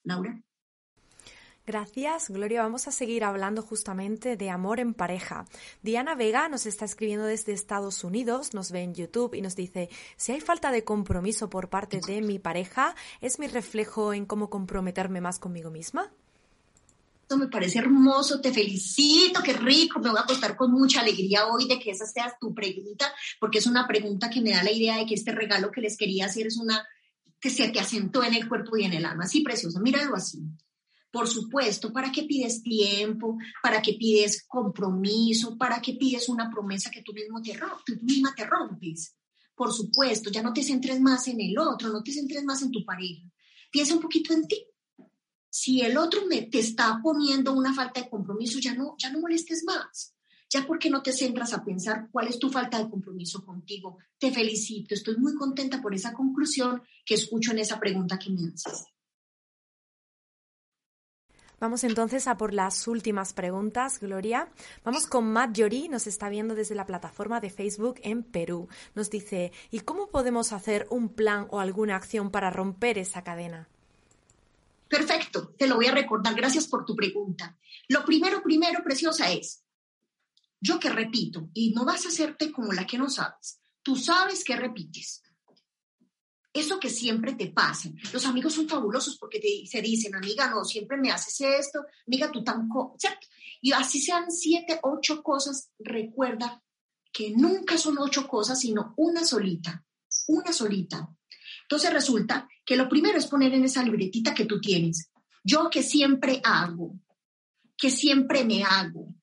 Laura. 0.04 0.42
Gracias, 1.66 2.30
Gloria. 2.30 2.64
Vamos 2.64 2.88
a 2.88 2.92
seguir 2.92 3.24
hablando 3.24 3.62
justamente 3.62 4.36
de 4.36 4.50
amor 4.50 4.82
en 4.82 4.94
pareja. 4.94 5.46
Diana 5.84 6.16
Vega 6.16 6.50
nos 6.50 6.66
está 6.66 6.84
escribiendo 6.84 7.26
desde 7.26 7.54
Estados 7.54 8.04
Unidos, 8.04 8.54
nos 8.54 8.72
ve 8.72 8.82
en 8.82 8.94
YouTube 8.94 9.36
y 9.36 9.42
nos 9.42 9.56
dice, 9.56 9.90
si 10.18 10.34
hay 10.34 10.42
falta 10.42 10.72
de 10.72 10.84
compromiso 10.84 11.50
por 11.50 11.70
parte 11.70 12.02
de 12.06 12.22
mi 12.22 12.40
pareja, 12.40 12.94
¿es 13.22 13.40
mi 13.40 13.48
reflejo 13.48 14.14
en 14.14 14.26
cómo 14.26 14.50
comprometerme 14.50 15.22
más 15.22 15.40
conmigo 15.40 15.70
misma? 15.70 16.12
Me 17.38 17.48
parece 17.48 17.80
hermoso, 17.80 18.42
te 18.42 18.54
felicito, 18.54 19.42
qué 19.44 19.54
rico, 19.54 20.00
me 20.00 20.10
voy 20.10 20.20
a 20.20 20.24
acostar 20.24 20.56
con 20.56 20.72
mucha 20.72 21.02
alegría 21.02 21.48
hoy 21.48 21.68
de 21.68 21.80
que 21.80 21.92
esa 21.92 22.06
sea 22.06 22.36
tu 22.40 22.54
pregunta, 22.54 23.14
porque 23.40 23.60
es 23.60 23.68
una 23.68 23.88
pregunta 23.88 24.30
que 24.30 24.42
me 24.42 24.52
da 24.52 24.64
la 24.64 24.72
idea 24.72 24.98
de 24.98 25.06
que 25.06 25.16
este 25.16 25.32
regalo 25.32 25.72
que 25.72 25.82
les 25.82 25.98
quería 25.98 26.26
hacer 26.26 26.48
es 26.48 26.58
una 26.58 26.86
que 27.40 27.50
se 27.50 27.70
te 27.70 27.80
asentó 27.80 28.24
en 28.24 28.36
el 28.36 28.48
cuerpo 28.48 28.78
y 28.78 28.84
en 28.84 28.94
el 28.94 29.06
alma, 29.06 29.24
así 29.24 29.42
precioso, 29.42 29.80
míralo 29.80 30.16
así. 30.16 30.40
Por 31.12 31.28
supuesto, 31.28 31.92
¿para 31.92 32.12
qué 32.12 32.24
pides 32.24 32.64
tiempo? 32.64 33.38
¿Para 33.62 33.82
qué 33.82 33.94
pides 33.94 34.46
compromiso? 34.48 35.58
¿Para 35.58 35.82
qué 35.82 35.94
pides 35.94 36.30
una 36.30 36.50
promesa 36.50 36.90
que 36.90 37.02
tú, 37.02 37.12
mismo 37.14 37.42
te, 37.42 37.60
tú 37.86 38.00
misma 38.02 38.34
te 38.34 38.46
rompes? 38.46 39.18
Por 39.54 39.74
supuesto, 39.74 40.32
ya 40.32 40.42
no 40.42 40.54
te 40.54 40.64
centres 40.64 41.02
más 41.02 41.28
en 41.28 41.42
el 41.42 41.58
otro, 41.58 41.90
no 41.90 42.02
te 42.02 42.14
centres 42.14 42.44
más 42.46 42.62
en 42.62 42.72
tu 42.72 42.86
pareja. 42.86 43.24
Piensa 43.70 43.94
un 43.94 44.02
poquito 44.02 44.34
en 44.34 44.48
ti 44.48 44.66
si 45.52 45.82
el 45.82 45.98
otro 45.98 46.26
me, 46.28 46.44
te 46.44 46.60
está 46.60 47.02
poniendo 47.04 47.52
una 47.52 47.74
falta 47.74 48.00
de 48.00 48.10
compromiso, 48.10 48.58
ya 48.60 48.74
no, 48.74 48.96
ya 48.98 49.12
no 49.12 49.20
molestes 49.20 49.66
más. 49.66 50.16
Ya 50.50 50.66
porque 50.66 50.90
no 50.90 51.02
te 51.02 51.12
centras 51.12 51.54
a 51.54 51.64
pensar 51.64 52.10
cuál 52.12 52.28
es 52.28 52.40
tu 52.40 52.50
falta 52.50 52.78
de 52.78 52.90
compromiso 52.90 53.46
contigo. 53.46 53.98
Te 54.18 54.32
felicito, 54.32 54.94
estoy 54.94 55.18
muy 55.18 55.36
contenta 55.36 55.82
por 55.82 55.94
esa 55.94 56.14
conclusión 56.14 56.82
que 57.06 57.16
escucho 57.16 57.52
en 57.52 57.60
esa 57.60 57.80
pregunta 57.80 58.18
que 58.18 58.30
me 58.30 58.48
haces. 58.48 58.86
Vamos 61.60 61.84
entonces 61.84 62.28
a 62.28 62.38
por 62.38 62.54
las 62.54 62.88
últimas 62.88 63.34
preguntas, 63.34 64.00
Gloria. 64.00 64.50
Vamos 64.84 65.06
con 65.06 65.32
Matt 65.32 65.56
Yori, 65.56 65.90
nos 65.90 66.08
está 66.08 66.30
viendo 66.30 66.56
desde 66.56 66.76
la 66.76 66.86
plataforma 66.86 67.40
de 67.40 67.50
Facebook 67.50 67.96
en 68.04 68.24
Perú. 68.24 68.68
Nos 68.96 69.10
dice, 69.10 69.52
¿y 69.70 69.82
cómo 69.82 70.08
podemos 70.08 70.54
hacer 70.54 70.88
un 70.90 71.10
plan 71.10 71.48
o 71.50 71.60
alguna 71.60 71.98
acción 71.98 72.32
para 72.32 72.50
romper 72.50 72.98
esa 72.98 73.24
cadena? 73.24 73.70
Perfecto, 74.92 75.56
te 75.58 75.68
lo 75.68 75.76
voy 75.76 75.86
a 75.86 75.94
recordar. 75.94 76.36
Gracias 76.36 76.68
por 76.68 76.84
tu 76.84 76.98
pregunta. 76.98 77.58
Lo 77.88 78.04
primero, 78.04 78.44
primero, 78.44 78.84
preciosa, 78.84 79.32
es, 79.32 79.64
yo 80.60 80.82
que 80.82 80.90
repito, 80.90 81.50
y 81.54 81.72
no 81.72 81.86
vas 81.86 82.06
a 82.06 82.10
hacerte 82.10 82.52
como 82.52 82.74
la 82.74 82.86
que 82.86 82.98
no 82.98 83.10
sabes. 83.10 83.62
Tú 83.82 83.96
sabes 83.96 84.44
que 84.44 84.58
repites. 84.58 85.24
Eso 86.52 86.78
que 86.78 86.90
siempre 86.90 87.36
te 87.36 87.48
pasa. 87.48 87.90
Los 88.12 88.26
amigos 88.26 88.54
son 88.54 88.68
fabulosos 88.68 89.18
porque 89.18 89.40
te, 89.40 89.66
se 89.66 89.82
dicen, 89.82 90.14
amiga, 90.14 90.50
no, 90.50 90.66
siempre 90.66 90.98
me 90.98 91.10
haces 91.10 91.40
esto, 91.40 91.86
amiga, 92.06 92.30
tú 92.30 92.44
tampoco. 92.44 92.98
Y 93.62 93.72
así 93.72 94.02
sean 94.02 94.30
siete, 94.30 94.78
ocho 94.84 95.24
cosas, 95.24 95.72
recuerda 95.80 96.62
que 97.14 97.32
nunca 97.32 97.78
son 97.78 97.98
ocho 97.98 98.28
cosas, 98.28 98.60
sino 98.60 98.94
una 98.98 99.24
solita, 99.24 99.86
una 100.28 100.52
solita. 100.52 101.10
Entonces 101.72 101.94
resulta 101.94 102.50
que 102.66 102.76
lo 102.76 102.90
primero 102.90 103.18
es 103.18 103.28
poner 103.28 103.54
en 103.54 103.64
esa 103.64 103.82
libretita 103.82 104.34
que 104.34 104.44
tú 104.44 104.60
tienes. 104.60 105.10
Yo 105.42 105.70
que 105.70 105.84
siempre 105.84 106.42
hago, 106.44 107.00
que 107.78 107.90
siempre 107.90 108.44
me 108.44 108.62
hago. 108.62 109.16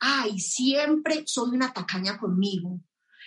Ay, 0.00 0.40
siempre 0.40 1.22
soy 1.26 1.50
una 1.50 1.72
tacaña 1.72 2.18
conmigo. 2.18 2.80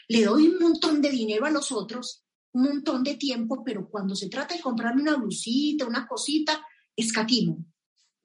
Le 0.10 0.26
doy 0.26 0.50
un 0.50 0.60
montón 0.60 1.02
de 1.02 1.10
dinero 1.10 1.46
a 1.46 1.52
los 1.52 1.72
otros, 1.72 2.26
un 2.52 2.64
montón 2.64 3.02
de 3.02 3.16
tiempo, 3.16 3.64
pero 3.64 3.88
cuando 3.90 4.14
se 4.14 4.28
trata 4.28 4.56
de 4.56 4.62
comprarme 4.62 5.04
una 5.04 5.16
blusita, 5.16 5.88
una 5.88 6.06
cosita, 6.06 6.62
escatimo, 6.94 7.66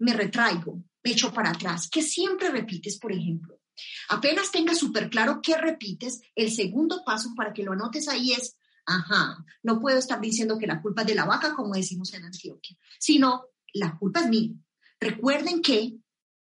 me 0.00 0.14
retraigo, 0.14 0.82
me 1.04 1.12
echo 1.12 1.32
para 1.32 1.50
atrás. 1.50 1.88
Que 1.88 2.02
siempre 2.02 2.50
repites, 2.50 2.98
por 2.98 3.12
ejemplo. 3.12 3.60
Apenas 4.08 4.50
tengas 4.50 4.78
súper 4.78 5.10
claro 5.10 5.38
qué 5.40 5.56
repites, 5.56 6.22
el 6.34 6.50
segundo 6.50 7.04
paso 7.06 7.28
para 7.36 7.52
que 7.52 7.62
lo 7.62 7.70
anotes 7.70 8.08
ahí 8.08 8.32
es 8.32 8.56
Ajá, 8.86 9.44
no 9.62 9.80
puedo 9.80 9.98
estar 9.98 10.20
diciendo 10.20 10.58
que 10.58 10.66
la 10.66 10.82
culpa 10.82 11.02
es 11.02 11.08
de 11.08 11.14
la 11.14 11.24
vaca, 11.24 11.54
como 11.54 11.74
decimos 11.74 12.12
en 12.14 12.24
Antioquia, 12.24 12.76
sino 12.98 13.46
la 13.72 13.96
culpa 13.98 14.20
es 14.20 14.28
mía. 14.28 14.52
Recuerden 15.00 15.62
que, 15.62 15.96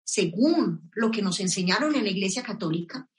según 0.03 0.89
lo 0.93 1.11
que 1.11 1.21
nos 1.21 1.39
enseñaron 1.39 1.95
en 1.95 2.03
la 2.03 2.09
Iglesia 2.09 2.43
Católica, 2.43 3.09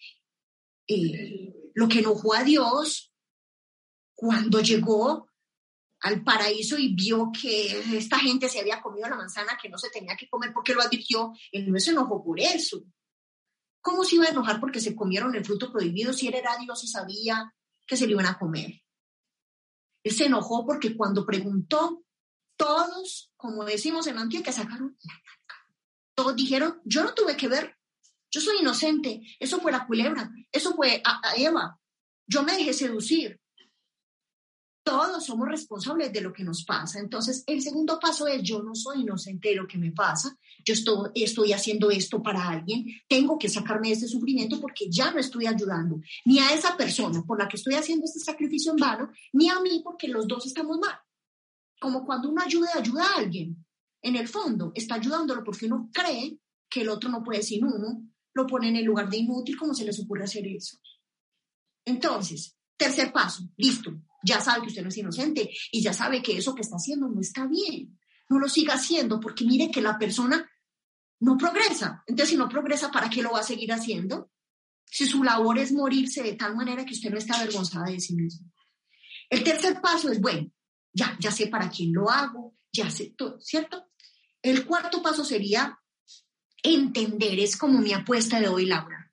eh, 0.87 1.53
lo 1.75 1.89
que 1.89 2.01
enojó 2.01 2.35
a 2.35 2.45
Dios 2.45 3.13
cuando 4.15 4.61
llegó 4.61 5.29
al 6.01 6.23
paraíso 6.23 6.79
y 6.79 6.95
vio 6.95 7.31
que 7.33 7.97
esta 7.97 8.19
gente 8.19 8.49
se 8.49 8.61
había 8.61 8.81
comido 8.81 9.09
la 9.09 9.17
manzana 9.17 9.59
que 9.61 9.69
no 9.69 9.79
se 9.79 9.91
tenía 9.91 10.17
que 10.17 10.29
comer 10.29 10.53
porque 10.53 10.75
lo 10.75 10.83
advirtió, 10.83 11.33
él 11.53 11.71
no 11.71 11.81
se 11.81 11.91
enojó 11.91 12.23
por 12.23 12.39
eso. 12.39 12.85
¿Cómo 13.81 14.05
se 14.05 14.17
iba 14.17 14.27
a 14.27 14.31
enojar 14.31 14.61
porque 14.61 14.81
se 14.81 14.95
comieron 14.95 15.35
el 15.35 15.45
fruto 15.45 15.73
prohibido 15.73 16.13
si 16.13 16.29
él 16.29 16.35
era 16.35 16.57
Dios 16.59 16.83
y 16.85 16.89
sabía 16.89 17.53
que 17.87 17.97
se 17.97 18.07
lo 18.07 18.13
iban 18.13 18.27
a 18.27 18.39
comer? 18.39 18.83
Él 20.07 20.13
se 20.13 20.27
enojó 20.27 20.65
porque 20.65 20.97
cuando 20.97 21.27
preguntó, 21.27 22.05
todos, 22.57 23.33
como 23.37 23.65
decimos 23.65 24.07
en 24.07 24.19
Antioquia, 24.19 24.53
sacaron 24.53 24.97
la 25.03 25.15
Todos 26.15 26.37
dijeron, 26.37 26.81
yo 26.85 27.03
no 27.03 27.13
tuve 27.13 27.37
que 27.37 27.49
ver, 27.49 27.77
yo 28.31 28.41
soy 28.41 28.59
inocente, 28.59 29.21
eso 29.41 29.61
fue 29.61 29.73
la 29.73 29.85
culebra, 29.85 30.31
eso 30.53 30.77
fue 30.77 31.03
a 31.05 31.35
Eva, 31.37 31.81
yo 32.29 32.45
me 32.45 32.53
dejé 32.53 32.73
seducir, 32.73 33.41
todos 34.87 35.27
somos 35.27 35.49
responsables 35.49 36.13
de 36.13 36.21
lo 36.21 36.33
que 36.33 36.45
nos 36.45 36.65
pasa. 36.65 37.01
Entonces, 37.01 37.43
el 37.49 37.61
segundo 37.61 37.99
paso 37.99 38.29
es, 38.29 38.41
yo 38.45 38.63
no 38.63 38.77
soy 38.77 39.01
inocente 39.01 39.49
de 39.49 39.57
lo 39.57 39.67
que 39.67 39.79
me 39.79 39.91
pasa, 39.91 40.39
yo 40.65 40.75
estoy, 40.75 41.53
haciendo 41.53 41.91
esto 41.91 42.23
para 42.23 42.49
alguien, 42.49 42.87
tengo 43.09 43.37
que 43.37 43.49
sacarme 43.49 43.89
de 43.89 43.95
este 43.95 44.07
sufrimiento 44.07 44.61
porque 44.61 44.89
ya 44.89 45.11
no 45.11 45.19
estoy 45.19 45.49
ayudando 45.49 46.01
ni 46.25 46.39
a 46.39 46.55
esa 46.55 46.77
persona 46.77 47.21
por 47.25 47.37
la 47.37 47.49
que 47.49 47.57
estoy 47.57 47.75
haciendo 47.75 48.05
este 48.05 48.21
sacrificio 48.21 48.71
en 48.71 48.77
vano, 48.77 49.11
ni 49.33 49.49
a 49.49 49.59
mí 49.59 49.81
porque 49.83 50.07
los 50.07 50.29
dos 50.29 50.47
estamos 50.47 50.79
mal. 50.79 50.95
Como 51.81 52.07
cuando 52.07 52.29
uno 52.31 52.41
ayuda, 52.41 52.69
ayuda 52.77 53.07
a 53.07 53.19
alguien. 53.19 53.67
En 54.03 54.15
el 54.15 54.29
fondo, 54.29 54.71
está 54.77 54.95
ayudándolo 54.95 55.43
porque 55.43 55.67
uno 55.67 55.91
cree 55.93 56.39
que 56.71 56.83
el 56.83 56.91
otro 56.91 57.11
no 57.11 57.25
puede 57.25 57.43
sin 57.43 57.65
uno, 57.65 58.09
lo 58.35 58.47
pone 58.47 58.69
en 58.69 58.77
el 58.77 58.85
lugar 58.85 59.11
de 59.11 59.17
inútil, 59.17 59.57
como 59.59 59.75
se 59.75 59.85
les 59.85 59.99
ocurre 59.99 60.23
hacer 60.23 60.47
eso? 60.47 60.79
Entonces, 61.85 62.56
tercer 62.77 63.13
paso, 63.13 63.49
listo, 63.57 63.93
ya 64.23 64.41
sabe 64.41 64.63
que 64.63 64.69
usted 64.69 64.83
no 64.83 64.89
es 64.89 64.99
inocente 64.99 65.51
y 65.71 65.83
ya 65.83 65.93
sabe 65.93 66.23
que 66.23 66.37
eso 66.37 66.55
que 66.55 66.63
está 66.63 66.77
haciendo 66.77 67.09
no 67.09 67.21
está 67.21 67.47
bien. 67.47 67.99
No 68.29 68.39
lo 68.39 68.49
siga 68.49 68.75
haciendo 68.75 69.21
porque 69.21 69.45
mire 69.45 69.71
que 69.71 69.81
la 69.81 69.99
persona 69.99 70.51
no 71.21 71.37
progresa. 71.37 72.03
Entonces, 72.07 72.31
si 72.31 72.37
no 72.37 72.49
progresa, 72.49 72.91
¿para 72.91 73.09
qué 73.09 73.23
lo 73.23 73.33
va 73.33 73.41
a 73.41 73.45
seguir 73.45 73.73
haciendo? 73.73 74.31
Si 74.85 75.07
su 75.07 75.23
labor 75.23 75.59
es 75.59 75.73
morirse 75.73 76.23
de 76.23 76.35
tal 76.35 76.57
manera 76.57 76.85
que 76.85 76.95
usted 76.95 77.11
no 77.11 77.19
esté 77.19 77.35
avergonzada 77.35 77.87
de 77.87 78.01
sí 78.01 78.15
mismo. 78.15 78.53
El 79.31 79.43
tercer 79.43 79.81
paso 79.81 80.11
es, 80.11 80.21
bueno, 80.21 80.51
ya, 80.93 81.17
ya 81.21 81.31
sé 81.31 81.49
para 81.49 81.69
quién 81.71 81.93
lo 81.93 82.11
hago, 82.11 82.57
ya 82.73 82.91
sé 82.91 83.15
todo, 83.17 83.41
¿cierto? 83.41 83.89
El 84.43 84.65
cuarto 84.67 85.03
paso 85.03 85.25
sería 85.25 85.79
entender, 86.63 87.39
es 87.39 87.57
como 87.57 87.81
mi 87.81 87.93
apuesta 87.93 88.41
de 88.41 88.49
hoy, 88.49 88.67
Laura. 88.67 89.06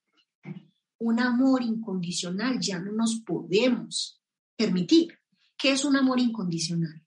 Un 1.05 1.19
amor 1.19 1.61
incondicional 1.63 2.61
ya 2.61 2.79
no 2.79 2.93
nos 2.93 3.15
podemos 3.25 4.21
permitir. 4.55 5.19
¿Qué 5.57 5.73
es 5.73 5.83
un 5.83 5.97
amor 5.97 6.17
incondicional? 6.17 7.05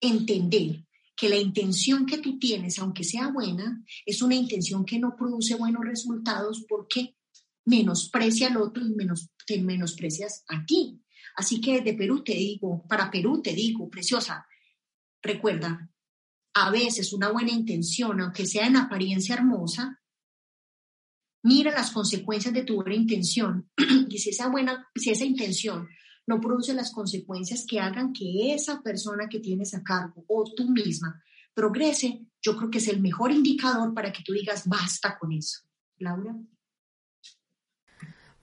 Entender 0.00 0.86
que 1.16 1.28
la 1.28 1.34
intención 1.34 2.06
que 2.06 2.18
tú 2.18 2.38
tienes, 2.38 2.78
aunque 2.78 3.02
sea 3.02 3.32
buena, 3.32 3.84
es 4.04 4.22
una 4.22 4.36
intención 4.36 4.84
que 4.84 5.00
no 5.00 5.16
produce 5.16 5.56
buenos 5.56 5.84
resultados 5.84 6.64
porque 6.68 7.16
menosprecia 7.64 8.46
al 8.46 8.58
otro 8.58 8.86
y 8.86 8.94
menos, 8.94 9.32
te 9.44 9.60
menosprecias 9.60 10.44
a 10.46 10.64
ti. 10.64 11.02
Así 11.34 11.60
que 11.60 11.80
de 11.80 11.94
Perú 11.94 12.22
te 12.22 12.34
digo, 12.34 12.86
para 12.88 13.10
Perú 13.10 13.42
te 13.42 13.54
digo, 13.54 13.90
preciosa, 13.90 14.46
recuerda, 15.20 15.90
a 16.54 16.70
veces 16.70 17.12
una 17.12 17.32
buena 17.32 17.50
intención, 17.50 18.20
aunque 18.20 18.46
sea 18.46 18.68
en 18.68 18.76
apariencia 18.76 19.34
hermosa, 19.34 20.00
mira 21.46 21.70
las 21.70 21.92
consecuencias 21.92 22.52
de 22.52 22.64
tu 22.64 22.74
buena 22.74 22.96
intención 22.96 23.70
y 24.08 24.18
si 24.18 24.30
esa 24.30 24.48
buena, 24.48 24.88
si 24.96 25.10
esa 25.10 25.24
intención 25.24 25.88
no 26.26 26.40
produce 26.40 26.74
las 26.74 26.92
consecuencias 26.92 27.64
que 27.68 27.78
hagan 27.78 28.12
que 28.12 28.52
esa 28.52 28.82
persona 28.82 29.28
que 29.28 29.38
tienes 29.38 29.72
a 29.74 29.82
cargo 29.84 30.24
o 30.26 30.44
tú 30.56 30.68
misma 30.68 31.22
progrese, 31.54 32.26
yo 32.42 32.56
creo 32.56 32.70
que 32.70 32.78
es 32.78 32.88
el 32.88 33.00
mejor 33.00 33.30
indicador 33.30 33.94
para 33.94 34.12
que 34.12 34.24
tú 34.24 34.32
digas 34.32 34.66
basta 34.66 35.16
con 35.18 35.32
eso. 35.32 35.60
Laura. 35.98 36.36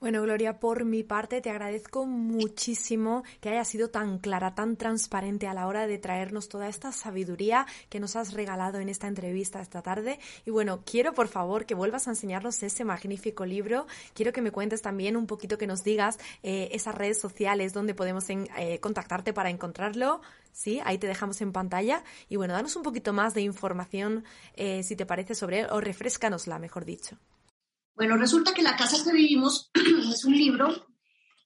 Bueno, 0.04 0.20
Gloria, 0.20 0.60
por 0.60 0.84
mi 0.84 1.02
parte 1.02 1.40
te 1.40 1.48
agradezco 1.48 2.04
muchísimo 2.04 3.24
que 3.40 3.48
hayas 3.48 3.68
sido 3.68 3.88
tan 3.88 4.18
clara, 4.18 4.54
tan 4.54 4.76
transparente 4.76 5.46
a 5.46 5.54
la 5.54 5.66
hora 5.66 5.86
de 5.86 5.96
traernos 5.96 6.50
toda 6.50 6.68
esta 6.68 6.92
sabiduría 6.92 7.64
que 7.88 8.00
nos 8.00 8.14
has 8.14 8.34
regalado 8.34 8.80
en 8.80 8.90
esta 8.90 9.06
entrevista 9.06 9.62
esta 9.62 9.80
tarde. 9.80 10.18
Y 10.44 10.50
bueno, 10.50 10.82
quiero 10.84 11.14
por 11.14 11.28
favor 11.28 11.64
que 11.64 11.74
vuelvas 11.74 12.06
a 12.06 12.10
enseñarnos 12.10 12.62
ese 12.62 12.84
magnífico 12.84 13.46
libro. 13.46 13.86
Quiero 14.12 14.34
que 14.34 14.42
me 14.42 14.50
cuentes 14.50 14.82
también 14.82 15.16
un 15.16 15.26
poquito, 15.26 15.56
que 15.56 15.66
nos 15.66 15.84
digas 15.84 16.18
eh, 16.42 16.68
esas 16.72 16.94
redes 16.94 17.18
sociales 17.18 17.72
donde 17.72 17.94
podemos 17.94 18.28
eh, 18.28 18.78
contactarte 18.82 19.32
para 19.32 19.48
encontrarlo. 19.48 20.20
Sí, 20.52 20.82
ahí 20.84 20.98
te 20.98 21.06
dejamos 21.06 21.40
en 21.40 21.50
pantalla. 21.50 22.04
Y 22.28 22.36
bueno, 22.36 22.52
danos 22.52 22.76
un 22.76 22.82
poquito 22.82 23.14
más 23.14 23.32
de 23.32 23.40
información, 23.40 24.24
eh, 24.54 24.82
si 24.82 24.96
te 24.96 25.06
parece, 25.06 25.34
sobre 25.34 25.60
él, 25.60 25.68
o 25.70 25.80
refrescanosla, 25.80 26.58
mejor 26.58 26.84
dicho. 26.84 27.16
Bueno, 27.94 28.16
resulta 28.16 28.52
que 28.52 28.62
La 28.62 28.76
casa 28.76 29.02
que 29.04 29.12
vivimos 29.12 29.70
es 30.12 30.24
un 30.24 30.36
libro 30.36 30.68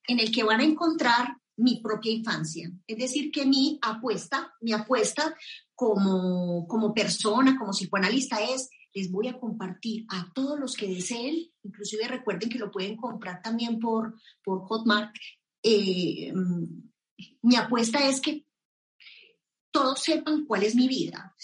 en 0.06 0.20
el 0.20 0.32
que 0.32 0.44
van 0.44 0.60
a 0.60 0.64
encontrar 0.64 1.36
mi 1.56 1.80
propia 1.80 2.12
infancia. 2.12 2.70
Es 2.86 2.98
decir, 2.98 3.30
que 3.30 3.44
mi 3.44 3.78
apuesta, 3.82 4.54
mi 4.60 4.72
apuesta 4.72 5.36
como, 5.74 6.66
como 6.66 6.94
persona, 6.94 7.58
como 7.58 7.72
psicoanalista 7.72 8.42
es, 8.42 8.70
les 8.94 9.10
voy 9.10 9.28
a 9.28 9.38
compartir 9.38 10.06
a 10.08 10.32
todos 10.32 10.58
los 10.58 10.74
que 10.74 10.88
deseen, 10.88 11.50
inclusive 11.62 12.08
recuerden 12.08 12.48
que 12.48 12.58
lo 12.58 12.70
pueden 12.70 12.96
comprar 12.96 13.42
también 13.42 13.78
por, 13.78 14.14
por 14.42 14.60
Hotmart. 14.66 15.14
Eh, 15.62 16.32
mm, 16.32 16.88
mi 17.42 17.56
apuesta 17.56 18.08
es 18.08 18.20
que 18.20 18.46
todos 19.70 20.00
sepan 20.00 20.44
cuál 20.46 20.62
es 20.62 20.74
mi 20.74 20.88
vida. 20.88 21.34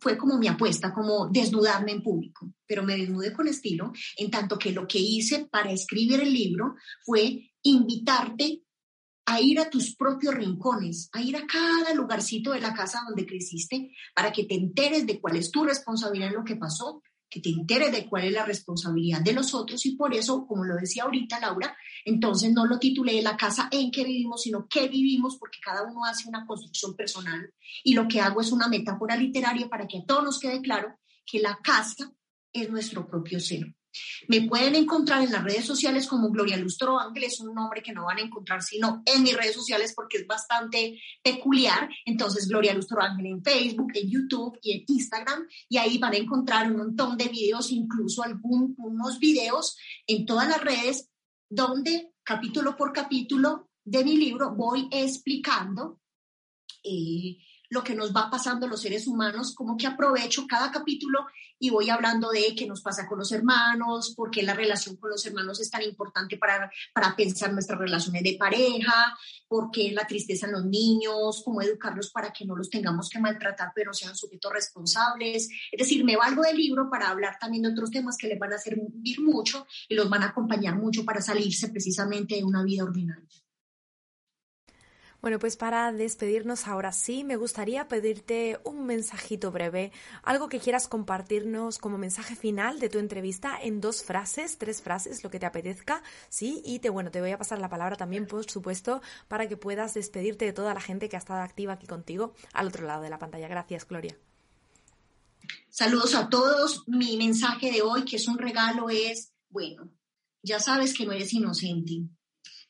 Fue, 0.00 0.16
como 0.16 0.38
mi 0.38 0.48
apuesta, 0.48 0.92
como 0.92 1.28
desnudarme 1.28 1.92
en 1.92 2.02
público, 2.02 2.52
pero 2.66 2.82
me 2.82 2.96
desnudé 2.96 3.32
con 3.32 3.48
estilo, 3.48 3.92
en 4.16 4.30
tanto 4.30 4.58
que 4.58 4.72
lo 4.72 4.86
que 4.86 4.98
hice 4.98 5.46
para 5.46 5.70
escribir 5.70 6.20
el 6.20 6.32
libro 6.32 6.74
fue 7.04 7.52
invitarte 7.62 8.62
a 9.26 9.40
ir 9.40 9.58
a 9.58 9.70
tus 9.70 9.96
propios 9.96 10.34
rincones, 10.34 11.08
a 11.12 11.22
ir 11.22 11.36
a 11.36 11.46
cada 11.46 11.94
lugarcito 11.94 12.52
de 12.52 12.60
la 12.60 12.74
casa 12.74 13.02
donde 13.06 13.26
creciste, 13.26 13.90
para 14.14 14.32
que 14.32 14.44
te 14.44 14.54
enteres 14.54 15.06
de 15.06 15.20
cuál 15.20 15.36
es 15.36 15.50
tu 15.50 15.64
responsabilidad 15.64 16.28
en 16.28 16.34
lo 16.34 16.44
que 16.44 16.56
pasó, 16.56 17.02
que 17.34 17.40
te 17.40 17.50
enteres 17.50 17.90
de 17.90 18.06
cuál 18.06 18.26
es 18.26 18.32
la 18.32 18.44
responsabilidad 18.44 19.20
de 19.20 19.32
los 19.32 19.54
otros 19.54 19.84
y 19.86 19.96
por 19.96 20.14
eso, 20.14 20.46
como 20.46 20.62
lo 20.62 20.76
decía 20.76 21.02
ahorita 21.02 21.40
Laura, 21.40 21.76
entonces 22.04 22.52
no 22.52 22.64
lo 22.64 22.78
titulé 22.78 23.20
La 23.22 23.36
casa 23.36 23.68
en 23.72 23.90
que 23.90 24.04
vivimos, 24.04 24.42
sino 24.42 24.68
que 24.68 24.86
vivimos 24.86 25.36
porque 25.36 25.58
cada 25.60 25.82
uno 25.82 26.04
hace 26.04 26.28
una 26.28 26.46
construcción 26.46 26.94
personal 26.94 27.52
y 27.82 27.94
lo 27.94 28.06
que 28.06 28.20
hago 28.20 28.40
es 28.40 28.52
una 28.52 28.68
metáfora 28.68 29.16
literaria 29.16 29.68
para 29.68 29.88
que 29.88 29.98
a 29.98 30.04
todos 30.06 30.22
nos 30.22 30.38
quede 30.38 30.62
claro 30.62 30.96
que 31.26 31.40
la 31.40 31.58
casa 31.60 32.12
es 32.52 32.70
nuestro 32.70 33.04
propio 33.08 33.40
ser. 33.40 33.74
Me 34.28 34.42
pueden 34.42 34.74
encontrar 34.74 35.22
en 35.22 35.32
las 35.32 35.44
redes 35.44 35.64
sociales 35.64 36.06
como 36.06 36.30
Gloria 36.30 36.56
Lustro 36.56 36.98
Ángel, 36.98 37.24
es 37.24 37.40
un 37.40 37.54
nombre 37.54 37.82
que 37.82 37.92
no 37.92 38.04
van 38.04 38.18
a 38.18 38.22
encontrar 38.22 38.62
sino 38.62 39.02
en 39.04 39.22
mis 39.22 39.36
redes 39.36 39.54
sociales 39.54 39.92
porque 39.94 40.18
es 40.18 40.26
bastante 40.26 41.00
peculiar. 41.22 41.88
Entonces, 42.04 42.48
Gloria 42.48 42.74
Lustro 42.74 43.00
Ángel 43.00 43.26
en 43.26 43.42
Facebook, 43.42 43.92
en 43.94 44.10
YouTube 44.10 44.58
y 44.62 44.72
en 44.72 44.84
Instagram. 44.86 45.46
Y 45.68 45.78
ahí 45.78 45.98
van 45.98 46.14
a 46.14 46.18
encontrar 46.18 46.70
un 46.70 46.78
montón 46.78 47.16
de 47.16 47.28
videos, 47.28 47.70
incluso 47.70 48.22
algunos 48.22 49.18
videos 49.18 49.76
en 50.06 50.26
todas 50.26 50.48
las 50.48 50.60
redes 50.62 51.10
donde 51.48 52.12
capítulo 52.22 52.76
por 52.76 52.92
capítulo 52.92 53.70
de 53.84 54.02
mi 54.02 54.16
libro 54.16 54.54
voy 54.54 54.88
explicando 54.90 56.00
eh, 56.82 57.36
lo 57.74 57.82
que 57.82 57.94
nos 57.94 58.14
va 58.14 58.30
pasando 58.30 58.68
los 58.68 58.80
seres 58.80 59.08
humanos, 59.08 59.52
como 59.54 59.76
que 59.76 59.88
aprovecho 59.88 60.46
cada 60.46 60.70
capítulo 60.70 61.26
y 61.58 61.70
voy 61.70 61.90
hablando 61.90 62.30
de 62.30 62.54
qué 62.54 62.66
nos 62.66 62.82
pasa 62.82 63.06
con 63.06 63.18
los 63.18 63.32
hermanos, 63.32 64.14
por 64.16 64.30
qué 64.30 64.42
la 64.42 64.54
relación 64.54 64.96
con 64.96 65.10
los 65.10 65.26
hermanos 65.26 65.60
es 65.60 65.70
tan 65.70 65.82
importante 65.82 66.36
para, 66.36 66.70
para 66.94 67.16
pensar 67.16 67.52
nuestras 67.52 67.78
relaciones 67.78 68.22
de 68.22 68.36
pareja, 68.38 69.16
por 69.48 69.70
qué 69.72 69.90
la 69.90 70.06
tristeza 70.06 70.46
en 70.46 70.52
los 70.52 70.64
niños, 70.64 71.42
cómo 71.44 71.62
educarlos 71.62 72.10
para 72.10 72.32
que 72.32 72.44
no 72.44 72.54
los 72.54 72.70
tengamos 72.70 73.10
que 73.10 73.18
maltratar, 73.18 73.72
pero 73.74 73.92
sean 73.92 74.16
sujetos 74.16 74.52
responsables. 74.52 75.48
Es 75.72 75.78
decir, 75.78 76.04
me 76.04 76.16
valgo 76.16 76.42
del 76.42 76.56
libro 76.56 76.88
para 76.88 77.10
hablar 77.10 77.38
también 77.40 77.64
de 77.64 77.70
otros 77.70 77.90
temas 77.90 78.16
que 78.16 78.28
les 78.28 78.38
van 78.38 78.52
a 78.52 78.58
servir 78.58 79.20
mucho 79.20 79.66
y 79.88 79.96
los 79.96 80.08
van 80.08 80.22
a 80.22 80.26
acompañar 80.26 80.76
mucho 80.76 81.04
para 81.04 81.20
salirse 81.20 81.68
precisamente 81.68 82.36
de 82.36 82.44
una 82.44 82.62
vida 82.62 82.84
ordinaria. 82.84 83.43
Bueno, 85.24 85.38
pues 85.38 85.56
para 85.56 85.90
despedirnos 85.90 86.66
ahora 86.66 86.92
sí, 86.92 87.24
me 87.24 87.36
gustaría 87.36 87.88
pedirte 87.88 88.60
un 88.62 88.84
mensajito 88.84 89.50
breve, 89.50 89.90
algo 90.22 90.50
que 90.50 90.60
quieras 90.60 90.86
compartirnos 90.86 91.78
como 91.78 91.96
mensaje 91.96 92.36
final 92.36 92.78
de 92.78 92.90
tu 92.90 92.98
entrevista 92.98 93.58
en 93.58 93.80
dos 93.80 94.02
frases, 94.02 94.58
tres 94.58 94.82
frases, 94.82 95.24
lo 95.24 95.30
que 95.30 95.38
te 95.38 95.46
apetezca, 95.46 96.02
sí, 96.28 96.60
y 96.62 96.80
te 96.80 96.90
bueno, 96.90 97.10
te 97.10 97.22
voy 97.22 97.30
a 97.30 97.38
pasar 97.38 97.58
la 97.58 97.70
palabra 97.70 97.96
también, 97.96 98.26
por 98.26 98.44
supuesto, 98.44 99.00
para 99.26 99.48
que 99.48 99.56
puedas 99.56 99.94
despedirte 99.94 100.44
de 100.44 100.52
toda 100.52 100.74
la 100.74 100.82
gente 100.82 101.08
que 101.08 101.16
ha 101.16 101.20
estado 101.20 101.40
activa 101.40 101.72
aquí 101.72 101.86
contigo 101.86 102.34
al 102.52 102.66
otro 102.66 102.86
lado 102.86 103.00
de 103.00 103.08
la 103.08 103.18
pantalla. 103.18 103.48
Gracias, 103.48 103.88
Gloria. 103.88 104.18
Saludos 105.70 106.14
a 106.14 106.28
todos. 106.28 106.86
Mi 106.86 107.16
mensaje 107.16 107.72
de 107.72 107.80
hoy, 107.80 108.04
que 108.04 108.16
es 108.16 108.28
un 108.28 108.36
regalo, 108.36 108.90
es, 108.90 109.32
bueno, 109.48 109.90
ya 110.42 110.60
sabes 110.60 110.92
que 110.92 111.06
no 111.06 111.12
eres 111.12 111.32
inocente 111.32 112.10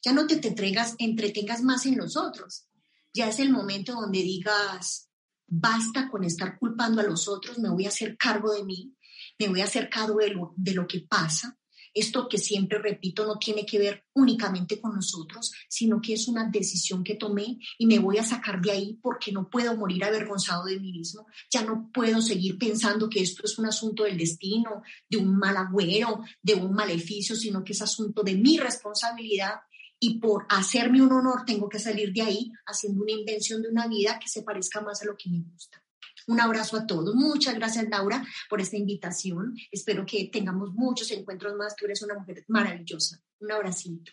ya 0.04 0.12
no 0.12 0.26
te, 0.26 0.34
entregas, 0.46 0.94
entretengas 0.98 1.62
más 1.62 1.86
en 1.86 1.96
los 1.96 2.16
otros. 2.16 2.66
Ya 3.14 3.28
es 3.28 3.38
el 3.38 3.50
momento 3.50 3.94
donde 3.94 4.22
digas, 4.22 5.08
basta 5.46 6.10
con 6.10 6.24
estar 6.24 6.58
culpando 6.58 7.00
a 7.00 7.04
los 7.04 7.26
otros, 7.26 7.58
me 7.58 7.70
voy 7.70 7.86
a 7.86 7.88
hacer 7.88 8.16
cargo 8.18 8.52
de 8.52 8.64
mí, 8.64 8.94
me 9.38 9.48
voy 9.48 9.62
a 9.62 9.64
hacer 9.64 9.88
cargo 9.88 10.18
de 10.18 10.30
lo, 10.30 10.52
de 10.56 10.74
lo 10.74 10.86
que 10.86 11.00
pasa. 11.00 11.58
Esto 11.96 12.28
que 12.28 12.38
siempre 12.38 12.80
repito 12.80 13.24
no 13.24 13.38
tiene 13.38 13.64
que 13.64 13.78
ver 13.78 14.04
únicamente 14.14 14.80
con 14.80 14.96
nosotros, 14.96 15.52
sino 15.68 16.00
que 16.00 16.14
es 16.14 16.26
una 16.26 16.50
decisión 16.50 17.04
que 17.04 17.14
tomé 17.14 17.58
y 17.78 17.86
me 17.86 18.00
voy 18.00 18.18
a 18.18 18.24
sacar 18.24 18.60
de 18.60 18.72
ahí 18.72 18.98
porque 19.00 19.30
no 19.30 19.48
puedo 19.48 19.76
morir 19.76 20.04
avergonzado 20.04 20.64
de 20.64 20.80
mí 20.80 20.90
mismo. 20.90 21.28
Ya 21.52 21.62
no 21.62 21.90
puedo 21.94 22.20
seguir 22.20 22.58
pensando 22.58 23.08
que 23.08 23.22
esto 23.22 23.42
es 23.44 23.56
un 23.58 23.66
asunto 23.66 24.02
del 24.02 24.18
destino, 24.18 24.82
de 25.08 25.18
un 25.18 25.38
mal 25.38 25.56
agüero, 25.56 26.24
de 26.42 26.54
un 26.54 26.74
maleficio, 26.74 27.36
sino 27.36 27.62
que 27.62 27.74
es 27.74 27.80
asunto 27.80 28.24
de 28.24 28.34
mi 28.34 28.58
responsabilidad 28.58 29.60
y 29.98 30.18
por 30.18 30.46
hacerme 30.48 31.02
un 31.02 31.12
honor 31.12 31.44
tengo 31.46 31.68
que 31.68 31.78
salir 31.78 32.12
de 32.12 32.22
ahí 32.22 32.52
haciendo 32.66 33.02
una 33.02 33.12
invención 33.12 33.62
de 33.62 33.68
una 33.68 33.86
vida 33.88 34.18
que 34.18 34.28
se 34.28 34.42
parezca 34.42 34.80
más 34.80 35.02
a 35.02 35.06
lo 35.06 35.16
que 35.16 35.30
me 35.30 35.40
gusta. 35.40 35.82
Un 36.26 36.40
abrazo 36.40 36.76
a 36.76 36.86
todos. 36.86 37.14
Muchas 37.14 37.54
gracias, 37.54 37.86
Laura, 37.88 38.24
por 38.48 38.60
esta 38.60 38.76
invitación. 38.76 39.54
Espero 39.70 40.06
que 40.06 40.30
tengamos 40.32 40.72
muchos 40.72 41.10
encuentros 41.10 41.54
más. 41.54 41.76
Tú 41.76 41.84
eres 41.84 42.02
una 42.02 42.14
mujer 42.14 42.44
maravillosa. 42.48 43.20
Un 43.40 43.52
abracito. 43.52 44.12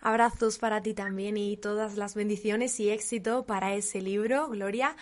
Abrazos 0.00 0.56
para 0.56 0.80
ti 0.80 0.94
también 0.94 1.36
y 1.36 1.58
todas 1.58 1.98
las 1.98 2.14
bendiciones 2.14 2.80
y 2.80 2.88
éxito 2.88 3.44
para 3.44 3.74
ese 3.74 4.00
libro, 4.00 4.48
Gloria. 4.48 4.96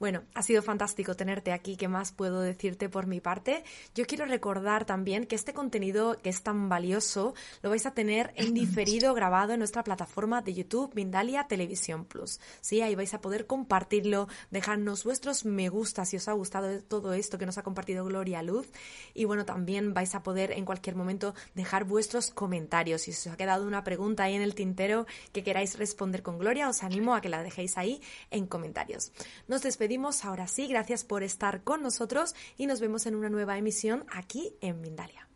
Bueno, 0.00 0.24
ha 0.34 0.42
sido 0.42 0.60
fantástico 0.60 1.14
tenerte 1.14 1.52
aquí. 1.52 1.76
¿Qué 1.76 1.86
más 1.86 2.12
puedo 2.12 2.40
decirte 2.40 2.88
por 2.88 3.06
mi 3.06 3.20
parte? 3.20 3.62
Yo 3.94 4.06
quiero 4.06 4.26
recordar 4.26 4.84
también 4.84 5.24
que 5.26 5.36
este 5.36 5.54
contenido 5.54 6.18
que 6.20 6.30
es 6.30 6.42
tan 6.42 6.68
valioso 6.68 7.34
lo 7.62 7.70
vais 7.70 7.86
a 7.86 7.92
tener 7.94 8.32
en 8.36 8.54
diferido 8.54 9.14
grabado 9.14 9.52
en 9.52 9.60
nuestra 9.60 9.84
plataforma 9.84 10.42
de 10.42 10.54
YouTube 10.54 10.92
Mindalia 10.94 11.46
Televisión 11.46 12.04
Plus. 12.04 12.40
Sí, 12.60 12.82
ahí 12.82 12.94
vais 12.96 13.14
a 13.14 13.20
poder 13.20 13.46
compartirlo, 13.46 14.28
dejarnos 14.50 15.04
vuestros 15.04 15.44
me 15.44 15.68
gusta 15.68 16.04
si 16.04 16.16
os 16.16 16.26
ha 16.28 16.32
gustado 16.32 16.82
todo 16.82 17.12
esto 17.14 17.38
que 17.38 17.46
nos 17.46 17.58
ha 17.58 17.62
compartido 17.62 18.04
Gloria 18.04 18.42
Luz. 18.42 18.66
Y 19.14 19.26
bueno, 19.26 19.44
también 19.44 19.94
vais 19.94 20.14
a 20.14 20.22
poder 20.22 20.50
en 20.52 20.64
cualquier 20.64 20.96
momento 20.96 21.34
dejar 21.54 21.84
vuestros 21.84 22.30
comentarios. 22.30 23.02
Si 23.02 23.12
os 23.12 23.26
ha 23.28 23.36
quedado 23.36 23.66
una 23.66 23.84
pregunta 23.84 24.24
ahí 24.24 24.34
en 24.34 24.42
el 24.42 24.56
tintero 24.56 25.06
que 25.32 25.44
queráis 25.44 25.78
responder 25.78 26.22
con 26.22 26.38
Gloria, 26.38 26.68
os 26.68 26.82
animo 26.82 27.14
a 27.14 27.20
que 27.20 27.28
la 27.28 27.42
dejéis 27.42 27.78
ahí 27.78 28.02
en 28.30 28.46
comentarios. 28.46 29.12
Nos 29.46 29.62
despedimos 29.62 29.83
despedimos 29.84 30.24
ahora 30.24 30.46
sí. 30.46 30.66
Gracias 30.66 31.04
por 31.04 31.22
estar 31.22 31.62
con 31.62 31.82
nosotros 31.82 32.34
y 32.56 32.66
nos 32.66 32.80
vemos 32.80 33.04
en 33.04 33.14
una 33.16 33.28
nueva 33.28 33.58
emisión 33.58 34.06
aquí 34.10 34.56
en 34.62 34.80
Mindalia. 34.80 35.28